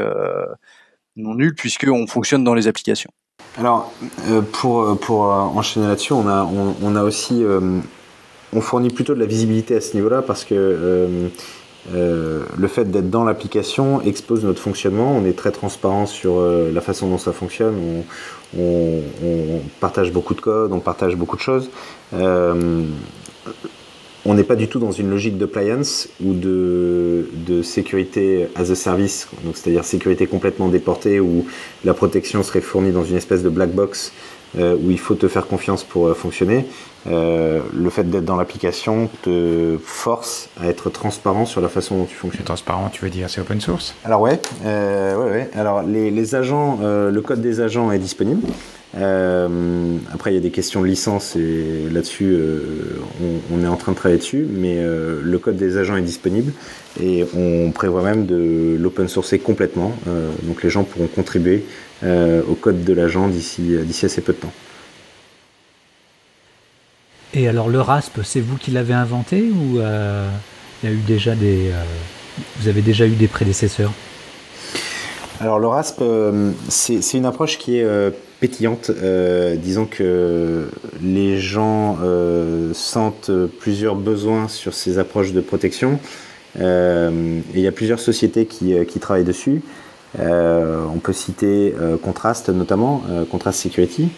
non 1.15 1.35
nul 1.35 1.55
puisque 1.55 1.87
on 1.89 2.07
fonctionne 2.07 2.43
dans 2.43 2.53
les 2.53 2.67
applications. 2.67 3.11
Alors, 3.57 3.93
pour, 4.53 4.99
pour 4.99 5.21
enchaîner 5.21 5.87
là-dessus, 5.87 6.13
on 6.13 6.27
a, 6.27 6.43
on, 6.43 6.95
a 6.95 7.03
aussi, 7.03 7.43
on 8.53 8.61
fournit 8.61 8.89
plutôt 8.89 9.13
de 9.13 9.19
la 9.19 9.25
visibilité 9.25 9.75
à 9.75 9.81
ce 9.81 9.93
niveau-là 9.93 10.21
parce 10.21 10.43
que 10.43 11.29
euh, 11.93 12.43
le 12.57 12.67
fait 12.67 12.85
d'être 12.85 13.09
dans 13.09 13.23
l'application 13.23 14.01
expose 14.01 14.43
notre 14.43 14.61
fonctionnement. 14.61 15.15
On 15.17 15.25
est 15.25 15.35
très 15.35 15.51
transparent 15.51 16.05
sur 16.05 16.37
euh, 16.37 16.71
la 16.71 16.81
façon 16.81 17.07
dont 17.09 17.17
ça 17.17 17.31
fonctionne. 17.31 17.75
On, 18.57 19.01
partage 19.79 20.11
beaucoup 20.11 20.33
de 20.33 20.41
code, 20.41 20.73
on 20.73 20.79
partage 20.79 21.15
beaucoup 21.15 21.37
de 21.37 21.41
choses. 21.41 21.69
Euh, 22.13 22.83
on 24.25 24.33
n'est 24.35 24.43
pas 24.43 24.55
du 24.55 24.67
tout 24.67 24.77
dans 24.77 24.91
une 24.91 25.09
logique 25.09 25.37
de 25.37 25.45
compliance 25.45 26.09
ou 26.23 26.33
de, 26.33 27.29
de 27.47 27.63
sécurité 27.63 28.47
as 28.55 28.69
a 28.69 28.75
service, 28.75 29.29
c'est-à-dire 29.53 29.85
sécurité 29.85 30.27
complètement 30.27 30.67
déportée 30.67 31.19
où 31.19 31.45
la 31.85 31.93
protection 31.93 32.43
serait 32.43 32.61
fournie 32.61 32.91
dans 32.91 33.05
une 33.05 33.15
espèce 33.15 33.41
de 33.41 33.49
black 33.49 33.71
box 33.71 34.11
où 34.55 34.91
il 34.91 34.99
faut 34.99 35.15
te 35.15 35.29
faire 35.29 35.47
confiance 35.47 35.83
pour 35.83 36.15
fonctionner. 36.15 36.65
Euh, 37.07 37.61
le 37.73 37.89
fait 37.89 38.03
d'être 38.03 38.25
dans 38.25 38.35
l'application 38.35 39.09
te 39.23 39.77
force 39.83 40.49
à 40.61 40.67
être 40.67 40.89
transparent 40.89 41.45
sur 41.45 41.61
la 41.61 41.69
façon 41.69 41.97
dont 41.97 42.05
tu 42.05 42.15
fonctionnes. 42.15 42.45
Transparent, 42.45 42.89
tu 42.89 43.03
veux 43.03 43.09
dire 43.09 43.29
c'est 43.29 43.41
open 43.41 43.59
source 43.59 43.95
Alors 44.05 44.21
ouais, 44.21 44.39
euh, 44.65 45.15
ouais, 45.15 45.31
ouais, 45.31 45.49
Alors 45.55 45.81
les, 45.81 46.11
les 46.11 46.35
agents, 46.35 46.79
euh, 46.83 47.09
le 47.09 47.21
code 47.21 47.41
des 47.41 47.59
agents 47.59 47.91
est 47.91 47.99
disponible. 47.99 48.47
Après, 48.93 50.31
il 50.31 50.33
y 50.33 50.37
a 50.37 50.41
des 50.41 50.51
questions 50.51 50.81
de 50.81 50.85
licence 50.85 51.37
et 51.37 51.87
là-dessus, 51.89 52.37
on, 53.23 53.55
on, 53.55 53.63
est 53.63 53.67
en 53.67 53.77
train 53.77 53.93
de 53.93 53.97
travailler 53.97 54.19
dessus, 54.19 54.45
mais 54.49 54.83
le 54.83 55.39
code 55.39 55.55
des 55.55 55.77
agents 55.77 55.95
est 55.95 56.01
disponible 56.01 56.51
et 57.01 57.25
on 57.33 57.71
prévoit 57.71 58.03
même 58.03 58.25
de 58.25 58.75
l'open 58.77 59.07
sourcer 59.07 59.39
complètement. 59.39 59.93
donc 60.43 60.61
les 60.61 60.69
gens 60.69 60.83
pourront 60.83 61.07
contribuer 61.07 61.63
au 62.03 62.53
code 62.55 62.83
de 62.83 62.93
l'agent 62.93 63.29
d'ici 63.29 63.77
assez 64.03 64.19
peu 64.19 64.33
de 64.33 64.39
temps. 64.39 64.53
Et 67.33 67.47
alors 67.47 67.69
le 67.69 67.79
RASP, 67.79 68.19
c'est 68.23 68.41
vous 68.41 68.57
qui 68.57 68.71
l'avez 68.71 68.93
inventé 68.93 69.41
ou 69.51 69.79
euh, 69.79 70.27
il 70.83 70.89
y 70.89 70.91
a 70.91 70.95
eu 70.95 70.99
déjà 70.99 71.33
des, 71.33 71.69
euh, 71.69 71.83
vous 72.59 72.67
avez 72.67 72.81
déjà 72.81 73.07
eu 73.07 73.11
des 73.11 73.27
prédécesseurs? 73.27 73.91
Alors 75.39 75.57
le 75.57 75.67
RASP, 75.67 76.01
euh, 76.01 76.51
c'est 76.67 77.13
une 77.13 77.25
approche 77.25 77.57
qui 77.57 77.77
est 77.77 77.87
pétillante. 78.41 78.91
disons 79.57 79.85
que 79.85 80.69
les 81.01 81.39
gens 81.39 81.99
sentent 82.73 83.31
plusieurs 83.59 83.95
besoins 83.95 84.47
sur 84.47 84.73
ces 84.73 84.99
approches 84.99 85.31
de 85.31 85.41
protection. 85.41 85.99
et 86.59 86.61
il 86.61 87.61
y 87.61 87.67
a 87.67 87.71
plusieurs 87.71 87.99
sociétés 87.99 88.45
qui, 88.45 88.75
qui 88.85 88.99
travaillent 88.99 89.23
dessus. 89.23 89.61
on 90.19 90.99
peut 91.01 91.13
citer 91.13 91.73
Contrast 92.03 92.49
notamment, 92.49 93.03
Contrast 93.31 93.61
Security. 93.61 94.09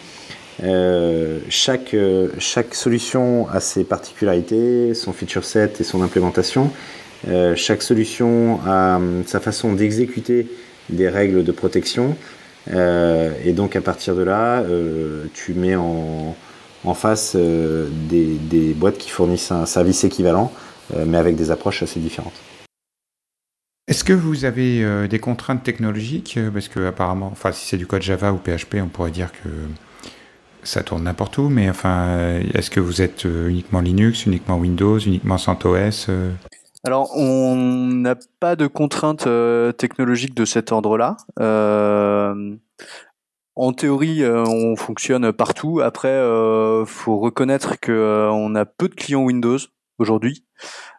Euh, 0.62 1.40
chaque, 1.48 1.94
euh, 1.94 2.28
chaque 2.38 2.74
solution 2.74 3.48
a 3.48 3.60
ses 3.60 3.84
particularités, 3.84 4.94
son 4.94 5.12
feature 5.12 5.44
set 5.44 5.80
et 5.80 5.84
son 5.84 6.02
implémentation. 6.02 6.70
Euh, 7.28 7.56
chaque 7.56 7.82
solution 7.82 8.60
a 8.66 8.96
hum, 8.96 9.24
sa 9.26 9.40
façon 9.40 9.72
d'exécuter 9.72 10.48
des 10.90 11.08
règles 11.08 11.44
de 11.44 11.52
protection. 11.52 12.16
et 12.68 13.52
donc 13.52 13.76
à 13.76 13.80
partir 13.80 14.14
de 14.14 14.22
là, 14.22 14.62
tu 15.34 15.54
mets 15.54 15.76
en, 15.76 16.36
en 16.84 16.94
face 16.94 17.36
des, 17.36 18.26
des, 18.38 18.74
boîtes 18.74 18.98
qui 18.98 19.10
fournissent 19.10 19.50
un 19.50 19.66
service 19.66 20.04
équivalent, 20.04 20.52
mais 21.06 21.18
avec 21.18 21.36
des 21.36 21.50
approches 21.50 21.82
assez 21.82 22.00
différentes. 22.00 22.38
Est-ce 23.88 24.04
que 24.04 24.12
vous 24.12 24.44
avez 24.44 25.08
des 25.08 25.18
contraintes 25.18 25.62
technologiques? 25.62 26.38
Parce 26.52 26.68
que 26.68 26.86
apparemment, 26.86 27.30
enfin, 27.32 27.52
si 27.52 27.66
c'est 27.66 27.78
du 27.78 27.86
code 27.86 28.02
Java 28.02 28.32
ou 28.32 28.36
PHP, 28.36 28.76
on 28.82 28.88
pourrait 28.88 29.10
dire 29.10 29.32
que 29.32 29.48
ça 30.64 30.82
tourne 30.82 31.04
n'importe 31.04 31.38
où, 31.38 31.48
mais 31.48 31.70
enfin, 31.70 32.40
est-ce 32.54 32.70
que 32.70 32.80
vous 32.80 33.02
êtes 33.02 33.26
euh, 33.26 33.48
uniquement 33.48 33.80
Linux, 33.80 34.26
uniquement 34.26 34.56
Windows, 34.56 34.98
uniquement 34.98 35.38
CentOS 35.38 36.06
euh 36.08 36.30
alors, 36.86 37.16
on 37.16 37.56
n'a 37.56 38.14
pas 38.40 38.56
de 38.56 38.66
contraintes 38.66 39.26
euh, 39.26 39.72
technologiques 39.72 40.34
de 40.34 40.44
cet 40.44 40.70
ordre-là. 40.70 41.16
en 43.56 43.72
théorie, 43.72 44.22
on 44.22 44.76
fonctionne 44.76 45.32
partout. 45.32 45.80
Après, 45.80 46.12
il 46.12 46.84
faut 46.86 47.18
reconnaître 47.20 47.80
que 47.80 48.28
on 48.30 48.54
a 48.54 48.66
peu 48.66 48.90
de 48.90 48.94
clients 48.94 49.22
Windows 49.22 49.56
aujourd'hui. 49.96 50.44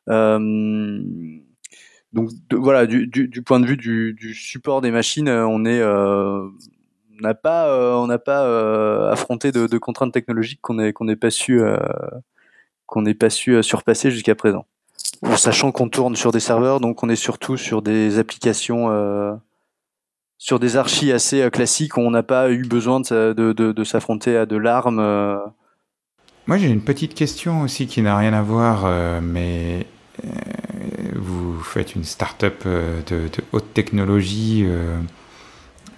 donc 0.08 1.20
voilà, 2.52 2.88
du, 2.88 3.44
point 3.46 3.60
de 3.60 3.68
vue 3.68 3.78
du, 3.78 4.34
support 4.34 4.82
des 4.82 4.90
machines, 4.90 5.30
on 5.30 5.66
est 5.66 5.84
n'a 7.22 7.34
pas, 7.34 7.68
euh, 7.68 7.94
on 7.94 8.08
n'a 8.08 8.20
pas 8.20 8.44
euh, 8.44 9.12
affronté 9.12 9.52
de, 9.52 9.78
contraintes 9.78 10.14
technologiques 10.14 10.60
qu'on 10.62 10.74
n'ait 10.74 11.16
pas 11.16 11.30
su, 11.30 11.62
euh, 11.62 11.78
qu'on 12.86 13.04
pas 13.14 13.30
su 13.30 13.62
surpasser 13.64 14.12
jusqu'à 14.12 14.36
présent. 14.36 14.66
En 15.24 15.38
sachant 15.38 15.72
qu'on 15.72 15.90
tourne 15.90 16.16
sur 16.16 16.32
des 16.32 16.40
serveurs, 16.40 16.80
donc 16.80 17.04
on 17.04 17.10
est 17.10 17.16
surtout 17.16 17.58
sur 17.58 17.82
des 17.82 18.20
applications, 18.20 19.40
sur 20.38 20.60
des 20.60 20.78
archis 20.78 21.12
assez 21.12 21.50
classiques. 21.52 21.98
On 21.98 22.12
n'a 22.12 22.24
pas 22.24 22.52
eu 22.52 22.64
besoin 22.64 23.00
de, 23.00 23.34
de, 23.34 23.54
de, 23.54 23.84
s'affronter 23.84 24.36
à 24.36 24.46
de 24.46 24.58
l'arme. 24.58 24.98
Moi, 26.48 26.58
j'ai 26.58 26.68
une 26.68 26.84
petite 26.84 27.16
question 27.16 27.62
aussi 27.62 27.88
qui 27.88 28.02
n'a 28.02 28.18
rien 28.18 28.34
à 28.34 28.42
voir, 28.42 29.22
mais 29.22 29.88
vous 31.16 31.60
faites 31.62 31.96
une 31.96 32.04
start-up 32.04 32.66
de 32.66 33.30
haute 33.54 33.74
technologie 33.74 34.68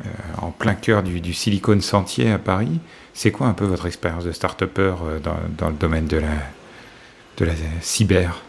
euh, 0.06 0.10
en 0.42 0.52
plein 0.52 0.76
cœur 0.76 1.02
du, 1.02 1.34
Silicon 1.34 1.82
Sentier 1.82 2.32
à 2.32 2.38
Paris. 2.38 2.80
C'est 3.14 3.32
quoi 3.32 3.48
un 3.48 3.54
peu 3.54 3.66
votre 3.66 3.88
expérience 3.88 4.24
de 4.24 4.32
start-upper 4.32 4.94
euh, 5.04 5.20
dans, 5.20 5.38
dans, 5.58 5.70
le 5.70 5.76
domaine 5.76 6.06
de 6.06 6.18
la, 6.18 6.36
de 7.38 7.46
la 7.46 7.54
cyber? 7.82 8.42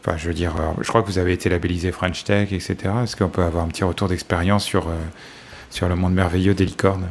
Enfin, 0.00 0.16
je 0.16 0.26
veux 0.26 0.34
dire, 0.34 0.54
je 0.80 0.88
crois 0.88 1.02
que 1.02 1.06
vous 1.06 1.18
avez 1.18 1.32
été 1.32 1.48
labellisé 1.48 1.92
French 1.92 2.24
Tech, 2.24 2.52
etc. 2.52 2.76
Est-ce 3.04 3.14
qu'on 3.14 3.28
peut 3.28 3.42
avoir 3.42 3.64
un 3.64 3.68
petit 3.68 3.84
retour 3.84 4.08
d'expérience 4.08 4.64
sur, 4.64 4.88
euh, 4.88 4.96
sur 5.70 5.88
le 5.88 5.94
monde 5.94 6.12
merveilleux 6.12 6.54
des 6.54 6.64
licornes? 6.64 7.08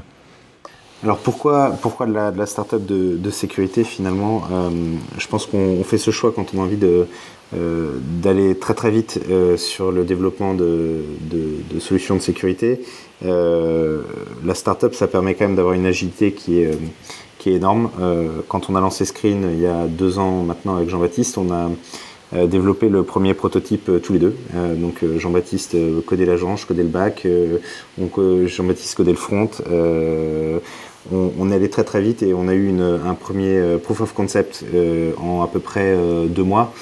Alors 1.02 1.18
pourquoi, 1.18 1.72
pourquoi 1.82 2.06
de 2.06 2.14
la, 2.14 2.46
start-up 2.46 2.86
de, 2.86 3.32
sécurité 3.32 3.84
finalement? 3.84 4.44
Je 5.18 5.28
pense 5.28 5.48
qu'on 5.48 5.84
fait 5.84 5.98
ce 5.98 6.12
choix 6.12 6.32
quand 6.32 6.54
on 6.54 6.60
a 6.60 6.62
envie 6.62 6.78
de, 6.78 7.08
euh, 7.54 7.98
d'aller 8.22 8.58
très 8.58 8.74
très 8.74 8.92
vite 8.92 9.20
euh, 9.30 9.58
sur 9.58 9.92
le 9.92 10.06
développement 10.06 10.54
de, 10.54 11.04
de, 11.30 11.80
solutions 11.82 12.16
de 12.16 12.22
sécurité 12.22 12.80
euh, 13.26 14.02
la 14.44 14.56
startup, 14.56 14.94
ça 14.94 15.08
permet 15.08 15.36
quand 15.36 15.46
même 15.46 15.56
d'avoir 15.56 15.74
une 15.74 15.86
agilité 15.86 16.32
qui 16.32 16.62
est, 16.62 16.78
qui 17.38 17.52
est 17.52 17.56
énorme. 17.56 17.90
Euh, 18.00 18.30
quand 18.48 18.70
on 18.70 18.76
a 18.76 18.82
lancé 18.82 19.06
Screen 19.06 19.48
il 19.54 19.62
y 19.62 19.68
a 19.68 19.86
deux 19.88 20.20
ans 20.20 20.44
maintenant 20.44 20.76
avec 20.76 20.90
Jean-Baptiste, 20.90 21.38
on 21.38 21.52
a 21.52 21.70
euh, 22.34 22.48
développé 22.48 22.90
le 22.90 23.04
premier 23.04 23.34
prototype 23.34 23.92
tous 24.02 24.14
les 24.14 24.20
deux. 24.20 24.36
donc 24.78 25.04
Jean-Baptiste 25.18 25.76
codait 26.06 26.26
l'agent, 26.26 26.56
je 26.56 26.66
codais 26.66 26.84
le 26.84 26.90
back, 26.90 27.28
Jean-Baptiste 27.98 28.96
codait 28.96 29.12
le 29.12 29.18
front. 29.18 29.50
On, 31.12 31.32
on, 31.40 31.50
est 31.50 31.56
allé 31.56 31.68
très 31.68 31.84
très 31.84 32.00
vite 32.00 32.22
et 32.22 32.36
on 32.36 32.48
a 32.48 32.54
eu 32.54 32.72
un 32.80 33.16
premier 33.16 33.60
proof 33.84 34.02
of 34.02 34.14
concept 34.14 34.64
en 35.18 35.42
à 35.42 35.48
peu 35.48 35.60
près 35.60 35.98
deux 36.28 36.44
mois 36.44 36.74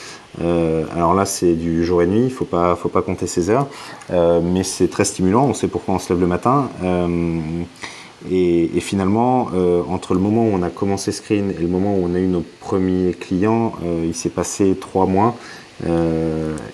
euh, 0.42 0.86
alors 0.94 1.13
là, 1.13 1.26
c'est 1.26 1.54
du 1.54 1.84
jour 1.84 2.02
et 2.02 2.08
nuit, 2.08 2.26
il 2.26 2.32
faut 2.32 2.46
pas, 2.46 2.76
faut 2.76 2.89
pas 2.89 3.02
compter 3.02 3.28
ses 3.28 3.50
heures, 3.50 3.68
euh, 4.12 4.42
mais 4.44 4.63
c'est 4.63 4.88
très 4.88 5.06
stimulant. 5.06 5.46
On 5.46 5.54
sait 5.54 5.68
pourquoi 5.68 5.96
on 5.96 6.00
se 6.00 6.12
lève 6.12 6.22
le 6.22 6.28
matin. 6.28 6.70
Euh, 6.84 7.39
et, 8.30 8.80
finalement, 8.82 9.50
entre 9.89 10.13
le 10.13 10.20
moment 10.20 10.44
où 10.44 10.52
on 10.54 10.62
a 10.62 10.70
commencé 10.70 11.13
Screen 11.13 11.52
et 11.52 11.62
le 11.62 11.70
moment 11.70 11.96
où 11.96 12.06
on 12.06 12.13
a 12.15 12.20
eu 12.20 12.28
nos 12.28 12.44
premiers 12.60 13.13
clients, 13.13 13.74
il 14.04 14.13
s'est 14.13 14.30
passé 14.30 14.76
trois 14.80 15.06
mois. 15.06 15.38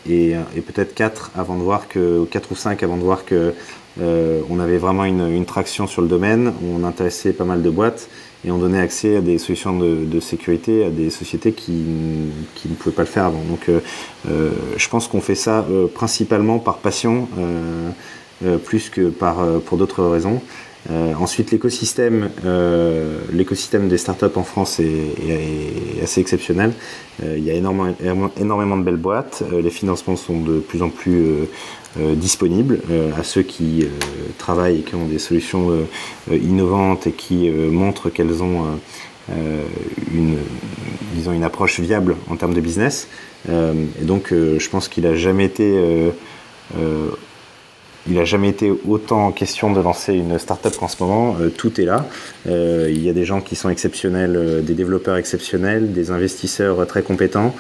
et, 0.09 0.35
peut-être 0.65 0.95
4 0.95 1.31
avant 1.35 1.55
de 1.55 1.61
voir 1.61 1.87
que 1.87 2.25
4 2.25 2.51
ou 2.51 2.55
5 2.55 2.81
avant 2.81 2.97
de 2.97 3.03
voir 3.03 3.25
que 3.25 3.53
on 4.01 4.59
avait 4.59 4.79
vraiment 4.79 5.05
une, 5.05 5.29
une, 5.29 5.45
traction 5.45 5.85
sur 5.85 6.01
le 6.01 6.07
domaine, 6.07 6.51
on 6.63 6.83
intéressait 6.83 7.31
pas 7.31 7.45
mal 7.45 7.61
de 7.61 7.69
boîtes 7.69 8.09
et 8.45 8.51
on 8.51 8.57
donnait 8.57 8.79
accès 8.79 9.17
à 9.17 9.21
des 9.21 9.37
solutions 9.37 9.77
de, 9.77 10.19
sécurité 10.19 10.85
à 10.85 10.89
des 10.89 11.09
sociétés 11.09 11.51
qui, 11.51 11.83
qui, 12.55 12.69
ne 12.69 12.75
pouvaient 12.75 12.95
pas 12.95 13.01
le 13.01 13.07
faire 13.07 13.25
avant. 13.25 13.43
Donc 13.49 13.69
euh, 13.69 14.51
je 14.77 14.89
pense 14.89 15.07
qu'on 15.07 15.21
fait 15.21 15.35
ça 15.35 15.65
principalement 15.93 16.59
par 16.59 16.77
passion 16.77 17.27
plus 18.65 18.89
que 18.89 19.09
par, 19.09 19.45
pour 19.65 19.77
d'autres 19.77 20.03
raisons. 20.03 20.41
Euh, 20.91 21.13
ensuite, 21.19 21.51
l'écosystème, 21.51 22.29
euh, 22.45 23.19
l'écosystème 23.31 23.87
des 23.87 23.97
startups 23.97 24.35
en 24.35 24.43
France 24.43 24.79
est, 24.79 24.83
est, 24.85 26.03
assez 26.03 26.21
exceptionnel. 26.21 26.73
Euh, 27.23 27.35
il 27.37 27.43
y 27.43 27.49
a 27.49 27.53
énormément, 27.53 28.31
énormément 28.39 28.77
de 28.77 28.83
belles 28.83 28.95
boîtes. 28.95 29.43
Euh, 29.51 29.61
les 29.61 29.71
financements 29.71 30.15
sont 30.15 30.41
de 30.41 30.59
plus 30.59 30.83
en 30.83 30.89
plus 30.89 31.21
euh, 31.21 31.45
disponibles 31.97 32.81
à 33.17 33.23
ceux 33.23 33.41
qui 33.41 33.87
travaillent 34.37 34.79
et 34.79 34.83
qui 34.83 34.95
ont 34.95 35.05
des 35.05 35.19
solutions 35.19 35.71
innovantes 36.29 37.07
et 37.07 37.11
qui 37.11 37.49
montrent 37.49 38.09
qu'elles 38.09 38.43
ont 38.43 38.79
une, 39.29 40.37
disons, 41.13 41.31
une 41.31 41.43
approche 41.43 41.79
viable 41.79 42.15
en 42.29 42.35
termes 42.35 42.53
de 42.53 42.61
business. 42.61 43.07
et 43.49 44.03
donc, 44.03 44.31
je 44.31 44.69
pense 44.69 44.87
qu'il 44.89 45.05
a 45.07 45.15
jamais 45.15 45.45
été 45.45 46.11
il 48.07 48.15
n'a 48.15 48.25
jamais 48.25 48.49
été 48.49 48.71
autant 48.87 49.27
en 49.27 49.31
question 49.31 49.71
de 49.71 49.81
lancer 49.81 50.13
une 50.13 50.37
startup 50.37 50.75
qu'en 50.77 50.87
ce 50.87 51.01
moment. 51.01 51.37
Euh, 51.41 51.49
tout 51.49 51.81
est 51.81 51.85
là. 51.85 52.05
Euh, 52.47 52.87
il 52.89 53.03
y 53.03 53.09
a 53.09 53.13
des 53.13 53.25
gens 53.25 53.41
qui 53.41 53.55
sont 53.55 53.69
exceptionnels, 53.69 54.35
euh, 54.35 54.61
des 54.61 54.73
développeurs 54.73 55.17
exceptionnels, 55.17 55.91
des 55.91 56.11
investisseurs 56.11 56.85
très 56.87 57.01
compétents. 57.01 57.55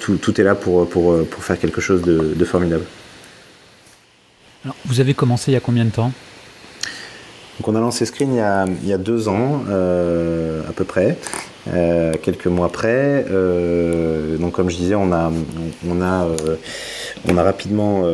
Tout, 0.00 0.16
tout, 0.16 0.40
est 0.40 0.44
là 0.44 0.54
pour, 0.54 0.88
pour, 0.88 1.24
pour 1.26 1.44
faire 1.44 1.58
quelque 1.58 1.80
chose 1.80 2.02
de 2.02 2.44
formidable. 2.44 2.84
Alors, 4.64 4.76
vous 4.86 5.00
avez 5.00 5.14
commencé 5.14 5.52
il 5.52 5.54
y 5.54 5.56
a 5.56 5.60
combien 5.60 5.84
de 5.84 5.90
temps? 5.90 6.12
Donc 7.58 7.68
on 7.68 7.74
a 7.74 7.80
lancé 7.80 8.06
Screen 8.06 8.34
il 8.34 8.88
y 8.88 8.92
a, 8.92 8.98
deux 8.98 9.28
ans 9.28 9.62
euh, 9.68 10.62
à 10.68 10.72
peu 10.72 10.84
près, 10.84 11.16
euh, 11.72 12.12
quelques 12.22 12.46
mois 12.46 12.66
après. 12.66 13.24
Euh, 13.30 14.36
donc 14.36 14.52
comme 14.52 14.70
je 14.70 14.76
disais, 14.76 14.94
on 14.94 15.12
a, 15.12 15.30
rapidement 17.36 18.04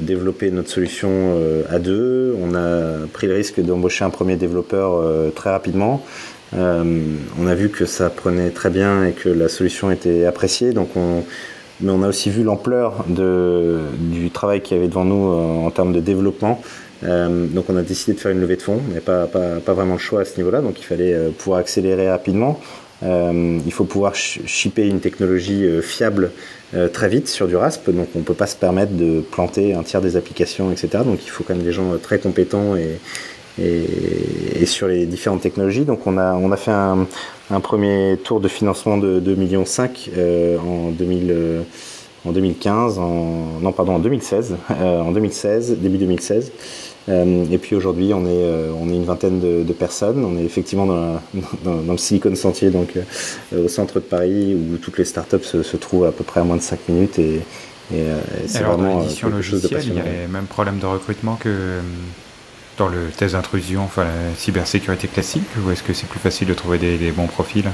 développé 0.00 0.50
notre 0.50 0.70
solution 0.70 1.36
à 1.68 1.78
deux. 1.78 2.36
On 2.40 2.54
a 2.54 3.06
pris 3.12 3.26
le 3.26 3.34
risque 3.34 3.60
d'embaucher 3.60 4.04
un 4.04 4.10
premier 4.10 4.36
développeur 4.36 5.02
très 5.34 5.50
rapidement. 5.50 6.04
on 6.52 7.46
a 7.46 7.54
vu 7.54 7.70
que 7.70 7.86
ça 7.86 8.08
prenait 8.10 8.50
très 8.50 8.70
bien 8.70 9.06
et 9.06 9.12
que 9.12 9.28
la 9.28 9.48
solution 9.48 9.90
était 9.90 10.26
appréciée. 10.26 10.72
Donc 10.72 10.96
on, 10.96 11.24
mais 11.80 11.90
on 11.90 12.02
a 12.02 12.08
aussi 12.08 12.30
vu 12.30 12.42
l'ampleur 12.42 13.04
du 13.08 14.30
travail 14.30 14.60
qu'il 14.60 14.76
y 14.76 14.80
avait 14.80 14.88
devant 14.88 15.04
nous 15.04 15.26
en 15.26 15.70
termes 15.70 15.92
de 15.92 16.00
développement. 16.00 16.60
Euh, 17.04 17.46
donc 17.46 17.64
on 17.68 17.76
a 17.76 17.82
décidé 17.82 18.12
de 18.12 18.20
faire 18.20 18.30
une 18.30 18.40
levée 18.40 18.56
de 18.56 18.62
fonds, 18.62 18.80
mais 18.94 19.00
pas, 19.00 19.26
pas, 19.26 19.56
pas 19.64 19.72
vraiment 19.72 19.94
le 19.94 19.98
choix 19.98 20.20
à 20.20 20.24
ce 20.24 20.36
niveau-là, 20.36 20.60
donc 20.60 20.78
il 20.78 20.84
fallait 20.84 21.30
pouvoir 21.36 21.58
accélérer 21.58 22.08
rapidement. 22.08 22.60
Euh, 23.02 23.58
il 23.64 23.72
faut 23.72 23.84
pouvoir 23.84 24.14
shipper 24.14 24.86
une 24.86 25.00
technologie 25.00 25.64
euh, 25.64 25.82
fiable 25.82 26.30
euh, 26.74 26.88
très 26.88 27.08
vite 27.08 27.28
sur 27.28 27.48
du 27.48 27.56
RASP, 27.56 27.90
donc 27.90 28.08
on 28.14 28.20
ne 28.20 28.24
peut 28.24 28.34
pas 28.34 28.46
se 28.46 28.54
permettre 28.54 28.92
de 28.92 29.20
planter 29.20 29.74
un 29.74 29.82
tiers 29.82 30.00
des 30.00 30.16
applications, 30.16 30.70
etc. 30.70 31.02
Donc 31.04 31.24
il 31.24 31.30
faut 31.30 31.42
quand 31.42 31.54
même 31.54 31.64
des 31.64 31.72
gens 31.72 31.96
très 32.00 32.18
compétents 32.18 32.76
et, 32.76 32.98
et, 33.60 34.62
et, 34.62 34.66
sur 34.66 34.88
les 34.88 35.06
différentes 35.06 35.42
technologies. 35.42 35.84
Donc 35.84 36.06
on 36.06 36.18
a, 36.18 36.34
on 36.34 36.52
a 36.52 36.56
fait 36.56 36.70
un, 36.70 37.06
un 37.50 37.60
premier 37.60 38.18
tour 38.22 38.40
de 38.40 38.48
financement 38.48 38.98
de 38.98 39.20
2,5 39.20 39.36
millions 39.36 39.64
euh, 40.16 40.58
en, 40.58 40.90
2000, 40.90 41.64
en 42.24 42.32
2015, 42.32 42.98
en, 42.98 43.60
non 43.60 43.72
pardon 43.72 43.96
en 43.96 43.98
2016, 43.98 44.56
euh, 44.70 45.00
en 45.00 45.12
2016, 45.12 45.78
début 45.78 45.98
2016. 45.98 46.52
Euh, 47.08 47.44
et 47.50 47.58
puis 47.58 47.74
aujourd'hui, 47.74 48.12
on 48.14 48.24
est 48.26 48.28
euh, 48.28 48.72
on 48.78 48.88
est 48.88 48.94
une 48.94 49.04
vingtaine 49.04 49.40
de, 49.40 49.62
de, 49.64 49.72
personnes. 49.72 50.24
On 50.24 50.38
est 50.38 50.44
effectivement 50.44 50.86
dans, 50.86 51.00
la, 51.00 51.22
dans, 51.64 51.76
dans 51.76 51.92
le 51.92 51.98
Silicon 51.98 52.34
Sentier, 52.36 52.70
donc 52.70 52.96
euh, 52.96 53.64
au 53.64 53.68
centre 53.68 53.94
de 53.94 54.00
Paris, 54.04 54.54
où 54.54 54.76
toutes 54.76 54.98
les 54.98 55.04
startups 55.04 55.42
se, 55.42 55.62
se 55.62 55.76
trouvent 55.76 56.06
à 56.06 56.12
peu 56.12 56.24
près 56.24 56.40
à 56.40 56.44
moins 56.44 56.56
de 56.56 56.62
5 56.62 56.88
minutes. 56.88 57.18
Et, 57.18 57.40
et 57.92 58.04
c'est 58.46 58.62
vraiment 58.62 58.94
dans 58.94 59.00
l'édition 59.00 59.28
logicielle, 59.28 59.82
il 59.84 59.94
y 59.94 60.00
a 60.00 60.04
les 60.04 60.28
mêmes 60.28 60.46
problèmes 60.46 60.78
de 60.78 60.86
recrutement 60.86 61.36
que 61.36 61.80
le 62.88 63.08
test 63.16 63.34
d'intrusion, 63.34 63.82
enfin 63.82 64.04
la 64.04 64.34
cybersécurité 64.36 65.08
classique, 65.08 65.46
ou 65.64 65.70
est-ce 65.70 65.82
que 65.82 65.92
c'est 65.92 66.08
plus 66.08 66.20
facile 66.20 66.48
de 66.48 66.54
trouver 66.54 66.78
des, 66.78 67.12
bons 67.12 67.26
profils? 67.26 67.68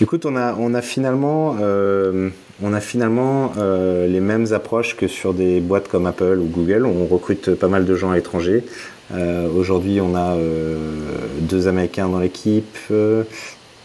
Écoute, 0.00 0.26
on 0.26 0.36
a, 0.36 0.54
on 0.58 0.74
a 0.74 0.82
finalement, 0.82 1.56
euh, 1.60 2.28
on 2.62 2.74
a 2.74 2.80
finalement 2.80 3.52
euh, 3.56 4.06
les 4.06 4.20
mêmes 4.20 4.52
approches 4.52 4.94
que 4.94 5.08
sur 5.08 5.32
des 5.32 5.60
boîtes 5.60 5.88
comme 5.88 6.06
Apple 6.06 6.38
ou 6.38 6.46
Google. 6.46 6.84
On 6.84 7.06
recrute 7.06 7.54
pas 7.54 7.68
mal 7.68 7.86
de 7.86 7.94
gens 7.94 8.10
à 8.10 8.16
l'étranger. 8.16 8.64
Euh, 9.14 9.48
Aujourd'hui, 9.48 10.00
on 10.02 10.14
a 10.14 10.36
deux 11.40 11.68
Américains 11.68 12.08
dans 12.08 12.18
l'équipe, 12.18 12.76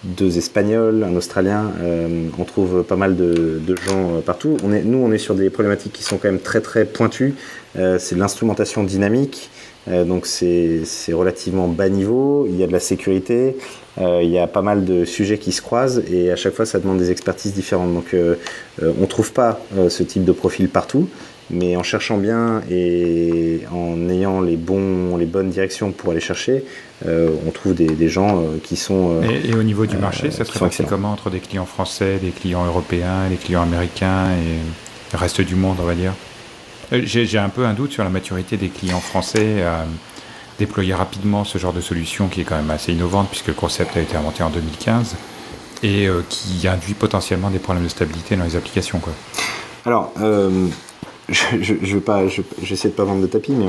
deux 0.04 0.38
Espagnols, 0.38 1.04
un 1.04 1.16
Australien. 1.16 1.72
Euh, 1.82 2.28
on 2.38 2.43
trouve 2.43 2.84
pas 2.84 2.95
mal 2.95 3.16
de, 3.16 3.62
gens 3.86 4.22
partout. 4.26 4.58
On 4.64 4.74
est, 4.74 4.84
nous, 4.84 4.97
on 4.97 5.12
est 5.12 5.18
sur 5.18 5.36
des 5.36 5.49
problématiques 5.49 5.93
qui 5.93 6.04
sont 6.04 6.18
quand 6.18 6.30
même 6.30 6.39
très 6.39 6.62
très 6.62 6.86
pointues. 6.86 7.36
C'est 7.76 8.16
de 8.16 8.20
l'instrumentation 8.20 8.84
dynamique. 8.84 9.49
donc 9.88 10.26
c'est 10.26 10.84
relativement 11.14 11.70
bas 11.70 11.88
niveau. 11.88 12.45
Il 12.49 12.58
y 12.58 12.64
a 12.64 12.68
de 12.68 12.74
la 12.74 12.82
sécurité. 12.82 13.56
Euh, 13.99 14.22
il 14.24 14.30
y 14.30 14.39
a 14.39 14.47
pas 14.47 14.62
mal 14.62 14.86
de 14.86 15.04
sujets 15.04 15.38
qui 15.38 15.52
se 15.52 15.62
croisent 15.62 16.02
et 16.10 16.32
à 16.32 16.36
chaque 16.36 16.54
fois 16.54 16.66
ça 16.66 16.80
demande 16.80 16.97
des 16.97 17.12
expertises 17.12 17.54
différentes. 17.54 17.93
Donc 17.93 18.14
euh, 18.14 18.36
euh, 18.82 18.93
on 19.02 19.06
trouve 19.06 19.34
pas 19.34 19.60
ce 19.89 20.04
type 20.04 20.24
de 20.24 20.32
profil 20.32 20.70
partout, 20.70 21.10
mais 21.52 21.76
en 21.76 21.84
cherchant 21.84 22.18
bien 22.18 22.62
et 22.70 23.62
en 23.72 24.10
ayant 24.10 24.41
les, 24.41 24.58
bons, 24.58 25.18
les 25.18 25.26
bonnes 25.26 25.49
directions 25.49 25.91
pour 25.91 26.12
aller 26.12 26.20
chercher, 26.20 26.64
on 27.06 27.52
trouve 27.52 27.74
des, 27.74 27.88
des 27.88 28.10
gens 28.10 28.43
qui 28.64 28.76
sont. 28.76 29.22
Et, 29.24 29.49
et, 29.49 29.56
au 29.56 29.64
niveau 29.64 29.86
du 29.86 29.97
marché, 29.97 30.32
ça 30.32 30.45
se 30.45 30.52
répartit 30.52 30.84
comment 30.86 31.12
entre 31.12 31.30
des 31.30 31.39
clients 31.39 31.66
français, 31.66 32.20
des 32.22 32.30
clients 32.30 32.66
européens, 32.66 33.28
des 33.30 33.38
clients 33.38 33.64
américains 33.64 34.32
et 34.32 34.60
le 35.12 35.18
reste 35.18 35.41
du 35.41 35.56
monde, 35.56 35.78
on 35.82 35.86
va 35.86 35.95
dire? 35.95 36.14
J'ai 36.91 37.38
un 37.39 37.49
peu 37.49 37.66
un 37.66 37.74
doute 37.74 37.91
sur 37.91 38.04
la 38.04 38.10
maturité 38.10 38.58
des 38.58 38.70
clients 38.70 38.99
français 38.99 39.64
déployer 40.62 40.93
rapidement 40.93 41.43
ce 41.43 41.58
genre 41.58 41.74
de 41.74 41.82
solution 41.82 42.28
qui 42.28 42.41
est 42.41 42.43
quand 42.43 42.56
même 42.56 42.70
assez 42.70 42.93
innovante 42.93 43.30
puisque 43.30 43.47
le 43.47 43.56
concept 43.56 43.97
a 43.97 44.02
été 44.02 44.16
inventé 44.16 44.43
en 44.43 44.52
2015 44.52 45.16
et 45.82 46.08
euh, 46.08 46.22
qui 46.30 46.68
induit 46.68 46.93
potentiellement 46.93 47.49
des 47.49 47.58
problèmes 47.58 47.84
de 47.84 47.89
stabilité 47.89 48.36
dans 48.36 48.43
les 48.43 48.56
applications. 48.56 48.99
Quoi. 48.99 49.14
Alors, 49.86 50.14
euh, 50.22 50.68
je 51.32 51.74
ne 51.74 51.94
vais 51.94 52.00
pas, 52.02 52.24
j'essaie 52.62 52.90
de 52.90 52.94
pas 52.94 53.04
vendre 53.04 53.22
de 53.22 53.28
tapis, 53.28 53.54
mais 53.54 53.66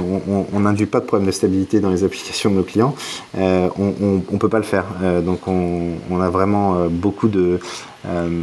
on 0.52 0.60
n'induit 0.60 0.86
pas 0.86 1.00
de 1.00 1.06
problème 1.06 1.26
de 1.26 1.32
stabilité 1.32 1.80
dans 1.80 1.90
les 1.90 2.04
applications 2.04 2.50
de 2.50 2.56
nos 2.56 2.62
clients. 2.62 2.94
Euh, 3.38 3.68
on 3.78 4.22
ne 4.32 4.38
peut 4.38 4.48
pas 4.48 4.58
le 4.58 4.64
faire. 4.64 4.84
Euh, 5.02 5.20
donc, 5.20 5.46
on, 5.46 6.20
a 6.20 6.30
vraiment 6.30 6.76
euh, 6.76 6.88
beaucoup 6.88 7.28
de 7.28 7.58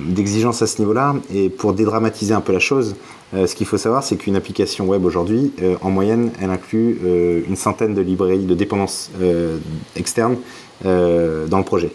d'exigences 0.08 0.62
à 0.62 0.68
ce 0.68 0.80
niveau-là. 0.80 1.16
Et 1.34 1.50
pour 1.50 1.74
dédramatiser 1.74 2.34
un 2.34 2.40
peu 2.40 2.54
la 2.54 2.60
chose, 2.60 2.96
ce 3.34 3.54
qu'il 3.56 3.68
faut 3.68 3.78
savoir, 3.78 4.04
c'est 4.04 4.16
qu'une 4.16 4.38
application 4.38 4.88
web 4.88 5.04
aujourd'hui, 5.04 5.52
en 5.82 5.90
moyenne, 5.90 6.32
elle 6.42 6.50
inclut 6.50 6.98
une 7.46 7.58
centaine 7.58 7.94
de 7.94 8.00
librairies 8.00 8.46
de 8.46 8.56
dépendances 8.56 9.12
externes 9.98 10.38
dans 10.86 11.58
le 11.58 11.64
projet. 11.66 11.92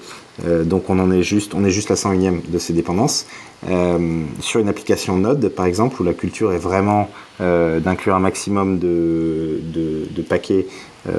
donc 0.65 0.91
on 0.91 0.99
en 0.99 1.11
est 1.11 1.23
juste, 1.23 1.55
on 1.55 1.65
est 1.65 1.71
juste 1.71 1.89
la 1.89 1.97
101e 1.97 2.43
de 2.47 2.59
ces 2.59 2.75
dépendances. 2.75 3.25
Sur 4.41 4.61
une 4.61 4.69
application 4.69 5.17
Node, 5.17 5.49
par 5.49 5.67
exemple, 5.67 6.01
où 6.01 6.05
la 6.05 6.15
culture 6.15 6.53
est 6.53 6.59
vraiment 6.59 7.09
d'inclure 7.39 8.15
un 8.15 8.21
maximum 8.21 8.79
de, 8.79 9.61
paquets 10.29 10.67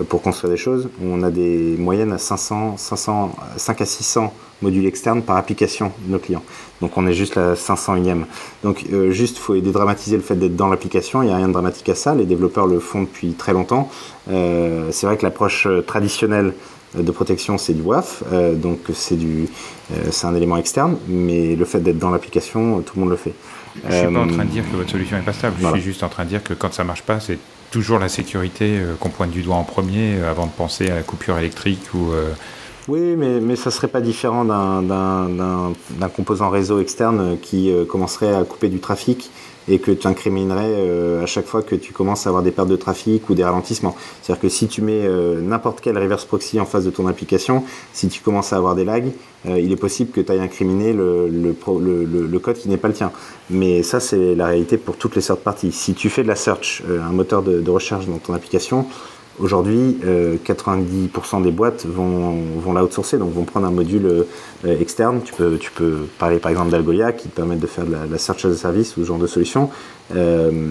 pour 0.09 0.21
construire 0.21 0.51
des 0.51 0.57
choses, 0.57 0.89
on 1.03 1.23
a 1.23 1.29
des 1.29 1.75
moyennes 1.77 2.11
à 2.11 2.17
500, 2.17 2.77
500, 2.77 3.35
5 3.57 3.81
à 3.81 3.85
600 3.85 4.33
modules 4.61 4.85
externes 4.85 5.21
par 5.21 5.37
application 5.37 5.91
de 6.05 6.13
nos 6.13 6.19
clients. 6.19 6.43
Donc 6.81 6.97
on 6.97 7.07
est 7.07 7.13
juste 7.13 7.35
la 7.35 7.55
501e. 7.55 8.23
Donc 8.63 8.85
euh, 8.91 9.11
juste, 9.11 9.37
il 9.37 9.41
faut 9.41 9.55
dédramatiser 9.55 10.15
le 10.15 10.23
fait 10.23 10.35
d'être 10.35 10.55
dans 10.55 10.67
l'application. 10.67 11.21
Il 11.23 11.27
n'y 11.27 11.31
a 11.31 11.37
rien 11.37 11.47
de 11.47 11.53
dramatique 11.53 11.89
à 11.89 11.95
ça. 11.95 12.15
Les 12.15 12.25
développeurs 12.25 12.67
le 12.67 12.79
font 12.79 13.01
depuis 13.01 13.33
très 13.33 13.53
longtemps. 13.53 13.89
Euh, 14.29 14.89
c'est 14.91 15.07
vrai 15.07 15.17
que 15.17 15.23
l'approche 15.23 15.67
euh, 15.67 15.81
traditionnelle 15.81 16.53
de 17.01 17.11
protection, 17.11 17.57
c'est 17.57 17.73
du 17.73 17.81
WAF, 17.81 18.23
euh, 18.31 18.55
donc 18.55 18.79
c'est 18.93 19.15
du, 19.15 19.47
euh, 19.91 19.95
c'est 20.11 20.27
un 20.27 20.35
élément 20.35 20.57
externe. 20.57 20.97
Mais 21.07 21.55
le 21.55 21.65
fait 21.65 21.79
d'être 21.79 21.99
dans 21.99 22.11
l'application, 22.11 22.81
tout 22.81 22.93
le 22.95 23.01
monde 23.01 23.09
le 23.09 23.17
fait. 23.17 23.33
Je 23.87 23.95
suis 23.95 24.07
pas 24.07 24.19
en 24.19 24.27
train 24.27 24.45
de 24.45 24.49
dire 24.49 24.63
que 24.69 24.77
votre 24.77 24.89
solution 24.89 25.17
est 25.17 25.21
pas 25.21 25.33
stable. 25.33 25.55
Voilà. 25.59 25.75
Je 25.75 25.81
suis 25.81 25.91
juste 25.91 26.03
en 26.03 26.09
train 26.09 26.23
de 26.23 26.29
dire 26.29 26.43
que 26.43 26.53
quand 26.53 26.73
ça 26.73 26.83
marche 26.83 27.03
pas, 27.03 27.19
c'est 27.19 27.37
toujours 27.71 27.99
la 27.99 28.07
sécurité 28.07 28.79
qu'on 28.99 29.09
pointe 29.09 29.31
du 29.31 29.41
doigt 29.41 29.57
en 29.57 29.63
premier 29.63 30.21
avant 30.21 30.45
de 30.45 30.51
penser 30.51 30.89
à 30.89 30.95
la 30.95 31.03
coupure 31.03 31.37
électrique 31.37 31.81
ou 31.93 32.11
Oui, 32.87 33.15
mais, 33.17 33.41
mais 33.41 33.57
ça 33.57 33.69
serait 33.71 33.89
pas 33.89 33.99
différent 33.99 34.45
d'un 34.45 36.07
composant 36.15 36.49
réseau 36.49 36.79
externe 36.79 37.37
qui 37.41 37.69
commencerait 37.89 38.33
à 38.33 38.43
couper 38.45 38.69
du 38.69 38.79
trafic 38.79 39.29
et 39.67 39.79
que 39.79 39.91
tu 39.91 40.07
incriminerais 40.07 40.63
euh, 40.65 41.23
à 41.23 41.25
chaque 41.25 41.45
fois 41.45 41.61
que 41.61 41.75
tu 41.75 41.93
commences 41.93 42.27
à 42.27 42.29
avoir 42.29 42.43
des 42.43 42.51
pertes 42.51 42.67
de 42.67 42.75
trafic 42.75 43.29
ou 43.29 43.35
des 43.35 43.43
ralentissements. 43.43 43.95
C'est-à-dire 44.21 44.41
que 44.41 44.49
si 44.49 44.67
tu 44.67 44.81
mets 44.81 45.05
euh, 45.05 45.41
n'importe 45.41 45.81
quel 45.81 45.97
reverse 45.97 46.25
proxy 46.25 46.59
en 46.59 46.65
face 46.65 46.85
de 46.85 46.91
ton 46.91 47.07
application, 47.07 47.63
si 47.93 48.07
tu 48.07 48.21
commences 48.21 48.53
à 48.53 48.57
avoir 48.57 48.75
des 48.75 48.85
lags, 48.85 49.11
euh, 49.47 49.59
il 49.59 49.71
est 49.71 49.77
possible 49.77 50.11
que 50.11 50.21
tu 50.21 50.31
ailles 50.31 50.39
incriminer 50.39 50.93
le, 50.93 51.53
code 52.41 52.57
qui 52.57 52.69
n'est 52.69 52.77
pas 52.77 52.87
le 52.87 52.93
tien. 52.93 53.11
Mais 53.49 53.83
ça, 53.83 53.99
c'est 53.99 54.35
la 54.35 54.47
réalité 54.47 54.77
pour 54.77 54.97
toutes 54.97 55.15
les 55.15 55.21
sortes 55.21 55.41
parties. 55.41 55.71
Si 55.71 55.93
tu 55.93 56.09
fais 56.09 56.23
de 56.23 56.27
la 56.27 56.35
search, 56.35 56.83
un 56.89 57.11
moteur 57.11 57.41
de, 57.43 57.61
de 57.61 57.71
recherche 57.71 58.07
dans 58.07 58.17
ton 58.17 58.33
application, 58.33 58.85
Aujourd'hui, 59.39 59.97
90% 60.45 61.43
des 61.43 61.51
boîtes 61.51 61.85
vont, 61.85 62.35
vont 62.57 62.73
l'outsourcer, 62.73 63.17
donc 63.17 63.33
vont 63.33 63.43
prendre 63.43 63.67
un 63.67 63.71
module 63.71 64.25
euh, 64.65 64.79
externe. 64.79 65.21
Tu 65.23 65.33
peux, 65.33 65.57
tu 65.57 65.71
peux 65.71 66.07
parler 66.17 66.37
par 66.39 66.51
exemple 66.51 66.71
d'Algolia 66.71 67.11
qui 67.11 67.27
te 67.27 67.35
permet 67.35 67.55
de 67.55 67.67
faire 67.67 67.85
de 67.85 67.95
la, 68.09 68.17
search 68.17 68.45
as 68.45 68.49
a 68.49 68.55
service 68.55 68.95
ou 68.97 69.01
ce 69.01 69.07
genre 69.07 69.17
de 69.17 69.27
solution. 69.27 69.69
Euh, 70.15 70.69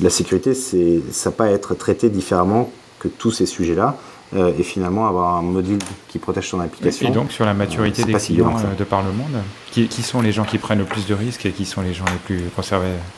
la 0.00 0.10
sécurité, 0.10 0.54
c'est 0.54 1.02
ça 1.10 1.30
pas 1.30 1.50
être 1.50 1.74
traité 1.74 2.08
différemment 2.08 2.70
que 2.98 3.08
tous 3.08 3.30
ces 3.30 3.46
sujets-là. 3.46 3.96
Euh, 4.34 4.50
et 4.58 4.62
finalement 4.62 5.06
avoir 5.06 5.36
un 5.36 5.42
module 5.42 5.78
qui 6.08 6.18
protège 6.18 6.50
ton 6.50 6.60
application. 6.60 7.06
Et 7.06 7.10
donc 7.10 7.30
sur 7.32 7.44
la 7.44 7.52
maturité 7.52 8.02
des 8.02 8.14
clients 8.14 8.56
de 8.78 8.84
par 8.84 9.02
le 9.02 9.12
monde, 9.12 9.42
qui, 9.70 9.88
qui, 9.88 10.02
sont 10.02 10.22
les 10.22 10.32
gens 10.32 10.44
qui 10.44 10.56
prennent 10.56 10.78
le 10.78 10.86
plus 10.86 11.06
de 11.06 11.12
risques 11.12 11.44
et 11.44 11.50
qui 11.50 11.66
sont 11.66 11.82
les 11.82 11.92
gens 11.92 12.06
les 12.06 12.16
plus 12.36 12.42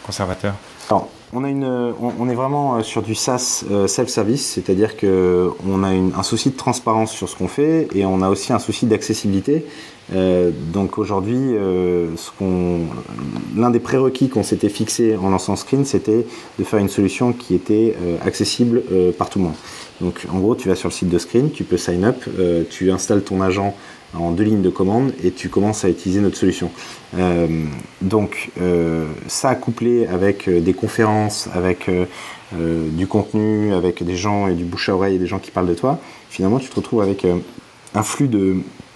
conservateurs? 0.04 0.54
Alors, 0.90 1.08
on, 1.34 2.28
est 2.28 2.34
vraiment 2.34 2.82
sur 2.82 3.02
du 3.02 3.14
SaaS 3.14 3.64
self-service, 3.86 4.52
c'est-à-dire 4.54 4.96
qu'on 4.96 5.82
a 5.82 5.88
un 5.88 6.22
souci 6.22 6.50
de 6.50 6.56
transparence 6.56 7.12
sur 7.12 7.28
ce 7.28 7.36
qu'on 7.36 7.48
fait 7.48 7.88
et 7.94 8.04
on 8.04 8.22
a 8.22 8.28
aussi 8.28 8.52
un 8.52 8.58
souci 8.58 8.86
d'accessibilité. 8.86 9.64
Euh, 10.12 10.50
donc 10.72 10.98
aujourd'hui, 10.98 11.38
euh, 11.40 12.08
l'un 13.56 13.70
des 13.70 13.80
prérequis 13.80 14.28
qu'on 14.28 14.42
s'était 14.42 14.68
fixé 14.68 15.16
en 15.16 15.30
lançant 15.30 15.56
Screen, 15.56 15.84
c'était 15.84 16.26
de 16.58 16.64
faire 16.64 16.78
une 16.78 16.88
solution 16.88 17.32
qui 17.32 17.54
était 17.54 17.96
euh, 18.02 18.16
accessible 18.24 18.82
par 19.16 19.30
tout 19.30 19.38
le 19.38 19.46
monde. 19.46 19.54
Donc 20.00 20.26
en 20.32 20.38
gros, 20.38 20.54
tu 20.54 20.68
vas 20.68 20.74
sur 20.74 20.88
le 20.88 20.94
site 20.94 21.08
de 21.08 21.18
Screen, 21.18 21.50
tu 21.50 21.64
peux 21.64 21.76
sign 21.76 22.04
up, 22.04 22.24
tu 22.68 22.90
installes 22.90 23.22
ton 23.22 23.40
agent 23.40 23.74
en 24.18 24.30
deux 24.30 24.44
lignes 24.44 24.62
de 24.62 24.70
commande 24.70 25.12
et 25.22 25.30
tu 25.30 25.48
commences 25.48 25.84
à 25.84 25.88
utiliser 25.88 26.20
notre 26.20 26.36
solution. 26.36 26.70
donc 28.00 28.50
ça 29.26 29.54
couplé 29.54 30.06
avec 30.06 30.48
des 30.48 30.74
conférences, 30.74 31.48
avec 31.52 31.90
du 32.52 33.06
contenu, 33.06 33.74
avec 33.74 34.02
des 34.02 34.16
gens 34.16 34.48
et 34.48 34.54
du 34.54 34.64
bouche 34.64 34.88
à 34.88 34.94
oreille 34.94 35.16
et 35.16 35.18
des 35.18 35.26
gens 35.26 35.38
qui 35.38 35.50
parlent 35.50 35.68
de 35.68 35.74
toi, 35.74 35.98
finalement 36.30 36.58
tu 36.58 36.68
te 36.68 36.76
retrouves 36.76 37.02
avec 37.02 37.26
un 37.94 38.02
flux 38.02 38.28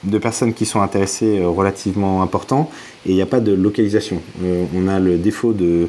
de 0.05 0.19
personnes 0.19 0.55
qui 0.55 0.67
sont 0.67 0.81
intéressées 0.81 1.39
euh, 1.39 1.49
relativement 1.49 2.23
important 2.23 2.71
et 3.07 3.11
il 3.11 3.15
n'y 3.15 3.23
a 3.23 3.27
pas 3.27 3.41
de 3.41 3.53
localisation. 3.53 4.21
Euh, 4.43 4.65
on 4.75 4.89
a 4.89 4.99
le 5.01 5.17
défaut 5.17 5.53
de 5.53 5.89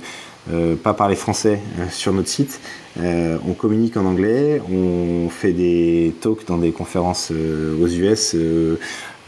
euh, 0.51 0.75
pas 0.75 0.93
parler 0.93 1.15
français 1.15 1.59
sur 1.91 2.13
notre 2.13 2.30
site. 2.30 2.59
on 2.97 3.53
communique 3.53 3.97
en 3.97 4.05
anglais, 4.05 4.61
on 4.71 5.30
fait 5.30 5.53
des 5.53 6.13
talks 6.21 6.45
dans 6.47 6.57
des 6.57 6.71
conférences 6.71 7.32
aux 7.32 7.88
US, 7.88 8.36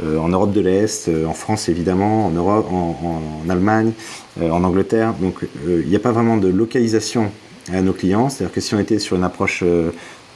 en 0.04 0.30
Europe 0.30 0.52
de 0.52 0.62
l'Est, 0.62 1.10
en 1.28 1.34
France 1.34 1.70
évidemment, 1.70 2.26
en 2.28 2.32
Europe, 2.32 2.68
en, 2.72 3.49
Allemagne, 3.49 3.91
en 4.41 4.64
Angleterre. 4.64 5.14
Donc 5.22 5.36
il 5.68 5.88
n'y 5.88 5.95
a 5.95 5.99
pas 5.99 6.12
vraiment 6.12 6.38
de 6.38 6.47
localisation 6.47 7.32
à 7.72 7.82
nos 7.82 7.93
clients. 7.93 8.30
C'est-à-dire 8.30 8.54
que 8.54 8.62
si 8.62 8.74
on 8.74 8.80
était 8.80 8.99
sur 8.99 9.16
une 9.16 9.24
approche 9.24 9.64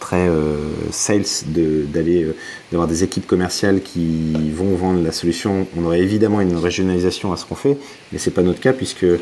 très 0.06 0.28
euh, 0.28 0.58
sales 0.92 1.26
d'aller 1.48 2.24
euh, 2.24 2.36
d'avoir 2.72 2.88
des 2.88 3.04
équipes 3.04 3.26
commerciales 3.26 3.82
qui 3.82 4.52
vont 4.52 4.76
vendre 4.76 5.02
la 5.02 5.12
solution. 5.12 5.68
On 5.78 5.86
aurait 5.86 6.02
évidemment 6.02 6.42
une 6.42 6.56
régionalisation 6.56 7.34
à 7.34 7.38
ce 7.38 7.46
qu'on 7.46 7.56
fait, 7.56 7.78
mais 8.12 8.20
c'est 8.20 8.32
pas 8.32 8.44
notre 8.44 8.60
cas 8.60 8.74
puisque 8.74 9.04
euh, 9.04 9.18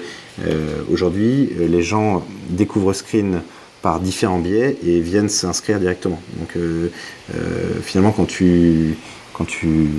aujourd'hui 0.91 1.51
les 1.57 1.81
gens 1.81 2.25
découvrent 2.49 2.93
Screen 2.93 3.41
par 3.81 3.99
différents 3.99 4.39
biais 4.39 4.77
et 4.85 4.99
viennent 4.99 5.29
s'inscrire 5.29 5.79
directement. 5.79 6.19
Donc 6.39 6.57
finalement 7.81 8.11
quand 8.11 8.23
tu 8.23 8.95
quand 9.34 9.45
tu 9.45 9.89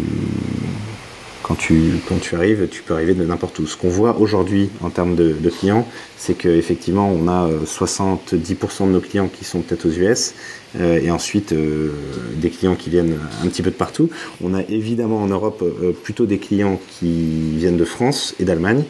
quand 1.44 1.56
tu, 1.56 2.00
quand 2.08 2.18
tu 2.18 2.36
arrives, 2.36 2.68
tu 2.70 2.82
peux 2.82 2.94
arriver 2.94 3.12
de 3.12 3.22
n'importe 3.22 3.58
où. 3.58 3.66
Ce 3.66 3.76
qu'on 3.76 3.90
voit 3.90 4.18
aujourd'hui 4.18 4.70
en 4.80 4.88
termes 4.88 5.14
de, 5.14 5.50
clients, 5.50 5.86
c'est 6.16 6.32
qu'effectivement, 6.32 7.10
on 7.10 7.28
a 7.28 7.50
70% 7.66 8.86
de 8.86 8.92
nos 8.92 9.00
clients 9.00 9.28
qui 9.28 9.44
sont 9.44 9.60
peut-être 9.60 9.84
aux 9.84 9.90
US, 9.90 10.32
euh, 10.80 10.98
et 10.98 11.10
ensuite 11.10 11.52
euh, 11.52 11.90
des 12.36 12.48
clients 12.48 12.76
qui 12.76 12.88
viennent 12.88 13.18
un 13.42 13.48
petit 13.48 13.60
peu 13.60 13.70
de 13.70 13.76
partout. 13.76 14.08
On 14.42 14.54
a 14.54 14.62
évidemment 14.62 15.18
en 15.18 15.26
Europe 15.26 15.62
euh, 15.62 15.92
plutôt 15.92 16.24
des 16.24 16.38
clients 16.38 16.80
qui 16.98 17.56
viennent 17.58 17.76
de 17.76 17.84
France 17.84 18.34
et 18.40 18.44
d'Allemagne. 18.44 18.82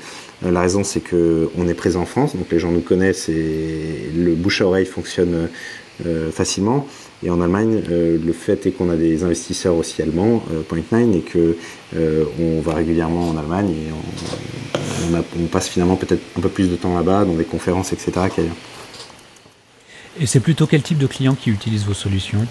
la 0.42 0.60
raison, 0.60 0.84
c'est 0.84 1.00
qu'on 1.00 1.66
est 1.66 1.74
présent 1.74 2.02
en 2.02 2.06
France, 2.06 2.36
donc 2.36 2.46
les 2.52 2.60
gens 2.60 2.70
nous 2.70 2.82
connaissent 2.82 3.28
et 3.28 4.10
le 4.16 4.34
bouche 4.34 4.60
à 4.60 4.66
oreille 4.66 4.86
fonctionne 4.86 5.48
facilement. 6.32 6.86
Et 7.24 7.30
en 7.30 7.40
Allemagne, 7.40 7.82
le 7.88 8.32
fait 8.32 8.66
est 8.66 8.72
qu'on 8.72 8.90
a 8.90 8.96
des 8.96 9.24
investisseurs 9.24 9.74
aussi 9.76 10.02
allemands, 10.02 10.42
Point9, 10.70 11.16
et 11.16 11.20
que 11.20 11.56
on 12.38 12.60
va 12.60 12.74
régulièrement 12.74 13.30
en 13.30 13.36
Allemagne 13.38 13.70
et 13.70 13.90
on, 13.92 15.42
on 15.42 15.46
passe 15.46 15.68
finalement 15.68 15.96
peut-être 15.96 16.22
un 16.36 16.40
peu 16.40 16.48
plus 16.48 16.68
de 16.70 16.76
temps 16.76 16.94
là-bas, 16.94 17.24
dans 17.24 17.34
des 17.34 17.44
conférences, 17.44 17.92
etc. 17.92 18.12
qu'ailleurs. 18.34 18.56
Et 20.20 20.26
c'est 20.26 20.40
plutôt 20.40 20.66
quel 20.66 20.82
type 20.82 20.98
de 20.98 21.06
clients 21.06 21.34
qui 21.34 21.50
utilisent 21.50 21.86
vos 21.86 21.94
solutions? 21.94 22.46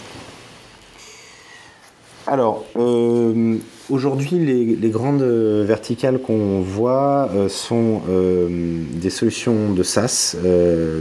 Alors, 2.28 2.66
euh, 2.78 3.58
aujourd'hui, 3.90 4.40
les, 4.40 4.90
grandes 4.90 5.24
verticales 5.24 6.20
qu'on 6.20 6.62
voit 6.62 7.30
euh, 7.34 7.50
sont 7.50 8.02
euh, 8.10 8.48
des 8.94 9.10
solutions 9.10 9.74
de 9.74 9.84
SaaS, 9.84 10.36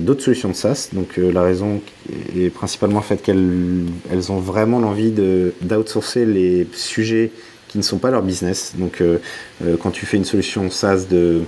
d'autres 0.01 0.23
solutions 0.23 0.49
de 0.49 0.55
SaaS. 0.55 0.89
Donc, 0.93 1.17
la 1.17 1.43
raison 1.43 1.81
est 2.37 2.51
principalement 2.51 3.03
faite 3.03 3.23
qu'elles 3.23 3.85
elles 4.11 4.33
ont 4.33 4.39
vraiment 4.39 4.81
l'envie 4.81 5.13
d'outsourcer 5.13 6.25
les 6.25 6.67
sujets 6.73 7.31
qui 7.69 7.79
ne 7.79 7.83
sont 7.83 7.99
pas 7.99 8.11
leur 8.11 8.23
business. 8.23 8.75
Donc, 8.77 9.03
quand 9.81 9.91
tu 9.91 10.07
fais 10.07 10.17
une 10.17 10.25
solution 10.25 10.71
SaaS 10.71 11.07
de 11.11 11.43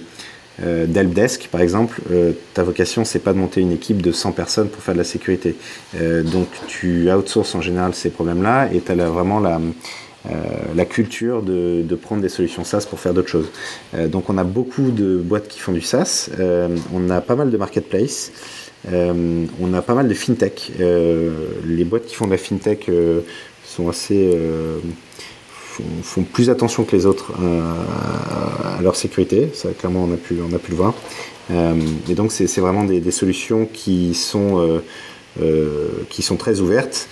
euh, 0.62 0.86
d'helpdesk 0.86 1.48
par 1.48 1.60
exemple, 1.60 2.00
euh, 2.12 2.30
ta 2.54 2.62
vocation 2.62 3.04
c'est 3.04 3.18
pas 3.18 3.32
de 3.32 3.38
monter 3.38 3.60
une 3.60 3.72
équipe 3.72 4.00
de 4.00 4.12
100 4.12 4.30
personnes 4.30 4.68
pour 4.68 4.84
faire 4.84 4.94
de 4.94 4.98
la 4.98 5.04
sécurité. 5.04 5.56
Euh, 5.96 6.22
donc 6.22 6.46
tu 6.68 7.10
outsources 7.10 7.56
en 7.56 7.60
général 7.60 7.92
ces 7.92 8.08
problèmes-là 8.08 8.72
et 8.72 8.80
tu 8.80 8.92
as 8.92 8.94
vraiment 8.94 9.40
la, 9.40 9.60
la 10.74 10.84
culture 10.84 11.42
de, 11.42 11.94
prendre 12.00 12.22
des 12.22 12.28
solutions 12.28 12.64
SaaS 12.64 12.86
pour 12.88 12.98
faire 12.98 13.14
d'autres 13.14 13.28
choses. 13.28 13.50
donc 14.08 14.30
on 14.30 14.38
a 14.38 14.44
beaucoup 14.44 14.90
de 14.90 15.16
boîtes 15.16 15.48
qui 15.48 15.60
font 15.60 15.72
du 15.72 15.82
SaaS, 15.82 16.30
on 16.92 17.10
a 17.10 17.20
pas 17.20 17.36
mal 17.36 17.50
de 17.50 17.56
marketplace, 17.56 18.32
on 18.90 19.74
a 19.74 19.82
pas 19.82 19.94
mal 19.94 20.08
de 20.08 20.14
fintech. 20.14 20.72
les 20.78 21.84
boîtes 21.84 22.06
qui 22.06 22.14
font 22.14 22.26
de 22.26 22.30
la 22.30 22.38
fintech 22.38 22.90
sont 23.64 23.88
assez 23.88 24.34
font, 26.02 26.22
plus 26.22 26.50
attention 26.50 26.84
que 26.84 26.94
les 26.94 27.06
autres 27.06 27.32
euh, 27.40 28.78
à 28.78 28.82
leur 28.82 28.96
sécurité. 28.96 29.50
Ça, 29.54 29.70
clairement, 29.70 30.04
on 30.04 30.12
a 30.12 30.16
pu, 30.16 30.36
on 30.40 30.54
a 30.54 30.58
pu 30.58 30.70
le 30.70 30.76
voir. 30.76 30.94
Euh, 31.50 31.74
et 32.08 32.14
donc, 32.14 32.32
c'est 32.32 32.60
vraiment 32.60 32.84
des, 32.84 33.10
solutions 33.10 33.68
qui 33.70 34.14
sont, 34.14 34.58
euh, 34.58 34.78
qui 36.08 36.22
sont 36.22 36.36
très 36.36 36.60
ouvertes. 36.60 37.08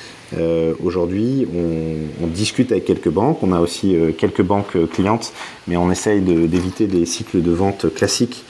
Aujourd'hui, 0.83 1.47
on, 1.53 2.27
discute 2.29 2.73
avec 2.73 2.85
quelques 2.85 3.11
banques. 3.11 3.43
On 3.43 3.53
a 3.53 3.61
aussi 3.61 3.97
quelques 4.17 4.43
banques 4.43 4.77
clientes, 4.93 5.33
mais 5.67 5.77
on 5.77 5.91
essaye 5.91 6.21
d'éviter 6.21 6.87
des 6.87 7.05
cycles 7.05 7.43
de 7.43 7.51
vente 7.51 7.93
classiques 7.93 8.45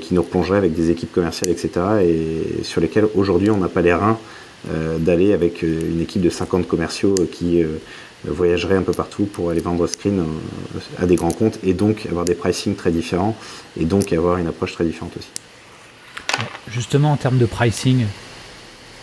qui 0.00 0.14
nous 0.14 0.22
replongeraient 0.22 0.58
avec 0.58 0.74
des 0.74 0.90
équipes 0.90 1.12
commerciales, 1.12 1.50
etc. 1.50 1.70
Et 2.02 2.62
sur 2.62 2.80
lesquels 2.80 3.06
aujourd'hui, 3.14 3.50
on 3.50 3.56
n'a 3.56 3.68
pas 3.68 3.80
les 3.80 3.94
reins 3.94 4.18
d'aller 4.98 5.32
avec 5.32 5.62
une 5.62 6.02
équipe 6.02 6.22
de 6.22 6.30
50 6.30 6.68
commerciaux 6.68 7.14
qui 7.32 7.64
voyagerait 8.30 8.76
un 8.76 8.82
peu 8.82 8.92
partout 8.92 9.24
pour 9.24 9.50
aller 9.50 9.60
vendre 9.60 9.86
screen 9.86 10.20
euh, 10.20 11.02
à 11.02 11.06
des 11.06 11.16
grands 11.16 11.30
comptes 11.30 11.58
et 11.62 11.74
donc 11.74 12.06
avoir 12.06 12.24
des 12.24 12.34
pricing 12.34 12.74
très 12.74 12.90
différents 12.90 13.36
et 13.78 13.84
donc 13.84 14.12
avoir 14.12 14.38
une 14.38 14.46
approche 14.46 14.72
très 14.72 14.84
différente 14.84 15.12
aussi. 15.16 15.28
Justement, 16.68 17.12
en 17.12 17.16
termes 17.16 17.38
de 17.38 17.46
pricing, 17.46 18.06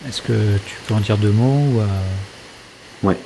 est-ce 0.08 0.22
que 0.22 0.56
tu 0.66 0.76
peux 0.86 0.94
en 0.94 1.00
dire 1.00 1.18
deux 1.18 1.30
mots 1.30 1.74
ou 1.74 1.80
euh? 1.80 3.06
Ouais. 3.08 3.16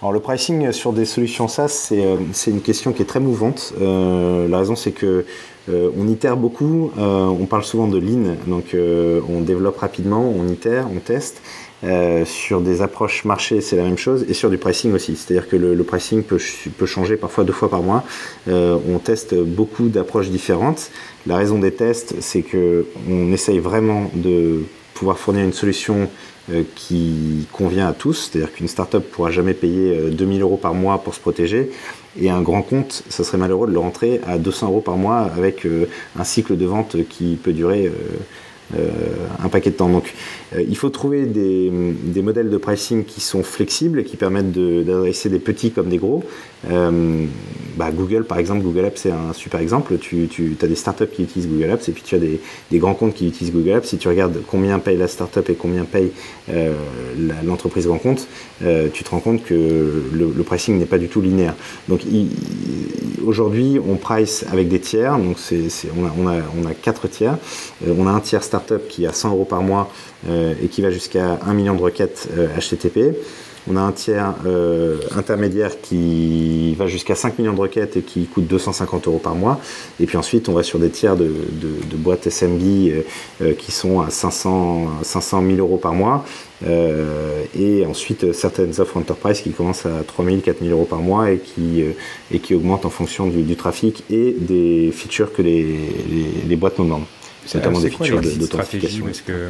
Alors 0.00 0.12
le 0.12 0.20
pricing 0.20 0.72
sur 0.72 0.92
des 0.92 1.04
solutions 1.04 1.48
SaaS, 1.48 1.68
c'est 1.68 2.04
euh, 2.04 2.16
une 2.46 2.62
question 2.62 2.92
qui 2.92 3.02
est 3.02 3.06
très 3.06 3.20
mouvante. 3.20 3.72
la 3.80 4.58
raison, 4.58 4.76
c'est 4.76 4.92
que 4.92 5.24
on 5.68 6.08
itère 6.08 6.36
beaucoup. 6.36 6.90
on 6.96 7.46
parle 7.46 7.62
souvent 7.62 7.86
de 7.86 7.96
lean, 7.96 8.34
donc 8.48 8.74
on 8.74 9.40
développe 9.42 9.78
rapidement, 9.78 10.28
on 10.28 10.48
itère, 10.48 10.88
on 10.92 10.98
teste. 10.98 11.40
Euh, 11.84 12.24
sur 12.24 12.60
des 12.60 12.80
approches 12.80 13.24
marché, 13.24 13.60
c'est 13.60 13.74
la 13.74 13.82
même 13.82 13.98
chose, 13.98 14.24
et 14.28 14.34
sur 14.34 14.50
du 14.50 14.58
pricing 14.58 14.92
aussi. 14.94 15.16
C'est-à-dire 15.16 15.48
que 15.48 15.56
le, 15.56 15.82
pricing 15.82 16.22
peut, 16.22 16.38
peut, 16.78 16.86
changer 16.86 17.16
parfois 17.16 17.42
deux 17.42 17.52
fois 17.52 17.68
par 17.68 17.82
mois. 17.82 18.04
Euh, 18.46 18.78
on 18.88 18.98
teste 18.98 19.34
beaucoup 19.34 19.88
d'approches 19.88 20.28
différentes. 20.28 20.90
La 21.26 21.36
raison 21.36 21.58
des 21.58 21.72
tests, 21.72 22.14
c'est 22.20 22.42
que 22.42 22.86
on 23.10 23.32
essaye 23.32 23.58
vraiment 23.58 24.10
de 24.14 24.62
pouvoir 24.94 25.18
fournir 25.18 25.44
une 25.44 25.52
solution 25.52 26.08
qui 26.74 27.46
convient 27.52 27.88
à 27.88 27.92
tous, 27.92 28.30
c'est-à-dire 28.30 28.52
qu'une 28.52 28.68
startup 28.68 29.04
ne 29.04 29.08
pourra 29.08 29.30
jamais 29.30 29.54
payer 29.54 30.10
2000 30.10 30.42
euros 30.42 30.56
par 30.56 30.74
mois 30.74 30.98
pour 30.98 31.14
se 31.14 31.20
protéger, 31.20 31.70
et 32.20 32.30
un 32.30 32.42
grand 32.42 32.62
compte, 32.62 33.04
ça 33.08 33.22
serait 33.24 33.38
malheureux 33.38 33.68
de 33.68 33.72
le 33.72 33.78
rentrer 33.78 34.20
à 34.26 34.38
200 34.38 34.66
euros 34.66 34.80
par 34.80 34.96
mois 34.96 35.18
avec 35.20 35.66
un 36.18 36.24
cycle 36.24 36.56
de 36.56 36.66
vente 36.66 36.96
qui 37.08 37.38
peut 37.42 37.52
durer 37.52 37.92
un 38.74 39.48
paquet 39.48 39.70
de 39.70 39.76
temps. 39.76 39.88
Donc 39.88 40.12
il 40.58 40.76
faut 40.76 40.90
trouver 40.90 41.26
des, 41.26 41.70
modèles 42.22 42.50
de 42.50 42.56
pricing 42.56 43.04
qui 43.04 43.20
sont 43.20 43.42
flexibles 43.42 44.00
et 44.00 44.04
qui 44.04 44.16
permettent 44.16 44.52
d'adresser 44.52 45.28
des 45.28 45.38
petits 45.38 45.70
comme 45.70 45.88
des 45.88 45.98
gros. 45.98 46.22
Euh, 46.70 47.26
bah, 47.76 47.90
Google, 47.90 48.24
par 48.24 48.38
exemple, 48.38 48.62
Google 48.62 48.84
Apps, 48.84 49.00
c'est 49.00 49.10
un 49.10 49.32
super 49.32 49.60
exemple. 49.60 49.96
Tu, 49.98 50.28
as 50.62 50.66
des 50.66 50.74
startups 50.74 51.06
qui 51.06 51.22
utilisent 51.22 51.48
Google 51.48 51.70
Apps 51.70 51.88
et 51.88 51.92
puis 51.92 52.02
tu 52.02 52.14
as 52.14 52.18
des, 52.18 52.40
grands 52.78 52.94
comptes 52.94 53.14
qui 53.14 53.26
utilisent 53.26 53.52
Google 53.52 53.72
Apps. 53.72 53.88
Si 53.88 53.98
tu 53.98 54.08
regardes 54.08 54.38
combien 54.46 54.78
paye 54.78 54.96
la 54.96 55.08
startup 55.08 55.48
et 55.48 55.54
combien 55.54 55.84
paye 55.84 56.12
euh, 56.50 56.74
l'entreprise 57.44 57.86
grand 57.86 57.98
compte, 57.98 58.28
euh, 58.62 58.88
tu 58.92 59.04
te 59.04 59.10
rends 59.10 59.20
compte 59.20 59.42
que 59.42 60.04
le, 60.12 60.42
pricing 60.42 60.78
n'est 60.78 60.86
pas 60.86 60.98
du 60.98 61.08
tout 61.08 61.20
linéaire. 61.20 61.54
Donc 61.88 62.02
aujourd'hui, 63.24 63.78
on 63.84 63.96
price 63.96 64.44
avec 64.50 64.68
des 64.68 64.80
tiers. 64.80 65.18
On, 65.18 66.26
a, 66.26 66.74
quatre 66.74 67.08
tiers. 67.08 67.38
Euh, 67.86 67.94
on 67.98 68.06
a 68.06 68.10
un 68.10 68.20
tiers 68.20 68.42
startup 68.42 68.86
qui 68.88 69.06
a 69.06 69.12
100 69.12 69.30
euros 69.30 69.44
par 69.44 69.62
mois 69.62 69.90
euh, 70.28 70.41
et 70.62 70.68
qui 70.68 70.82
va 70.82 70.90
jusqu'à 70.90 71.38
1 71.46 71.54
million 71.54 71.74
de 71.74 71.82
requêtes 71.82 72.28
HTTP. 72.58 72.96
Euh, 72.98 73.12
on 73.70 73.76
a 73.76 73.80
un 73.80 73.92
tiers 73.92 74.34
euh, 74.44 74.98
intermédiaire 75.16 75.80
qui 75.80 76.74
va 76.74 76.88
jusqu'à 76.88 77.14
5 77.14 77.38
millions 77.38 77.52
de 77.52 77.60
requêtes 77.60 77.96
et 77.96 78.02
qui 78.02 78.26
coûte 78.26 78.48
250 78.48 79.06
euros 79.06 79.18
par 79.18 79.36
mois. 79.36 79.60
Et 80.00 80.06
puis 80.06 80.16
ensuite, 80.16 80.48
on 80.48 80.52
va 80.52 80.64
sur 80.64 80.80
des 80.80 80.90
tiers 80.90 81.16
de, 81.16 81.32
boîtes 81.94 82.28
SMB 82.28 83.04
qui 83.58 83.70
sont 83.70 84.00
à 84.00 84.10
500, 84.10 85.02
500 85.02 85.42
000 85.46 85.58
euros 85.58 85.76
par 85.76 85.92
mois. 85.92 86.24
et 86.66 87.86
ensuite, 87.86 88.32
certaines 88.32 88.80
offres 88.80 88.96
enterprise 88.96 89.40
qui 89.40 89.52
commencent 89.52 89.86
à 89.86 90.02
3 90.04 90.24
000, 90.24 90.38
4 90.38 90.58
000 90.58 90.70
euros 90.72 90.84
par 90.84 90.98
mois 90.98 91.30
et 91.30 91.38
qui, 91.38 91.84
et 92.32 92.40
qui 92.40 92.56
augmentent 92.56 92.84
en 92.84 92.90
fonction 92.90 93.28
du, 93.28 93.54
trafic 93.54 94.02
et 94.10 94.34
des 94.36 94.90
features 94.92 95.32
que 95.32 95.42
les, 95.42 95.78
les 96.48 96.56
boîtes 96.56 96.80
nous 96.80 96.86
demandent. 96.86 97.06
C'est 97.46 97.58
notamment 97.58 97.80
des 97.80 97.90
features 97.90 98.20
d'authentification. 98.20 99.08
Est-ce 99.08 99.22
que 99.22 99.48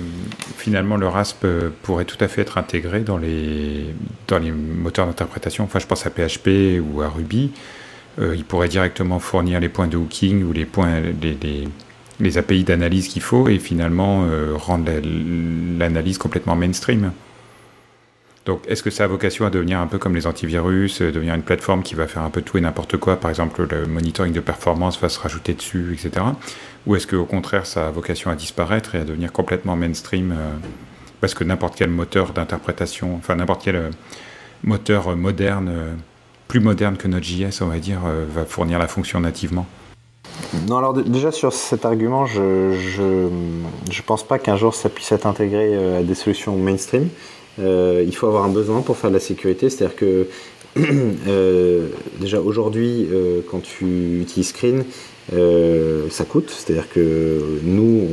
finalement 0.57 0.97
le 0.97 1.09
RASP 1.09 1.47
pourrait 1.83 2.05
tout 2.05 2.17
à 2.21 2.29
fait 2.29 2.43
être 2.43 2.59
intégré 2.59 3.01
dans 3.01 3.19
les, 3.19 3.87
dans 4.29 4.39
les 4.39 4.51
moteurs 4.51 5.07
d'interprétation? 5.07 5.65
Enfin, 5.65 5.79
je 5.79 5.87
pense 5.87 6.07
à 6.07 6.11
PHP 6.11 6.81
ou 6.81 7.03
à 7.03 7.09
Ruby. 7.09 7.51
Euh, 8.19 8.35
il 8.37 8.45
pourrait 8.45 8.69
directement 8.69 9.19
fournir 9.19 9.61
les 9.61 9.69
points 9.69 9.87
de 9.87 9.97
hooking 9.97 10.45
ou 10.45 10.53
les 10.53 10.67
points, 10.67 11.01
les, 11.01 11.37
les, 12.21 12.39
API 12.39 12.63
d'analyse 12.63 13.09
qu'il 13.09 13.23
faut 13.23 13.49
et 13.49 13.59
finalement 13.59 14.25
euh, 14.25 14.53
rendre 14.55 14.91
l'analyse 15.79 16.19
complètement 16.19 16.55
mainstream. 16.55 17.13
Donc, 18.45 18.63
est-ce 18.67 18.83
que 18.83 18.91
ça 18.91 19.05
a 19.05 19.07
vocation 19.07 19.47
à 19.47 19.51
devenir 19.51 19.79
un 19.79 19.87
peu 19.87 19.99
comme 19.99 20.15
les 20.15 20.27
antivirus, 20.27 21.01
euh, 21.01 21.13
devenir 21.13 21.35
une 21.35 21.43
plateforme 21.43 21.83
qui 21.83 21.95
va 21.95 22.07
faire 22.07 22.23
un 22.23 22.31
peu 22.31 22.43
tout 22.43 22.59
et 22.59 22.61
n'importe 22.61 22.97
quoi? 22.97 23.17
Par 23.17 23.31
exemple, 23.31 23.67
le 23.71 23.87
monitoring 23.87 24.33
de 24.33 24.41
performance 24.41 25.01
va 25.01 25.09
se 25.09 25.19
rajouter 25.19 25.55
dessus, 25.55 25.93
etc. 25.95 26.27
Ou 26.87 26.97
est-ce 26.97 27.07
qu'au 27.07 27.25
contraire, 27.25 27.67
ça 27.67 27.89
a 27.89 27.91
vocation 27.91 28.31
à 28.31 28.35
disparaître 28.35 28.95
et 28.95 28.99
à 28.99 29.05
devenir 29.05 29.33
complètement 29.33 29.77
mainstream 29.77 30.33
euh, 30.33 30.51
Parce 31.21 31.35
que 31.35 31.45
n'importe 31.45 31.77
quel 31.77 31.91
moteur 31.91 32.33
d'interprétation, 32.33 33.15
enfin 33.17 33.37
n'importe 33.37 33.63
quel 33.65 33.77
euh, 33.77 33.91
moteur 34.65 35.17
moderne, 35.17 35.73
plus 36.49 36.61
moderne 36.61 36.97
que 36.97 37.09
Node.js, 37.09 37.63
on 37.63 37.67
va 37.67 37.79
dire, 37.79 38.01
va 38.33 38.45
fournir 38.45 38.79
la 38.79 38.87
fonction 38.87 39.19
nativement? 39.19 39.67
Non, 40.69 40.77
alors 40.77 40.93
déjà 40.93 41.33
sur 41.33 41.53
cet 41.53 41.85
argument, 41.85 42.27
je 42.27 42.41
ne 42.93 44.03
pense 44.07 44.23
pas 44.23 44.39
qu'un 44.39 44.57
jour 44.57 44.75
ça 44.75 44.89
puisse 44.89 45.11
être 45.11 45.27
intégré 45.27 45.99
à 45.99 46.03
des 46.03 46.15
solutions 46.15 46.57
mainstream. 46.57 47.09
Euh, 47.59 48.05
il 48.07 48.15
faut 48.15 48.27
avoir 48.27 48.45
un 48.45 48.49
besoin 48.49 48.81
pour 48.81 48.97
faire 48.97 49.11
de 49.11 49.15
la 49.15 49.21
sécurité, 49.21 49.69
c'est-à-dire 49.69 49.97
que 49.97 50.27
euh, 50.79 51.89
déjà 52.21 52.41
aujourd'hui, 52.41 53.07
euh, 53.13 53.41
quand 53.51 53.63
tu 53.63 54.21
utilises 54.23 54.49
Screen, 54.49 54.85
ça 55.31 56.25
coûte, 56.25 56.51
c'est-à-dire 56.51 56.89
que 56.91 57.61
nous, 57.63 58.07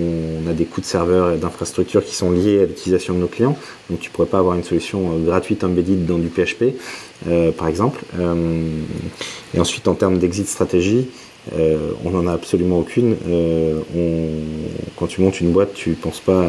on 0.45 0.49
a 0.49 0.53
des 0.53 0.65
coûts 0.65 0.81
de 0.81 0.85
serveur 0.85 1.31
et 1.31 1.37
d'infrastructure 1.37 2.03
qui 2.03 2.15
sont 2.15 2.31
liés 2.31 2.61
à 2.61 2.65
l'utilisation 2.65 3.13
de 3.13 3.19
nos 3.19 3.27
clients, 3.27 3.57
donc 3.89 3.99
tu 3.99 4.09
ne 4.09 4.13
pourrais 4.13 4.27
pas 4.27 4.39
avoir 4.39 4.55
une 4.55 4.63
solution 4.63 5.17
gratuite 5.19 5.63
embedded 5.63 6.05
dans 6.05 6.17
du 6.17 6.29
PHP, 6.29 6.75
par 7.57 7.67
exemple. 7.67 8.01
et 9.53 9.59
ensuite, 9.59 9.87
en 9.87 9.95
termes 9.95 10.17
d'exit 10.17 10.47
stratégie, 10.47 11.07
on 12.05 12.11
n'en 12.11 12.27
a 12.27 12.33
absolument 12.33 12.79
aucune. 12.79 13.15
quand 14.95 15.07
tu 15.07 15.21
montes 15.21 15.41
une 15.41 15.51
boîte, 15.51 15.73
tu 15.73 15.89
ne 15.89 15.95
penses 15.95 16.19
pas 16.21 16.45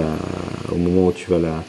au 0.71 0.77
moment 0.77 1.09
où 1.09 1.13
tu 1.13 1.31
vas 1.31 1.39
la, 1.39 1.65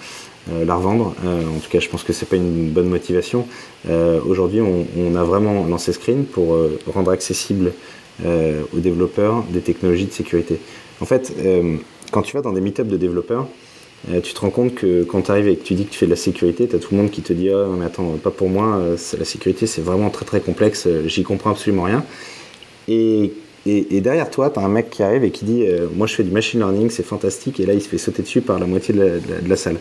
euh, 0.50 0.66
revendre. 0.68 1.14
Euh, 1.24 1.42
en 1.48 1.60
tout 1.60 1.70
cas, 1.70 1.80
je 1.80 1.88
pense 1.88 2.04
que 2.04 2.14
c'est 2.14 2.26
pas 2.26 2.36
une 2.36 2.70
bonne 2.70 2.89
motivation. 2.89 3.46
Euh, 3.88 4.20
aujourd'hui, 4.26 4.60
on, 4.60 5.16
a 5.16 5.24
vraiment 5.24 5.66
lancé 5.66 5.94
Screen 5.94 6.26
pour 6.26 6.58
rendre 6.88 7.12
accessible 7.12 7.74
aux 8.26 8.80
développeurs 8.80 9.43
des 9.49 9.61
technologies 9.61 10.05
de 10.05 10.11
sécurité. 10.11 10.59
En 10.99 11.05
fait, 11.05 11.34
quand 12.11 12.22
tu 12.22 12.36
vas 12.36 12.41
dans 12.41 12.51
des 12.51 12.61
meet 12.61 12.82
de 12.82 12.97
développeurs, 12.97 13.47
tu 14.24 14.34
te 14.34 14.39
rends 14.39 14.49
compte 14.49 14.76
que 14.76 15.03
quand 15.03 15.24
tu 15.24 15.32
arrives 15.32 15.47
et 15.47 15.55
que 15.55 15.63
tu 15.63 15.74
dis 15.74 15.86
que 15.86 15.91
tu 15.91 15.97
fais 15.97 16.05
de 16.05 16.11
la 16.11 16.17
sécurité, 16.17 16.67
tu 16.67 16.76
as 16.76 16.80
tout 16.80 16.89
le 16.91 16.97
monde 16.97 17.11
qui 17.11 17.22
te 17.22 17.34
dit 17.34 17.49
Ah, 17.49 17.67
mais 17.78 17.86
attends, 17.86 18.17
pas 18.22 18.32
pour 18.32 18.49
moi, 18.49 18.82
la 19.17 19.26
sécurité 19.26 19.67
c'est 19.67 19.82
vraiment 19.82 20.09
très 20.09 20.26
très 20.26 20.41
complexe, 20.41 20.88
j'y 21.05 21.24
comprends 21.24 21.51
absolument 21.51 21.84
rien. 21.84 22.03
Et, 22.88 23.32
derrière 23.65 24.30
toi, 24.30 24.49
tu 24.49 24.59
as 24.59 24.63
un 24.63 24.69
mec 24.69 24.89
qui 24.89 25.03
arrive 25.03 25.24
et 25.24 25.32
qui 25.32 25.45
dit 25.45 25.65
Moi 25.95 26.07
je 26.07 26.15
fais 26.15 26.24
du 26.24 26.32
machine 26.32 26.59
learning, 26.59 26.89
c'est 26.89 27.05
fantastique, 27.05 27.59
et 27.59 27.65
là 27.65 27.74
il 27.74 27.82
se 27.82 27.89
fait 27.89 27.97
sauter 27.97 28.22
dessus 28.22 28.41
par 28.41 28.59
la 28.59 28.67
moitié 28.67 28.93
de 28.93 29.22
la 29.47 29.55
salle. 29.55 29.78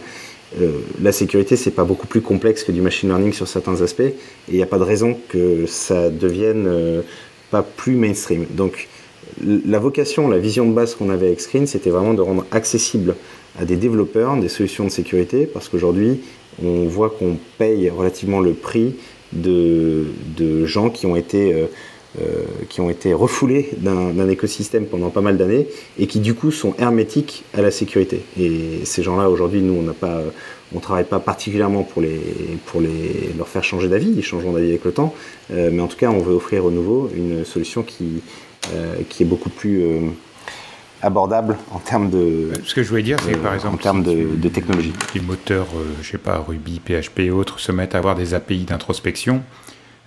Euh, 0.60 0.72
la 1.00 1.12
sécurité, 1.12 1.56
c'est 1.56 1.70
pas 1.70 1.84
beaucoup 1.84 2.06
plus 2.06 2.20
complexe 2.20 2.64
que 2.64 2.72
du 2.72 2.80
machine 2.80 3.08
learning 3.08 3.32
sur 3.32 3.46
certains 3.46 3.80
aspects, 3.82 4.00
et 4.00 4.14
il 4.48 4.56
n'y 4.56 4.62
a 4.62 4.66
pas 4.66 4.78
de 4.78 4.84
raison 4.84 5.16
que 5.28 5.66
ça 5.66 6.10
devienne 6.10 6.66
euh, 6.66 7.02
pas 7.50 7.62
plus 7.62 7.94
mainstream. 7.94 8.46
Donc, 8.50 8.88
la 9.44 9.78
vocation, 9.78 10.28
la 10.28 10.38
vision 10.38 10.68
de 10.68 10.72
base 10.72 10.94
qu'on 10.94 11.10
avait 11.10 11.26
avec 11.26 11.40
Screen, 11.40 11.66
c'était 11.66 11.90
vraiment 11.90 12.14
de 12.14 12.20
rendre 12.20 12.46
accessible 12.50 13.14
à 13.58 13.64
des 13.64 13.76
développeurs 13.76 14.36
des 14.36 14.48
solutions 14.48 14.84
de 14.84 14.90
sécurité, 14.90 15.46
parce 15.46 15.68
qu'aujourd'hui, 15.68 16.20
on 16.62 16.84
voit 16.86 17.10
qu'on 17.10 17.36
paye 17.58 17.88
relativement 17.90 18.40
le 18.40 18.52
prix 18.52 18.94
de, 19.32 20.06
de 20.36 20.66
gens 20.66 20.90
qui 20.90 21.06
ont 21.06 21.16
été 21.16 21.54
euh, 21.54 21.66
qui 22.68 22.80
ont 22.80 22.90
été 22.90 23.14
refoulés 23.14 23.70
d'un 23.76 24.28
écosystème 24.28 24.86
pendant 24.86 25.10
pas 25.10 25.20
mal 25.20 25.38
d'années 25.38 25.68
et 25.98 26.06
qui 26.06 26.18
du 26.18 26.34
coup 26.34 26.50
sont 26.50 26.74
hermétiques 26.78 27.44
à 27.56 27.62
la 27.62 27.70
sécurité. 27.70 28.22
Et 28.38 28.84
ces 28.84 29.02
gens-là 29.02 29.30
aujourd'hui, 29.30 29.60
nous, 29.60 29.74
on 29.74 29.82
n'a 29.82 29.92
pas, 29.92 30.20
on 30.74 30.80
travaille 30.80 31.04
pas 31.04 31.20
particulièrement 31.20 31.82
pour 31.82 32.02
les, 32.02 32.20
pour 32.66 32.80
les, 32.80 33.32
leur 33.36 33.48
faire 33.48 33.64
changer 33.64 33.88
d'avis. 33.88 34.12
Ils 34.16 34.24
changeront 34.24 34.52
d'avis 34.52 34.70
avec 34.70 34.84
le 34.84 34.92
temps, 34.92 35.14
euh, 35.52 35.70
mais 35.72 35.82
en 35.82 35.86
tout 35.86 35.96
cas, 35.96 36.10
on 36.10 36.20
veut 36.20 36.34
offrir 36.34 36.64
au 36.64 36.70
nouveau 36.70 37.10
une 37.14 37.44
solution 37.44 37.82
qui, 37.82 38.22
euh, 38.74 38.96
qui 39.08 39.22
est 39.22 39.26
beaucoup 39.26 39.50
plus 39.50 39.82
abordable 41.02 41.56
en 41.72 41.78
termes 41.78 42.10
de. 42.10 42.50
Ce 42.64 42.74
que 42.74 42.82
je 42.82 42.88
voulais 42.88 43.02
dire, 43.02 43.18
c'est 43.24 43.36
par 43.36 43.54
exemple. 43.54 43.76
En 43.76 43.78
termes 43.78 44.02
de, 44.02 44.26
de, 44.36 44.48
technologie. 44.48 44.92
Les 45.14 45.20
moteurs, 45.20 45.68
je 46.02 46.08
sais 46.08 46.18
pas, 46.18 46.44
Ruby, 46.46 46.80
PHP 46.80 47.20
et 47.20 47.30
autres 47.30 47.58
se 47.58 47.72
mettent 47.72 47.94
à 47.94 47.98
avoir 47.98 48.14
des 48.14 48.34
API 48.34 48.64
d'introspection. 48.64 49.42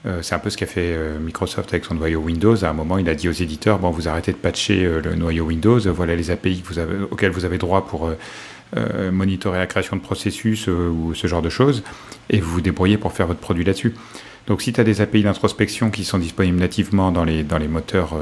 Euh, 0.05 0.21
c'est 0.21 0.35
un 0.35 0.39
peu 0.39 0.49
ce 0.49 0.57
qu'a 0.57 0.65
fait 0.65 0.93
euh, 0.93 1.17
Microsoft 1.19 1.73
avec 1.73 1.85
son 1.85 1.95
noyau 1.95 2.19
Windows. 2.19 2.63
À 2.63 2.69
un 2.69 2.73
moment, 2.73 2.97
il 2.97 3.07
a 3.07 3.15
dit 3.15 3.29
aux 3.29 3.33
éditeurs 3.33 3.79
bon, 3.79 3.89
vous 3.89 4.07
arrêtez 4.07 4.31
de 4.31 4.37
patcher 4.37 4.83
euh, 4.83 5.01
le 5.01 5.15
noyau 5.15 5.45
Windows, 5.45 5.79
voilà 5.93 6.15
les 6.15 6.29
API 6.29 6.61
auxquelles 7.09 7.31
vous 7.31 7.45
avez 7.45 7.57
droit 7.57 7.85
pour 7.85 8.11
monitorer 9.11 9.59
la 9.59 9.67
création 9.67 9.95
de 9.95 10.01
processus 10.01 10.65
ou 10.67 11.13
ce 11.13 11.27
genre 11.27 11.43
de 11.43 11.49
choses, 11.49 11.83
et 12.31 12.39
vous 12.39 12.49
vous 12.49 12.61
débrouillez 12.61 12.97
pour 12.97 13.13
faire 13.13 13.27
votre 13.27 13.39
produit 13.39 13.63
là-dessus. 13.63 13.93
Donc, 14.47 14.63
si 14.63 14.73
tu 14.73 14.81
as 14.81 14.83
des 14.83 14.99
API 14.99 15.21
d'introspection 15.21 15.91
qui 15.91 16.03
sont 16.03 16.17
disponibles 16.17 16.57
nativement 16.57 17.11
dans 17.11 17.23
les, 17.23 17.43
dans 17.43 17.59
les 17.59 17.67
moteurs, 17.67 18.15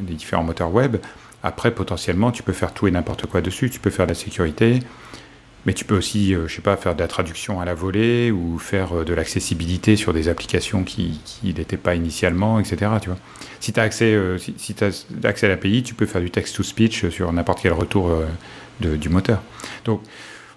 les 0.00 0.14
différents 0.14 0.42
moteurs 0.42 0.74
web, 0.74 0.96
après, 1.44 1.70
potentiellement, 1.70 2.32
tu 2.32 2.42
peux 2.42 2.52
faire 2.52 2.74
tout 2.74 2.88
et 2.88 2.90
n'importe 2.90 3.26
quoi 3.26 3.40
dessus. 3.40 3.70
Tu 3.70 3.78
peux 3.78 3.90
faire 3.90 4.06
de 4.06 4.10
la 4.10 4.16
sécurité, 4.16 4.80
mais 5.66 5.72
tu 5.72 5.84
peux 5.84 5.96
aussi, 5.96 6.34
euh, 6.34 6.46
je 6.46 6.54
sais 6.54 6.62
pas, 6.62 6.76
faire 6.76 6.94
de 6.94 7.00
la 7.00 7.08
traduction 7.08 7.60
à 7.60 7.64
la 7.64 7.74
volée 7.74 8.30
ou 8.30 8.58
faire 8.58 8.98
euh, 8.98 9.04
de 9.04 9.14
l'accessibilité 9.14 9.96
sur 9.96 10.12
des 10.12 10.28
applications 10.28 10.84
qui 10.84 11.20
n'étaient 11.42 11.76
pas 11.76 11.94
initialement, 11.94 12.60
etc. 12.60 12.92
Tu 13.00 13.08
vois. 13.08 13.18
Si 13.60 13.72
tu 13.72 13.80
as 13.80 13.82
accès, 13.82 14.14
euh, 14.14 14.36
si, 14.38 14.76
as 14.82 15.06
accès 15.24 15.46
à 15.46 15.48
l'API, 15.48 15.82
tu 15.82 15.94
peux 15.94 16.06
faire 16.06 16.20
du 16.20 16.30
text-to-speech 16.30 17.08
sur 17.08 17.32
n'importe 17.32 17.60
quel 17.62 17.72
retour 17.72 18.12
du 18.80 19.08
moteur. 19.08 19.40
Donc 19.84 20.02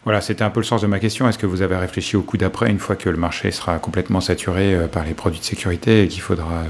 voilà, 0.03 0.21
c'était 0.21 0.43
un 0.43 0.49
peu 0.49 0.59
le 0.59 0.65
sens 0.65 0.81
de 0.81 0.87
ma 0.87 0.99
question. 0.99 1.29
Est-ce 1.29 1.37
que 1.37 1.45
vous 1.45 1.61
avez 1.61 1.77
réfléchi 1.77 2.17
au 2.17 2.21
coup 2.21 2.37
d'après, 2.37 2.69
une 2.69 2.79
fois 2.79 2.95
que 2.95 3.09
le 3.09 3.17
marché 3.17 3.51
sera 3.51 3.77
complètement 3.79 4.21
saturé 4.21 4.75
par 4.91 5.05
les 5.05 5.13
produits 5.13 5.39
de 5.39 5.45
sécurité 5.45 6.03
et 6.03 6.07
qu'il 6.07 6.21
faudra 6.21 6.63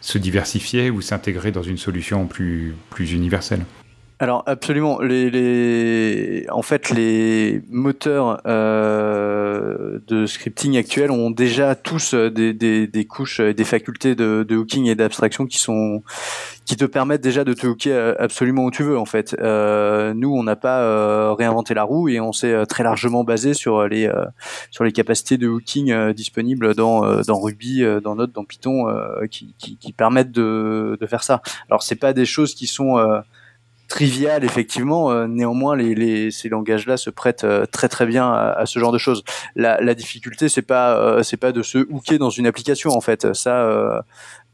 se 0.00 0.18
diversifier 0.18 0.90
ou 0.90 1.00
s'intégrer 1.00 1.52
dans 1.52 1.62
une 1.62 1.78
solution 1.78 2.26
plus 2.26 2.74
universelle? 3.12 3.64
Alors 4.22 4.42
absolument, 4.44 5.00
les, 5.00 5.30
les, 5.30 6.46
en 6.50 6.60
fait 6.60 6.90
les 6.90 7.62
moteurs 7.70 8.42
euh, 8.46 9.98
de 10.08 10.26
scripting 10.26 10.76
actuels 10.76 11.10
ont 11.10 11.30
déjà 11.30 11.74
tous 11.74 12.12
euh, 12.12 12.28
des, 12.30 12.52
des, 12.52 12.86
des 12.86 13.06
couches, 13.06 13.40
des 13.40 13.64
facultés 13.64 14.14
de, 14.14 14.44
de 14.46 14.56
hooking 14.58 14.84
et 14.88 14.94
d'abstraction 14.94 15.46
qui 15.46 15.56
sont 15.56 16.02
qui 16.66 16.76
te 16.76 16.84
permettent 16.84 17.22
déjà 17.22 17.44
de 17.44 17.54
te 17.54 17.66
hooker 17.66 17.92
euh, 17.92 18.14
absolument 18.18 18.66
où 18.66 18.70
tu 18.70 18.82
veux 18.82 18.98
en 18.98 19.06
fait. 19.06 19.34
Euh, 19.40 20.12
nous, 20.12 20.36
on 20.36 20.42
n'a 20.42 20.54
pas 20.54 20.82
euh, 20.82 21.32
réinventé 21.32 21.72
la 21.72 21.84
roue 21.84 22.10
et 22.10 22.20
on 22.20 22.32
s'est 22.32 22.52
euh, 22.52 22.66
très 22.66 22.84
largement 22.84 23.24
basé 23.24 23.54
sur 23.54 23.88
les 23.88 24.06
sur 24.70 24.84
les 24.84 24.92
capacités 24.92 25.38
de 25.38 25.48
hooking 25.48 26.12
disponibles 26.12 26.74
dans 26.74 27.22
dans 27.22 27.40
Ruby, 27.40 27.84
dans 28.04 28.16
Node, 28.16 28.32
dans 28.32 28.44
Python, 28.44 28.84
qui, 29.30 29.54
qui, 29.56 29.78
qui, 29.78 29.94
permettent 29.94 30.30
de, 30.30 30.98
de 31.00 31.06
faire 31.06 31.22
ça. 31.22 31.40
Alors 31.70 31.82
c'est 31.82 31.96
pas 31.96 32.12
des 32.12 32.26
choses 32.26 32.54
qui 32.54 32.66
sont 32.66 32.98
trivial 33.90 34.44
effectivement. 34.44 35.10
Euh, 35.10 35.26
néanmoins, 35.26 35.76
ces 36.30 36.48
langages-là 36.48 36.96
se 36.96 37.10
prêtent 37.10 37.44
euh, 37.44 37.66
très 37.66 37.88
très 37.88 38.06
bien 38.06 38.32
à, 38.32 38.64
ce 38.64 38.78
genre 38.78 38.92
de 38.92 38.98
choses. 38.98 39.22
La, 39.56 39.94
difficulté, 39.94 40.48
c'est 40.48 40.62
pas 40.62 40.96
euh, 40.96 41.22
pas 41.38 41.52
de 41.52 41.62
se 41.62 41.78
hooker 41.78 42.18
dans 42.18 42.30
une 42.30 42.46
application 42.46 42.90
en 42.92 43.00
fait. 43.00 43.34
Ça, 43.34 44.04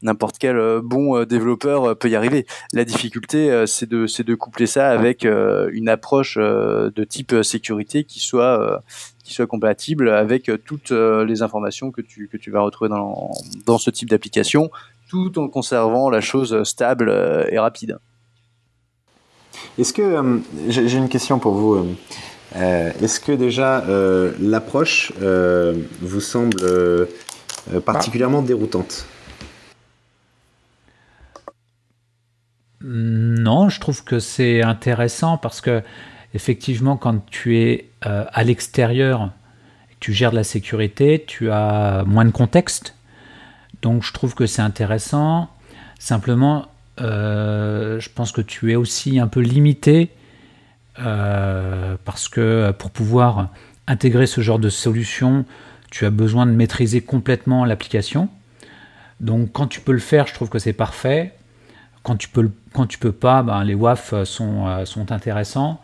n'importe 0.01 0.37
quel 0.39 0.81
bon 0.81 1.23
développeur 1.23 1.97
peut 1.97 2.09
y 2.09 2.15
arriver. 2.15 2.45
La 2.73 2.83
difficulté, 2.83 3.65
c'est 3.67 3.89
de 3.89 4.35
coupler 4.35 4.67
ça 4.67 4.89
avec 4.89 5.25
une 5.25 5.89
approche 5.89 6.37
de 6.37 7.03
type 7.03 7.35
sécurité 7.43 8.03
qui 8.03 8.19
soit 8.19 8.71
compatible 9.47 10.09
avec 10.09 10.51
toutes 10.65 10.91
les 10.91 11.41
informations 11.41 11.91
que 11.91 12.01
tu 12.01 12.51
vas 12.51 12.61
retrouver 12.61 12.89
dans 12.89 13.77
ce 13.77 13.89
type 13.91 14.09
d'application, 14.09 14.71
tout 15.09 15.37
en 15.39 15.47
conservant 15.47 16.09
la 16.09 16.21
chose 16.21 16.63
stable 16.63 17.09
et 17.49 17.59
rapide. 17.59 17.99
Est-ce 19.77 19.93
que 19.93 20.01
euh, 20.01 20.39
j'ai 20.69 20.97
une 20.97 21.09
question 21.09 21.39
pour 21.39 21.53
vous 21.53 21.75
euh, 21.75 21.85
euh, 22.55 22.91
Est-ce 23.01 23.19
que 23.19 23.31
déjà 23.31 23.83
l'approche 24.39 25.11
vous 26.01 26.21
semble 26.21 26.57
particulièrement 27.85 28.41
déroutante? 28.41 29.05
Non, 32.81 33.69
je 33.69 33.79
trouve 33.79 34.03
que 34.03 34.19
c'est 34.19 34.61
intéressant 34.63 35.37
parce 35.37 35.61
que 35.61 35.81
effectivement, 36.33 36.95
quand 36.95 37.25
tu 37.29 37.57
es 37.57 37.89
à 38.01 38.43
l'extérieur, 38.43 39.31
tu 39.99 40.13
gères 40.13 40.31
de 40.31 40.37
la 40.37 40.43
sécurité, 40.43 41.23
tu 41.27 41.51
as 41.51 42.03
moins 42.05 42.25
de 42.25 42.31
contexte. 42.31 42.95
Donc 43.81 44.03
je 44.03 44.13
trouve 44.13 44.35
que 44.35 44.45
c'est 44.45 44.61
intéressant. 44.61 45.49
Simplement, 45.99 46.67
je 46.99 48.09
pense 48.15 48.31
que 48.31 48.41
tu 48.41 48.71
es 48.71 48.75
aussi 48.75 49.19
un 49.19 49.27
peu 49.27 49.41
limité 49.41 50.11
euh, 50.99 51.95
parce 52.05 52.27
que 52.27 52.71
pour 52.71 52.89
pouvoir 52.89 53.49
intégrer 53.87 54.25
ce 54.25 54.41
genre 54.41 54.59
de 54.59 54.69
solution, 54.69 55.45
tu 55.91 56.05
as 56.05 56.09
besoin 56.09 56.45
de 56.45 56.51
maîtriser 56.51 57.01
complètement 57.01 57.65
l'application. 57.65 58.29
Donc 59.19 59.51
quand 59.51 59.67
tu 59.67 59.81
peux 59.81 59.91
le 59.91 59.99
faire, 59.99 60.27
je 60.27 60.33
trouve 60.33 60.49
que 60.49 60.59
c'est 60.59 60.73
parfait. 60.73 61.33
Quand 62.03 62.15
tu 62.15 62.29
peux, 62.29 62.49
quand 62.73 62.87
tu 62.87 62.97
peux 62.97 63.11
pas, 63.11 63.43
ben, 63.43 63.63
les 63.63 63.75
WAF 63.75 64.23
sont, 64.23 64.67
euh, 64.67 64.85
sont 64.85 65.11
intéressants. 65.11 65.81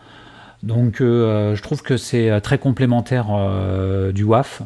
Donc 0.63 0.99
je 0.99 1.61
trouve 1.61 1.81
que 1.81 1.97
c'est 1.97 2.39
très 2.39 2.57
complémentaire 2.57 3.25
du 4.13 4.23
WAF. 4.23 4.61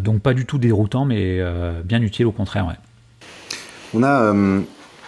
donc 0.00 0.20
pas 0.20 0.34
du 0.34 0.44
tout 0.44 0.58
déroutant, 0.58 1.06
mais 1.06 1.40
bien 1.82 2.02
utile 2.02 2.26
au 2.26 2.32
contraire. 2.32 2.66
Ouais. 2.66 2.74
On 3.94 4.02
a, 4.02 4.34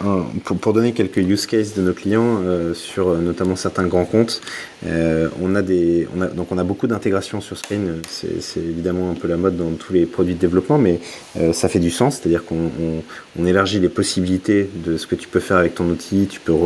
euh, 0.02 0.22
pour, 0.44 0.72
donner 0.72 0.92
quelques 0.92 1.18
use 1.18 1.44
cases 1.44 1.74
de 1.74 1.82
nos 1.82 1.92
clients 1.92 2.40
euh, 2.42 2.72
sur 2.72 3.08
euh, 3.08 3.18
notamment 3.18 3.54
certains 3.54 3.86
grands 3.86 4.06
comptes, 4.06 4.40
on 4.82 5.54
a 5.54 5.62
donc 5.62 6.54
beaucoup 6.64 6.86
d'intégration 6.86 7.42
sur 7.42 7.58
Screen. 7.58 8.00
C'est 8.08 8.60
évidemment 8.60 9.10
un 9.10 9.14
peu 9.14 9.28
la 9.28 9.36
mode 9.36 9.58
dans 9.58 9.72
tous 9.72 9.92
les 9.92 10.06
produits 10.06 10.34
de 10.34 10.38
développement, 10.38 10.78
mais 10.78 11.00
ça 11.52 11.68
fait 11.68 11.80
du 11.80 11.90
sens, 11.90 12.16
c'est-à-dire 12.16 12.46
qu'on 12.46 12.70
on, 13.38 13.46
élargit 13.46 13.78
les 13.78 13.90
possibilités 13.90 14.70
de 14.74 14.96
ce 14.96 15.06
que 15.06 15.14
tu 15.14 15.28
peux 15.28 15.40
faire 15.40 15.58
avec 15.58 15.74
ton 15.74 15.84
outil. 15.90 16.28
Tu 16.30 16.40
peux, 16.40 16.56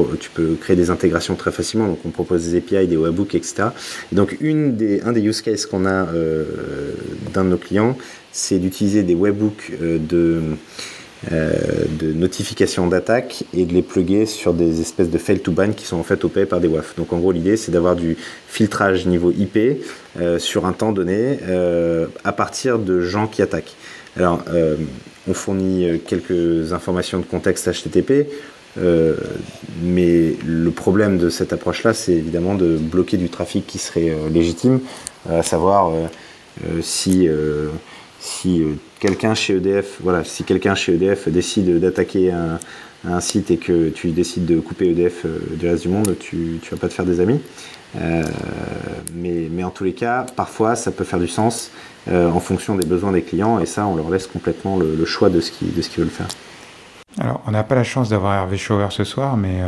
créer 0.61 0.77
des 0.77 0.91
intégrations 0.91 1.35
très 1.35 1.51
facilement. 1.51 1.89
Donc 1.89 1.99
on 2.05 2.11
propose 2.11 2.49
des 2.49 2.59
API, 2.59 2.87
des 2.87 2.97
webhooks, 2.97 3.35
etc. 3.35 3.65
Et 4.13 4.15
donc 4.15 4.37
un 4.41 5.13
des 5.13 5.21
use 5.21 5.43
cases 5.43 5.67
qu'on 5.67 5.87
a 5.87 6.07
d'un 7.33 7.45
de 7.45 7.49
nos 7.49 7.59
clients, 7.59 7.97
c'est 8.31 8.61
d'utiliser 8.61 9.03
des 9.03 9.17
webhooks 9.17 9.73
de 9.81 10.41
de 11.31 12.13
notifications 12.13 12.87
d'attaque 12.87 13.45
et 13.55 13.65
de 13.65 13.73
les 13.73 13.83
plugger 13.83 14.27
sur 14.27 14.53
des 14.53 14.81
espèces 14.81 15.11
de 15.11 15.19
fail 15.19 15.41
to 15.41 15.53
ban 15.53 15.73
qui 15.73 15.87
sont 15.87 15.97
en 15.97 16.03
fait 16.03 16.25
opérés 16.25 16.47
par 16.47 16.61
des 16.61 16.69
WAF. 16.69 16.97
Donc 16.97 17.13
en 17.13 17.19
gros 17.19 17.33
l'idée 17.33 17.57
c'est 17.57 17.73
d'avoir 17.73 17.97
du 17.97 18.17
filtrage 18.49 19.07
niveau 19.07 19.33
IP 19.33 19.59
euh, 20.21 20.39
sur 20.39 20.67
un 20.67 20.73
temps 20.73 20.93
donné 20.93 21.39
euh, 21.49 22.07
à 22.25 22.33
partir 22.33 22.79
de 22.79 23.01
gens 23.01 23.27
qui 23.27 23.43
attaquent. 23.43 23.75
Alors 24.17 24.45
on 25.27 25.35
fournit 25.35 26.01
quelques 26.07 26.73
informations 26.73 27.19
de 27.19 27.25
contexte 27.25 27.69
HTTP, 27.69 28.29
mais 29.83 30.37
le 30.47 30.71
problème 30.71 31.19
de 31.19 31.31
cette 31.31 31.53
approche-là, 31.53 31.95
c'est 31.95 32.13
évidemment 32.13 32.55
de 32.55 32.77
bloquer 32.77 33.17
du 33.17 33.29
trafic 33.29 33.67
qui 33.67 33.79
serait 33.79 34.15
légitime, 34.31 34.79
à 35.29 35.43
savoir 35.43 35.91
si 36.81 37.29
si 38.25 38.63
euh, 38.63 38.73
quelqu'un 39.05 39.35
chez 39.35 39.57
EDF, 39.57 39.99
voilà, 40.01 40.25
si 40.25 40.45
quelqu'un 40.45 40.75
chez 40.75 40.95
EDF 40.95 41.29
décide 41.29 41.79
d'attaquer 41.79 42.33
un, 42.33 43.21
site 43.21 43.51
et 43.51 43.59
que 43.59 43.91
tu 43.91 44.13
décides 44.13 44.47
de 44.47 44.61
couper 44.61 44.89
EDF 44.93 45.27
euh, 45.27 45.39
du 45.61 45.69
reste 45.69 45.83
du 45.83 45.91
monde, 45.91 46.17
tu 46.19 46.59
ne 46.65 46.71
vas 46.71 46.79
pas 46.79 46.89
te 46.89 46.95
faire 46.95 47.05
des 47.05 47.21
amis. 47.21 47.39
Euh, 48.01 48.23
mais, 49.15 49.63
en 49.63 49.69
tous 49.69 49.85
les 49.85 49.93
cas, 49.93 50.25
parfois, 50.35 50.75
ça 50.75 50.91
peut 50.91 51.05
faire 51.05 51.19
du 51.19 51.29
sens 51.29 51.71
en 52.11 52.41
fonction 52.41 52.77
des 52.77 52.87
besoins 52.87 53.13
des 53.13 53.23
clients, 53.23 53.61
et 53.61 53.67
ça, 53.67 53.87
on 53.87 53.95
leur 53.95 54.09
laisse 54.09 54.27
complètement 54.27 54.79
le, 54.79 55.05
choix 55.05 55.29
de 55.29 55.41
ce 55.43 55.51
qu'ils 55.51 55.69
veulent 55.69 56.09
faire. 56.09 56.29
Alors, 57.21 57.43
on 57.47 57.51
n'a 57.51 57.63
pas 57.63 57.75
la 57.75 57.85
chance 57.85 58.09
d'avoir 58.09 58.35
Hervé 58.35 58.57
Schauer 58.57 58.89
ce 58.91 59.05
soir, 59.05 59.37
mais 59.37 59.61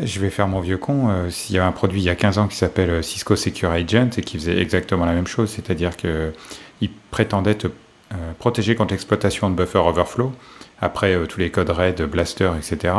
je 0.00 0.20
vais 0.20 0.30
faire 0.30 0.46
mon 0.48 0.60
vieux 0.60 0.78
con. 0.78 1.08
S'il 1.30 1.56
y 1.56 1.58
avait 1.58 1.68
un 1.68 1.72
produit 1.72 2.00
il 2.00 2.04
y 2.04 2.10
a 2.10 2.14
15 2.14 2.38
ans 2.38 2.48
qui 2.48 2.56
s'appelle 2.56 3.04
Cisco 3.04 3.36
Secure 3.36 3.70
Agent 3.70 4.10
et 4.16 4.22
qui 4.22 4.36
faisait 4.38 4.58
exactement 4.58 5.06
la 5.06 5.12
même 5.12 5.26
chose, 5.26 5.50
c'est-à-dire 5.50 5.96
que 5.96 6.32
il 6.80 6.90
prétendait 7.10 7.54
te 7.54 7.68
euh, 8.12 8.32
protéger 8.38 8.76
contre 8.76 8.92
l'exploitation 8.92 9.50
de 9.50 9.56
buffer 9.56 9.78
overflow, 9.78 10.32
après 10.80 11.14
euh, 11.14 11.26
tous 11.26 11.40
les 11.40 11.50
codes 11.50 11.70
RAID, 11.70 12.02
Blaster, 12.02 12.52
etc., 12.56 12.94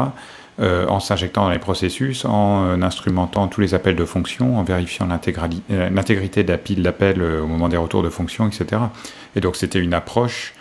euh, 0.60 0.86
en 0.88 1.00
s'injectant 1.00 1.44
dans 1.44 1.52
les 1.52 1.60
processus, 1.60 2.26
en 2.26 2.82
instrumentant 2.82 3.48
tous 3.48 3.62
les 3.62 3.74
appels 3.74 3.96
de 3.96 4.06
fonctions, 4.06 4.58
en 4.58 4.64
vérifiant 4.64 5.08
l'intégrité 5.08 6.44
de 6.44 6.52
la 6.52 6.58
pile 6.58 6.82
d'appels 6.82 7.22
au 7.22 7.46
moment 7.46 7.70
des 7.70 7.78
retours 7.78 8.02
de 8.04 8.10
fonctions, 8.10 8.48
etc. 8.48 8.82
Et 9.36 9.40
donc 9.40 9.56
c'était 9.56 9.80
une 9.80 9.94
approche 9.94 10.56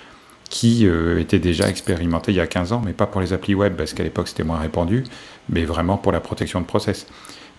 qui 0.51 0.86
était 1.18 1.38
déjà 1.38 1.68
expérimentée 1.68 2.30
il 2.30 2.36
y 2.36 2.40
a 2.40 2.47
15 2.47 2.72
ans, 2.72 2.82
mais 2.84 2.92
pas 2.92 3.07
pour 3.07 3.22
les 3.22 3.32
applis 3.32 3.55
web, 3.55 3.74
parce 3.74 3.94
qu'à 3.94 4.03
l'époque 4.03 4.28
c'était 4.28 4.44
moins 4.44 4.59
répandu, 4.59 5.05
mais 5.49 5.64
vraiment 5.64 5.97
pour 5.97 6.12
la 6.12 6.20
protection 6.20 6.61
de 6.61 6.66
process 6.66 7.07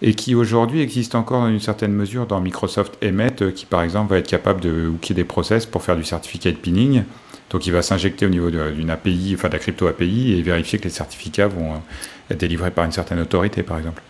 et 0.02 0.14
qui 0.14 0.36
aujourd'hui 0.36 0.82
existe 0.82 1.16
encore 1.16 1.42
dans 1.42 1.50
une 1.50 1.60
certaine 1.60 1.92
mesure 1.92 2.28
dans 2.28 2.40
Microsoft 2.40 2.98
Emmet, 3.04 3.42
euh, 3.42 3.52
qui 3.52 3.66
par 3.66 3.82
exemple 3.82 4.12
va 4.12 4.20
être 4.20 4.28
capable 4.28 4.62
de 4.62 4.88
hooker 4.88 5.14
des 5.14 5.24
process 5.24 5.66
pour 5.66 5.84
faire 5.84 5.96
du 5.96 6.04
certificat 6.04 6.52
de 6.52 6.58
pinning. 6.58 7.04
Donc 7.50 7.66
il 7.66 7.74
va 7.74 7.82
s'injecter 7.82 8.26
au 8.26 8.30
niveau 8.30 8.52
d'une 8.52 8.90
API, 8.90 9.34
enfin 9.36 9.48
de 9.48 9.54
la 9.54 9.60
crypto 9.60 9.88
API, 9.88 10.38
et 10.38 10.42
vérifier 10.42 10.80
que 10.80 10.84
les 10.84 10.90
certificats 10.90 11.48
vont 11.48 11.74
euh, 11.74 12.32
être 12.32 12.40
délivrés 12.40 12.72
par 12.72 12.86
une 12.86 12.92
certaine 12.92 13.20
autorité, 13.20 13.64
par 13.64 13.78
exemple. 13.78 14.04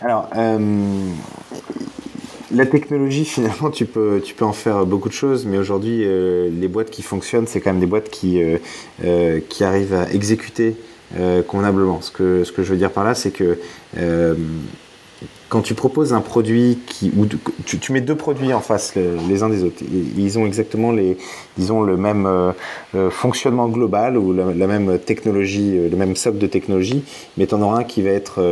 Alors, 0.00 0.28
euh, 0.36 0.58
la 2.52 2.66
technologie, 2.66 3.24
finalement, 3.24 3.70
tu 3.70 3.86
peux, 3.86 4.20
tu 4.22 4.34
peux 4.34 4.44
en 4.44 4.52
faire 4.52 4.84
beaucoup 4.84 5.08
de 5.08 5.14
choses, 5.14 5.46
mais 5.46 5.56
aujourd'hui, 5.56 6.04
les 6.04 6.68
boîtes 6.68 6.90
qui 6.90 7.02
fonctionnent, 7.02 7.46
c'est 7.46 7.60
quand 7.60 7.70
même 7.70 7.80
des 7.80 7.86
boîtes 7.86 8.10
qui, 8.10 8.42
qui 9.48 9.64
arrivent 9.64 9.94
à 9.94 10.10
exécuter 10.12 10.76
convenablement. 11.46 12.00
Ce 12.02 12.10
que, 12.10 12.44
ce 12.44 12.52
que 12.52 12.62
je 12.62 12.70
veux 12.70 12.76
dire 12.76 12.90
par 12.90 13.04
là, 13.04 13.14
c'est 13.14 13.30
que 13.30 13.58
quand 15.54 15.62
tu 15.62 15.74
proposes 15.74 16.12
un 16.12 16.20
produit 16.20 16.80
qui, 16.84 17.12
tu, 17.64 17.92
mets 17.92 18.00
deux 18.00 18.16
produits 18.16 18.52
en 18.52 18.60
face 18.60 18.96
les, 18.96 19.44
uns 19.44 19.48
des 19.48 19.62
autres, 19.62 19.84
ils 20.18 20.36
ont 20.36 20.46
exactement 20.46 20.90
les, 20.90 21.16
disons 21.56 21.82
le 21.82 21.96
même 21.96 22.26
euh, 22.26 22.52
euh, 22.94 23.10
fonctionnement 23.10 23.68
global 23.68 24.16
ou 24.16 24.32
la, 24.32 24.66
même 24.66 24.98
technologie, 24.98 25.76
euh, 25.76 25.88
le 25.88 25.96
même 25.96 26.16
socle 26.16 26.38
de 26.38 26.46
technologie, 26.46 27.04
mais 27.36 27.46
tu 27.46 27.54
en 27.54 27.62
auras 27.62 27.80
un 27.80 27.84
qui 27.84 28.02
va 28.02 28.10
être 28.10 28.42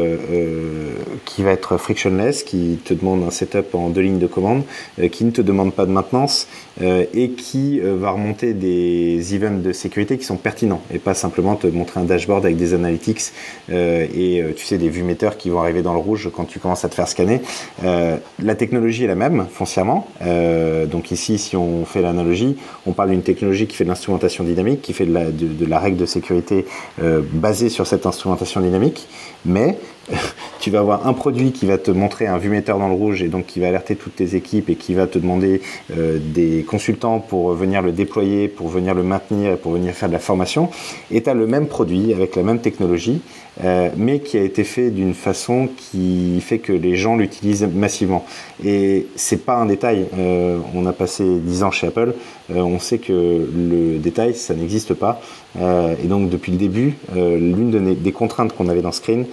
qui 1.25 1.43
va 1.43 1.51
être 1.51 1.77
frictionless, 1.77 2.43
qui 2.43 2.79
te 2.85 2.95
demande 2.95 3.23
un 3.25 3.31
setup 3.31 3.75
en 3.75 3.89
deux 3.89 4.01
lignes 4.03 4.19
de 4.19 4.27
commande, 4.27 4.63
qui 5.11 5.25
ne 5.25 5.31
te 5.31 5.43
demande 5.43 5.73
pas 5.73 5.87
de 5.87 5.91
maintenance 5.91 6.47
et 6.81 7.31
qui 7.31 7.81
va 7.81 8.11
remonter 8.11 8.55
des 8.55 9.35
events 9.35 9.61
de 9.63 9.73
sécurité 9.73 10.19
qui 10.19 10.25
sont 10.25 10.37
pertinents 10.37 10.81
et 10.93 10.99
pas 10.99 11.15
simplement 11.15 11.57
te 11.57 11.67
montrer 11.67 12.01
un 12.01 12.05
dashboard 12.05 12.45
avec 12.45 12.57
des 12.57 12.75
analytics 12.75 13.33
et 13.71 14.43
tu 14.57 14.65
sais 14.65 14.79
des 14.79 14.89
vues 14.89 15.03
metteurs 15.03 15.37
qui 15.37 15.51
vont 15.51 15.61
arriver 15.61 15.83
dans 15.83 15.95
le 15.95 16.01
rouge 16.01 16.31
quand 16.35 16.45
tu 16.45 16.59
commences 16.59 16.85
à 16.85 16.89
te 16.89 16.95
faire 16.95 17.09
scanner. 17.09 17.41
la 17.83 18.55
technologie 18.55 19.05
est 19.05 19.09
la 19.09 19.15
même 19.15 19.47
foncièrement. 19.51 20.09
donc 20.91 21.11
ici, 21.11 21.39
si 21.39 21.57
on 21.57 21.85
fait 21.85 22.03
l'analogie, 22.03 22.57
on 22.87 22.92
parle 22.93 23.11
d'une 23.11 23.23
technologie 23.23 23.67
qui 23.67 23.77
fait 23.77 23.85
de 23.85 23.89
l'instrumentation 23.89 24.45
dynamique, 24.45 24.83
qui 24.83 24.93
fait 24.93 25.07
de 25.07 25.13
la, 25.13 25.31
de 25.31 25.67
la 25.67 25.79
règle 25.79 25.97
de 25.97 26.07
sécurité 26.07 26.67
basée 27.33 27.69
sur 27.69 27.87
cette 27.87 28.07
instrumentation 28.07 28.61
dynamique, 28.61 29.09
mais 29.45 29.79
tu 30.61 30.71
vas 30.71 30.79
avoir 30.79 31.07
un 31.07 31.13
produit 31.13 31.53
qui 31.53 31.67
va 31.67 31.79
te 31.79 31.91
montrer 31.91 32.27
un 32.27 32.39
vumetteur 32.39 32.79
dans 32.79 32.89
le 32.89 32.95
rouge 32.95 33.23
et 33.23 33.29
donc 33.29 33.47
qui 33.47 33.61
va 33.61 33.69
alerter 33.69 33.97
toutes 33.97 34.17
tes 34.17 34.37
équipes 34.37 34.71
et 34.71 34.77
qui 34.77 34.95
va 34.95 35.07
te 35.07 35.19
demander 35.19 35.61
euh, 35.97 36.19
des 36.21 36.63
consultants 36.63 37.19
pour 37.19 37.53
venir 37.55 37.83
le 37.83 37.93
déployer, 37.93 38.49
pour 38.49 38.69
venir 38.69 38.95
le 38.95 39.03
maintenir, 39.03 39.59
pour 39.59 39.73
venir 39.73 39.93
faire 39.95 40.09
de 40.09 40.15
la 40.15 40.21
formation. 40.21 40.71
Et 41.11 41.23
tu 41.23 41.31
as 41.31 41.35
le 41.35 41.47
même 41.47 41.67
produit 41.67 42.13
avec 42.13 42.37
la 42.37 42.43
même 42.43 42.61
technologie, 42.61 43.21
euh, 43.65 43.91
mais 43.97 44.21
qui 44.21 44.39
a 44.39 44.43
été 44.43 44.65
fait 44.65 44.91
d'une 44.91 45.15
façon 45.15 45.69
qui 45.77 46.41
fait 46.41 46.59
que 46.59 46.73
les 46.73 46.97
gens 46.97 47.17
l'utilisent 47.17 47.69
massivement. 47.73 48.25
Et 48.65 49.09
c'est 49.17 49.45
pas 49.45 49.57
un 49.57 49.67
détail. 49.67 50.07
Euh, 50.17 50.59
on 50.75 50.87
a 50.87 50.93
passé 50.93 51.25
10 51.25 51.63
ans 51.65 51.71
chez 51.71 51.89
Apple, 51.89 52.15
on 52.55 52.79
sait 52.79 52.99
que 52.99 53.13
le 53.13 53.99
détail, 53.99 54.35
ça 54.35 54.55
n'existe 54.55 54.95
pas. 54.95 55.21
et 55.57 56.07
donc 56.07 56.29
depuis 56.29 56.53
le 56.53 56.59
début, 56.59 56.95
l'une 57.15 57.95
des 57.95 58.13
contraintes 58.13 58.55
qu'on 58.55 58.69
avait 58.69 58.83
dans 58.83 58.93
Screen, 58.93 59.27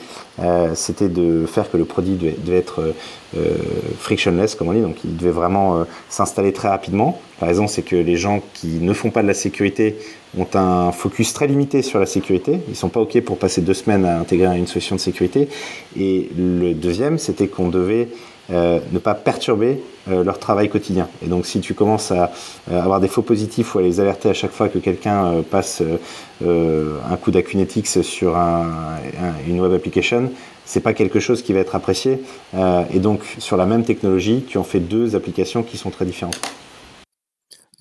c'était 0.76 1.10
de 1.10 1.46
faire 1.46 1.70
que 1.70 1.78
le 1.78 1.86
produit 1.86 2.16
devait, 2.16 2.58
être 2.58 2.82
euh, 2.82 2.94
euh, 3.38 3.56
frictionless, 4.00 4.56
comme 4.56 4.70
on 4.70 4.74
dit, 4.74 4.82
donc 4.82 4.98
il 5.04 5.18
devait 5.18 5.32
vraiment 5.32 5.78
euh, 5.78 5.84
s'installer 6.10 6.54
très 6.54 6.70
rapidement. 6.70 7.20
La 7.42 7.48
raison, 7.48 7.68
c'est 7.68 7.82
que 7.82 7.96
les 7.96 8.18
gens 8.18 8.42
qui 8.54 8.68
ne 8.68 8.94
font 8.94 9.12
pas 9.12 9.22
de 9.22 9.28
la 9.28 9.34
sécurité 9.34 9.98
ont 10.38 10.48
un 10.54 10.92
focus 10.92 11.34
très 11.34 11.48
limité 11.48 11.82
sur 11.82 12.00
la 12.00 12.06
sécurité. 12.06 12.60
Ils 12.68 12.76
sont 12.76 12.90
pas 12.90 13.00
OK 13.00 13.20
pour 13.22 13.38
passer 13.38 13.62
deux 13.62 13.74
semaines 13.74 14.06
à 14.06 14.20
intégrer 14.20 14.58
une 14.58 14.68
solution 14.68 14.96
de 14.96 15.02
sécurité. 15.02 15.48
Et 15.98 16.30
le 16.38 16.74
deuxième, 16.74 17.18
c'était 17.18 17.48
qu'on 17.48 17.70
devait 17.70 18.10
euh, 18.52 18.80
ne 18.91 18.97
pas 18.97 19.14
perturber 19.14 19.80
euh, 20.10 20.24
leur 20.24 20.39
travail 20.39 20.70
quotidien. 20.70 21.08
Et 21.24 21.28
donc 21.28 21.45
si 21.45 21.60
tu 21.60 21.76
commences 21.76 22.12
à 22.12 22.32
euh, 22.72 22.82
avoir 22.82 23.00
des 23.00 23.08
faux 23.08 23.22
positifs 23.22 23.76
ou 23.76 23.80
à 23.80 23.84
les 23.84 24.00
alerter 24.00 24.28
à 24.28 24.34
chaque 24.34 24.52
fois 24.52 24.70
que 24.70 24.80
quelqu'un 24.80 25.43
passe 25.52 25.84
un 26.41 27.16
coup 27.18 27.32
d'Acunetix 27.32 28.02
sur 28.02 28.36
une 29.47 29.60
web 29.60 29.74
application, 29.74 30.32
c'est 30.66 30.80
pas 30.80 30.93
quelque 30.93 31.20
chose 31.20 31.43
qui 31.43 31.54
va 31.54 31.60
être 31.60 31.76
apprécié. 31.76 32.22
et 32.93 33.00
donc 33.00 33.22
sur 33.38 33.58
la 33.58 33.66
même 33.66 33.84
technologie, 33.84 34.43
tu 34.47 34.58
en 34.58 34.64
fais 34.64 34.80
deux 34.80 35.16
applications 35.16 35.64
qui 35.64 35.78
sont 35.78 35.89
très 35.89 36.06
différentes. 36.06 36.39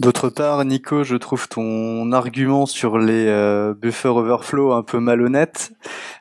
D'autre 0.00 0.28
part, 0.30 0.64
Nico, 0.64 1.02
je 1.02 1.16
trouve 1.16 1.48
ton 1.48 2.12
argument 2.12 2.66
sur 2.66 2.98
les 2.98 3.26
euh, 3.26 3.74
buffer 3.74 4.06
overflow 4.08 4.72
un 4.72 4.84
peu 4.84 5.00
malhonnête. 5.00 5.72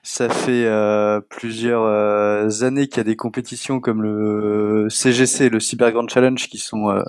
Ça 0.01 0.29
fait 0.29 0.65
euh, 0.65 1.21
plusieurs 1.21 1.83
euh, 1.83 2.49
années 2.63 2.87
qu'il 2.87 2.97
y 2.97 3.01
a 3.01 3.03
des 3.03 3.15
compétitions 3.15 3.79
comme 3.79 4.01
le 4.01 4.87
CGC, 4.89 5.49
le 5.49 5.59
Cyber 5.59 5.91
Grand 5.91 6.07
Challenge, 6.09 6.47
qui 6.47 6.57
sont 6.57 7.03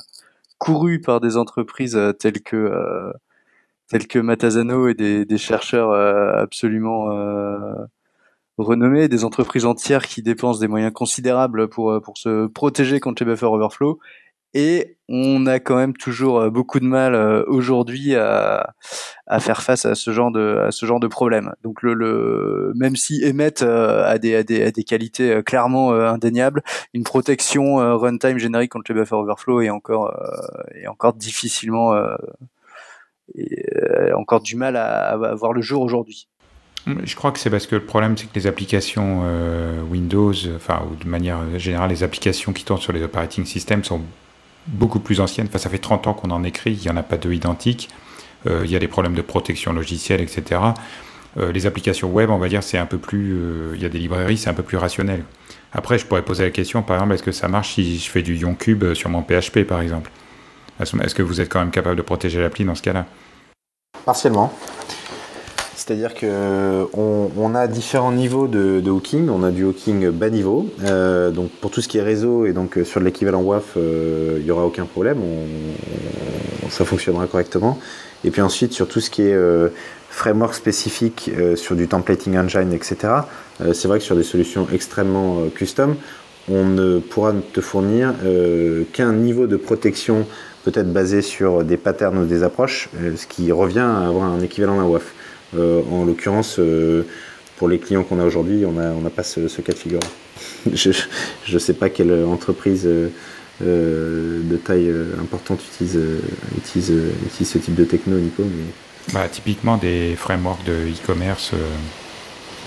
courues 0.59 1.01
par 1.01 1.21
des 1.21 1.39
entreprises 1.39 1.99
telles 2.19 2.43
que 2.43 2.71
telles 3.89 4.07
que 4.07 4.19
Matazano 4.19 4.89
et 4.89 4.95
des, 4.95 5.25
des 5.25 5.39
chercheurs 5.39 5.93
absolument 5.93 7.07
renommés, 8.59 9.09
des 9.09 9.25
entreprises 9.25 9.65
entières 9.65 10.07
qui 10.07 10.23
dépensent 10.23 10.61
des 10.61 10.69
moyens 10.69 10.93
considérables 10.93 11.69
pour 11.69 12.01
pour 12.03 12.19
se 12.19 12.47
protéger 12.49 13.01
contre 13.01 13.25
les 13.25 13.31
buffer 13.31 13.47
overflow 13.47 13.99
et 14.55 14.97
on 15.09 15.47
a 15.47 15.59
quand 15.59 15.77
même 15.77 15.95
toujours 15.95 16.39
euh, 16.39 16.51
beaucoup 16.51 16.81
de 16.81 16.85
mal 16.85 17.15
euh, 17.15 17.43
aujourd'hui 17.47 18.15
à, 18.15 18.75
faire 19.41 19.63
face 19.63 19.85
à 19.85 19.95
ce 19.95 20.13
genre 20.13 20.31
de 20.31 20.59
à 20.67 20.71
ce 20.71 20.87
genre 20.87 21.01
de 21.01 21.07
problème. 21.07 21.53
Donc 21.63 21.83
le 21.83 22.73
même 22.75 22.97
si 22.97 23.23
Emmet 23.27 23.63
euh, 23.63 24.05
a 24.07 24.19
des, 24.19 24.35
a 24.35 24.43
des, 24.43 24.63
a 24.65 24.71
des 24.71 24.85
qualités 24.85 25.43
clairement 25.45 25.93
indéniables, 25.93 26.63
une 26.95 27.05
protection 27.05 27.77
runtime 27.99 28.39
générique 28.39 28.73
contre 28.73 28.93
les 28.93 29.01
buffer 29.01 29.17
overflow 29.17 29.61
est 29.61 29.71
encore 29.71 30.15
est 30.75 30.87
encore 30.87 31.15
difficilement 31.15 31.95
et, 33.35 34.13
encore 34.15 34.41
du 34.41 34.57
mal 34.57 34.77
à, 34.77 35.11
à 35.11 35.35
voir 35.35 35.53
le 35.53 35.61
jour 35.61 35.83
aujourd'hui. 35.83 36.29
Je 37.05 37.15
crois 37.17 37.33
que 37.33 37.39
c'est 37.39 37.51
parce 37.51 37.67
que 37.67 37.75
le 37.75 37.85
problème, 37.85 38.17
c'est 38.17 38.27
que 38.29 38.35
les 38.35 38.47
applications 38.47 39.23
Windows, 39.91 40.33
enfin, 40.57 40.83
ou 40.91 40.97
de 40.97 41.07
manière 41.07 41.59
générale, 41.59 41.91
les 41.91 42.03
applications 42.03 42.55
qui 42.55 42.65
tournent 42.65 42.81
sur 42.81 42.95
les 42.95 43.03
operating 43.03 43.45
systems 43.45 43.85
sont 43.85 44.01
beaucoup 44.69 45.01
plus 45.01 45.21
ancienne. 45.21 45.47
Enfin, 45.49 45.59
ça 45.59 45.71
fait 45.71 45.79
30 45.79 46.07
ans 46.07 46.15
qu'on 46.15 46.31
en 46.31 46.45
écrit, 46.45 46.73
il 46.73 46.81
n'y 46.81 46.91
en 46.91 46.97
a 46.97 47.03
pas 47.03 47.17
deux 47.17 47.33
identiques. 47.33 47.89
Euh, 48.47 48.63
il 48.65 48.71
y 48.71 48.77
a 48.77 48.79
des 48.79 48.89
problèmes 48.89 49.15
de 49.15 49.23
protection 49.23 49.73
logicielle, 49.73 50.21
etc. 50.21 50.61
Euh, 51.37 51.53
les 51.53 51.67
applications 51.67 52.09
web, 52.09 52.31
on 52.31 52.39
va 52.39 52.49
dire, 52.49 52.63
c'est 52.63 52.79
un 52.79 52.87
peu 52.87 52.99
plus. 52.99 53.35
Euh, 53.35 53.73
il 53.75 53.83
y 53.83 53.87
a 53.87 53.89
des 53.89 53.99
librairies, 53.99 54.37
c'est 54.37 54.51
un 54.51 54.55
peu 54.55 54.63
plus 54.63 54.77
rationnel. 54.77 55.25
Après, 55.73 55.99
je 55.99 56.07
pourrais 56.07 56.23
poser 56.23 56.45
la 56.45 56.51
question, 56.51 56.83
par 56.83 56.97
exemple, 56.97 57.15
est-ce 57.15 57.23
que 57.23 57.33
ça 57.33 57.49
marche 57.49 57.75
si 57.75 57.99
je 57.99 58.09
fais 58.09 58.23
du 58.23 58.37
YonCube 58.37 58.95
sur 58.95 59.11
mon 59.11 59.23
PHP, 59.23 59.65
par 59.65 59.81
exemple? 59.81 60.11
Est-ce 60.81 61.15
que 61.15 61.23
vous 61.23 61.41
êtes 61.41 61.49
quand 61.51 61.59
même 61.59 61.73
capable 61.73 61.97
de 61.97 62.03
protéger 62.03 62.41
l'appli 62.41 62.65
dans 62.65 62.75
ce 62.75 62.83
cas-là? 62.83 63.05
Partiellement. 64.05 64.53
C'est-à-dire 65.79 66.13
qu'on 66.15 67.31
on 67.37 67.55
a 67.55 67.69
différents 67.69 68.11
niveaux 68.11 68.49
de, 68.49 68.91
hooking. 68.91 69.29
On 69.29 69.45
a 69.45 69.53
du 69.53 69.63
hooking 69.63 70.11
bas 70.11 70.29
niveau. 70.29 70.69
Euh, 70.83 71.31
donc 71.31 71.53
pour 71.53 71.71
tout 71.71 71.81
ce 71.81 71.87
qui 71.87 71.99
est 71.99 72.03
réseau 72.03 72.47
et 72.47 72.53
donc 72.53 72.77
euh, 72.77 72.85
sur 72.85 72.99
l'équivalent 72.99 73.43
WAF, 73.43 73.75
euh, 73.77 74.39
il 74.41 74.45
n'y 74.45 74.51
aura 74.51 74.67
aucun 74.67 74.87
problème. 74.87 75.19
ça 76.69 76.85
fonctionnera 76.85 77.29
correctement. 77.29 77.79
Et 78.25 78.33
puis 78.33 78.43
ensuite 78.43 78.73
sur 78.73 78.89
tout 78.89 78.99
ce 78.99 79.09
qui 79.09 79.23
est 79.23 79.39
framework 80.11 80.55
spécifique 80.55 81.31
sur 81.55 81.77
du 81.77 81.87
templating 81.87 82.37
engine, 82.37 82.73
etc. 82.73 82.97
c'est 83.73 83.87
vrai 83.87 84.01
que 84.01 84.05
sur 84.05 84.17
des 84.17 84.25
solutions 84.25 84.67
extrêmement 84.73 85.45
custom, 85.55 85.95
on 86.51 86.65
ne 86.65 86.99
pourra 86.99 87.33
te 87.53 87.61
fournir 87.61 88.15
qu'un 88.93 89.13
niveau 89.13 89.47
de 89.47 89.57
protection 89.57 90.27
peut-être 90.65 90.93
basé 90.93 91.23
sur 91.23 91.63
des 91.63 91.77
patterns 91.77 92.19
ou 92.19 92.27
des 92.27 92.43
approches, 92.43 92.89
ce 93.17 93.27
qui 93.29 93.53
revient 93.53 93.79
à 93.79 94.09
avoir 94.09 94.25
un 94.25 94.41
équivalent 94.41 94.79
d'un 94.79 94.89
WAF. 94.89 95.15
Euh, 95.57 95.83
en 95.91 96.05
l'occurrence, 96.05 96.57
euh, 96.59 97.05
pour 97.57 97.69
les 97.69 97.79
clients 97.79 98.05
qu'on 98.05 98.21
a 98.21 98.25
aujourd'hui, 98.25 98.65
on 98.67 98.73
n'a 98.73 98.93
on 98.93 99.05
a 99.07 99.11
pas 99.11 99.23
ce, 99.23 99.41
cas 99.61 99.73
de 99.73 99.79
figure. 99.79 100.01
je 100.73 100.91
ne 101.53 101.59
sais 101.59 101.75
pas 101.75 101.89
quelle 101.89 102.13
entreprise 102.25 102.87
euh, 102.87 103.09
de 103.61 104.57
taille 104.57 104.93
importante 105.21 105.61
utilise, 105.73 105.99
utilise, 106.57 106.93
utilise, 107.27 107.49
ce 107.49 107.59
type 107.59 107.75
de 107.75 107.85
techno, 107.85 108.19
Nico. 108.19 108.45
Mais... 108.45 109.13
Bah, 109.15 109.29
typiquement 109.31 109.79
des 109.79 110.15
frameworks 110.17 110.65
de 110.65 110.73
e-commerce. 110.73 111.53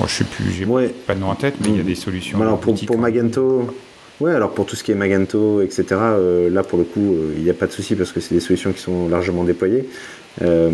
je 0.05 0.11
sais 0.11 0.23
plus, 0.23 0.51
j'ai 0.51 0.65
pas 0.65 1.13
de 1.13 1.19
nom 1.19 1.29
en 1.29 1.35
tête, 1.35 1.55
mais 1.61 1.69
il 1.69 1.77
y 1.77 1.79
a 1.79 1.83
des 1.83 1.95
solutions. 1.95 2.41
Alors 2.41 2.59
pour, 2.59 2.73
pour 2.85 2.97
Magento, 2.97 3.67
ouais, 4.19 4.33
alors 4.33 4.51
pour 4.51 4.65
tout 4.65 4.75
ce 4.75 4.83
qui 4.83 4.91
est 4.91 4.95
Magento, 4.95 5.61
etc. 5.61 5.85
là 6.51 6.63
pour 6.63 6.79
le 6.79 6.83
coup, 6.83 7.15
il 7.37 7.43
n'y 7.43 7.49
a 7.51 7.53
pas 7.53 7.67
de 7.67 7.71
souci 7.71 7.95
parce 7.95 8.11
que 8.11 8.19
c'est 8.19 8.33
des 8.33 8.41
solutions 8.41 8.73
qui 8.73 8.81
sont 8.81 9.07
largement 9.07 9.43
déployées. 9.43 9.87
Euh, 10.41 10.69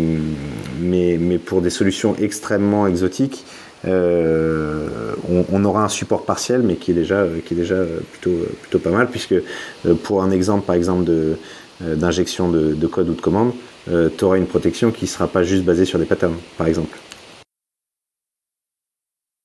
mais, 0.80 1.18
pour 1.38 1.62
des 1.62 1.70
solutions 1.70 2.14
extrêmement 2.16 2.86
exotiques, 2.86 3.44
euh, 3.86 5.14
on, 5.28 5.64
aura 5.64 5.84
un 5.84 5.88
support 5.88 6.24
partiel, 6.24 6.62
mais 6.62 6.76
qui 6.76 6.90
est 6.90 6.94
déjà, 6.94 7.26
qui 7.44 7.54
est 7.54 7.56
déjà 7.56 7.84
plutôt, 8.12 8.44
plutôt 8.62 8.78
pas 8.78 8.90
mal, 8.90 9.08
puisque 9.08 9.32
euh, 9.32 9.94
pour 10.02 10.22
un 10.22 10.30
exemple, 10.30 10.66
par 10.66 10.74
exemple, 10.74 11.04
de, 11.04 11.36
d'injection 11.80 12.50
de, 12.50 12.74
de, 12.74 12.86
code 12.86 13.08
ou 13.08 13.14
de 13.14 13.20
commande, 13.20 13.52
tu 13.86 14.24
auras 14.24 14.36
une 14.36 14.46
protection 14.46 14.90
qui 14.90 15.04
ne 15.04 15.08
sera 15.08 15.28
pas 15.28 15.42
juste 15.42 15.64
basée 15.64 15.84
sur 15.84 15.98
des 15.98 16.04
patterns, 16.04 16.36
par 16.56 16.66
exemple. 16.66 16.98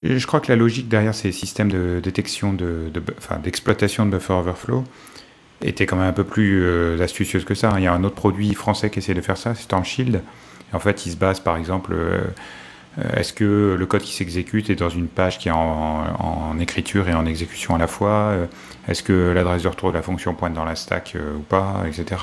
Je 0.03 0.27
crois 0.27 0.41
que 0.41 0.51
la 0.51 0.57
logique 0.57 0.89
derrière 0.89 1.15
ces 1.15 1.31
systèmes 1.31 1.71
de 1.71 2.01
détection, 2.03 2.51
de, 2.51 2.91
d'exploitation 3.41 4.05
de 4.05 4.11
buffer 4.11 4.33
overflow, 4.33 4.83
était 5.61 5.85
quand 5.85 5.95
même 5.95 6.07
un 6.07 6.13
peu 6.13 6.23
plus 6.23 6.61
euh, 6.63 7.01
astucieuse 7.01 7.45
que 7.45 7.55
ça. 7.55 7.73
Il 7.77 7.83
y 7.83 7.87
a 7.87 7.93
un 7.93 8.03
autre 8.03 8.15
produit 8.15 8.53
français 8.53 8.89
qui 8.89 8.99
essaie 8.99 9.13
de 9.13 9.21
faire 9.21 9.37
ça, 9.37 9.55
c'est 9.55 9.63
Stormshield. 9.63 10.21
en 10.73 10.79
fait, 10.79 11.05
il 11.05 11.11
se 11.11 11.17
base 11.17 11.39
par 11.39 11.57
exemple, 11.57 11.93
euh, 11.93 12.21
euh, 12.99 13.15
est-ce 13.15 13.33
que 13.33 13.75
le 13.77 13.85
code 13.85 14.01
qui 14.01 14.13
s'exécute 14.13 14.69
est 14.69 14.75
dans 14.75 14.89
une 14.89 15.07
page 15.07 15.39
qui 15.39 15.49
est 15.49 15.53
en, 15.53 16.59
écriture 16.59 17.09
et 17.09 17.13
en 17.13 17.25
exécution 17.25 17.75
à 17.75 17.77
la 17.77 17.87
fois 17.87 18.35
Est-ce 18.87 19.03
que 19.03 19.31
l'adresse 19.31 19.63
de 19.63 19.67
retour 19.67 19.89
de 19.89 19.97
la 19.97 20.03
fonction 20.03 20.33
pointe 20.33 20.53
dans 20.53 20.65
la 20.65 20.75
stack 20.75 21.17
ou 21.37 21.41
pas 21.41 21.83
Etc. 21.87 22.21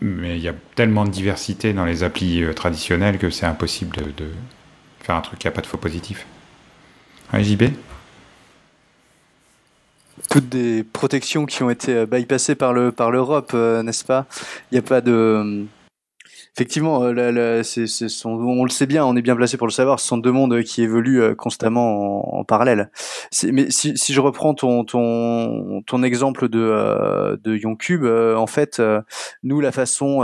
Mais 0.00 0.36
il 0.36 0.42
y 0.42 0.48
a 0.48 0.54
tellement 0.74 1.04
de 1.04 1.10
diversité 1.10 1.72
dans 1.72 1.84
les 1.84 2.02
applis 2.02 2.42
traditionnelles 2.54 3.18
que 3.18 3.30
c'est 3.30 3.46
impossible 3.46 3.96
de, 4.16 4.30
faire 5.00 5.14
un 5.14 5.20
truc 5.20 5.38
qui 5.38 5.46
n'a 5.46 5.52
pas 5.52 5.60
de 5.60 5.66
faux 5.66 5.78
positif. 5.78 6.26
Ouais, 7.32 7.44
JB 7.44 7.64
toutes 10.30 10.48
des 10.48 10.84
protections 10.84 11.46
qui 11.46 11.62
ont 11.62 11.70
été 11.70 11.94
euh, 11.94 12.06
bypassées 12.06 12.54
par 12.54 12.72
le 12.72 12.92
par 12.92 13.10
l'Europe, 13.10 13.52
euh, 13.54 13.82
n'est-ce 13.82 14.04
pas? 14.04 14.26
Il 14.70 14.74
n'y 14.74 14.78
a 14.78 14.82
pas 14.82 15.00
de 15.00 15.12
euh, 15.12 15.64
Effectivement, 16.56 17.00
on 17.00 18.64
le 18.64 18.70
sait 18.70 18.86
bien, 18.86 19.04
on 19.04 19.14
est 19.14 19.20
bien 19.20 19.36
placé 19.36 19.58
pour 19.58 19.66
le 19.66 19.72
savoir. 19.72 20.00
Ce 20.00 20.06
sont 20.06 20.16
deux 20.16 20.32
mondes 20.32 20.62
qui 20.62 20.82
évoluent 20.82 21.36
constamment 21.36 22.34
en, 22.34 22.44
parallèle. 22.44 22.90
Mais 23.52 23.70
si, 23.70 23.94
je 23.94 24.20
reprends 24.22 24.54
ton 24.54 24.82
ton 24.84 25.82
ton 25.86 26.02
exemple 26.02 26.48
de 26.48 27.36
de 27.44 27.56
YonCube, 27.56 28.06
en 28.06 28.46
fait, 28.46 28.80
nous 29.42 29.60
la 29.60 29.70
façon 29.70 30.20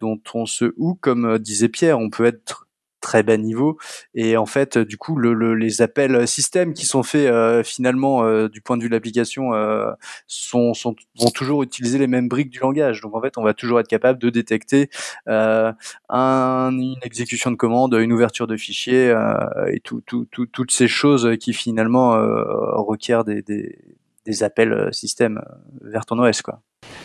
dont 0.00 0.20
on 0.32 0.46
se 0.46 0.72
hook, 0.78 1.00
comme 1.02 1.38
disait 1.38 1.68
Pierre, 1.68 1.98
on 1.98 2.08
peut 2.08 2.24
être 2.24 2.63
très 3.04 3.22
bas 3.22 3.36
niveau. 3.36 3.76
Et 4.14 4.36
en 4.36 4.46
fait, 4.46 4.78
du 4.78 4.96
coup, 4.96 5.16
le, 5.16 5.54
les 5.54 5.82
appels 5.82 6.26
système 6.26 6.72
qui 6.72 6.86
sont 6.86 7.02
faits 7.02 7.64
finalement 7.64 8.48
du 8.48 8.60
point 8.62 8.76
de 8.76 8.82
vue 8.82 8.88
de 8.88 8.94
l'application 8.94 9.50
vont 9.50 11.30
toujours 11.34 11.62
utiliser 11.62 11.98
les 11.98 12.06
mêmes 12.06 12.28
briques 12.28 12.50
du 12.50 12.60
langage. 12.60 13.02
Donc 13.02 13.14
en 13.14 13.20
fait, 13.20 13.36
on 13.36 13.42
va 13.42 13.52
toujours 13.54 13.78
être 13.80 13.88
capable 13.88 14.18
de 14.18 14.30
détecter 14.30 14.88
un, 15.26 15.74
une 16.70 16.96
exécution 17.02 17.50
de 17.50 17.56
commande, 17.56 17.94
une 17.94 18.12
ouverture 18.12 18.46
de 18.46 18.56
fichier 18.56 19.14
et 19.68 19.80
tout, 19.80 20.00
tout, 20.06 20.26
tout, 20.30 20.46
toutes 20.46 20.72
ces 20.72 20.88
choses 20.88 21.36
qui 21.38 21.52
finalement 21.52 22.12
requièrent 22.82 23.24
des, 23.24 24.42
appels 24.42 24.88
système 24.92 25.42
vers 25.82 26.06
ton 26.06 26.18
OS. 26.18 26.42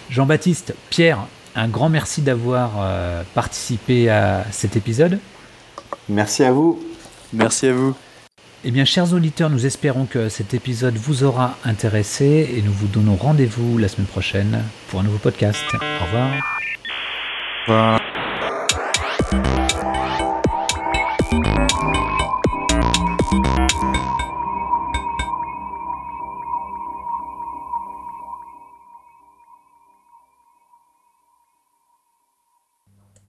Jean-Baptiste, 0.10 0.74
Pierre, 0.89 1.20
un 1.56 1.68
grand 1.68 1.89
merci 1.89 2.22
d'avoir 2.22 2.72
euh, 2.80 3.24
participé 3.34 4.10
à 4.10 4.45
cet 4.52 4.76
épisode. 4.76 5.20
Merci 6.07 6.43
à 6.43 6.51
vous. 6.51 6.79
Merci 7.33 7.67
à 7.67 7.73
vous. 7.73 7.95
Eh 8.65 8.71
bien, 8.71 8.83
chers 8.83 9.13
auditeurs, 9.13 9.49
nous 9.49 9.65
espérons 9.65 10.05
que 10.05 10.27
cet 10.27 10.53
épisode 10.53 10.95
vous 10.95 11.23
aura 11.23 11.57
intéressé 11.63 12.49
et 12.55 12.61
nous 12.61 12.73
vous 12.73 12.87
donnons 12.87 13.15
rendez-vous 13.15 13.77
la 13.77 13.87
semaine 13.87 14.07
prochaine 14.07 14.63
pour 14.89 14.99
un 14.99 15.03
nouveau 15.03 15.17
podcast. 15.17 15.63
Au 15.73 16.05
revoir. 16.05 16.31
Au 17.67 17.71
revoir. 17.71 17.99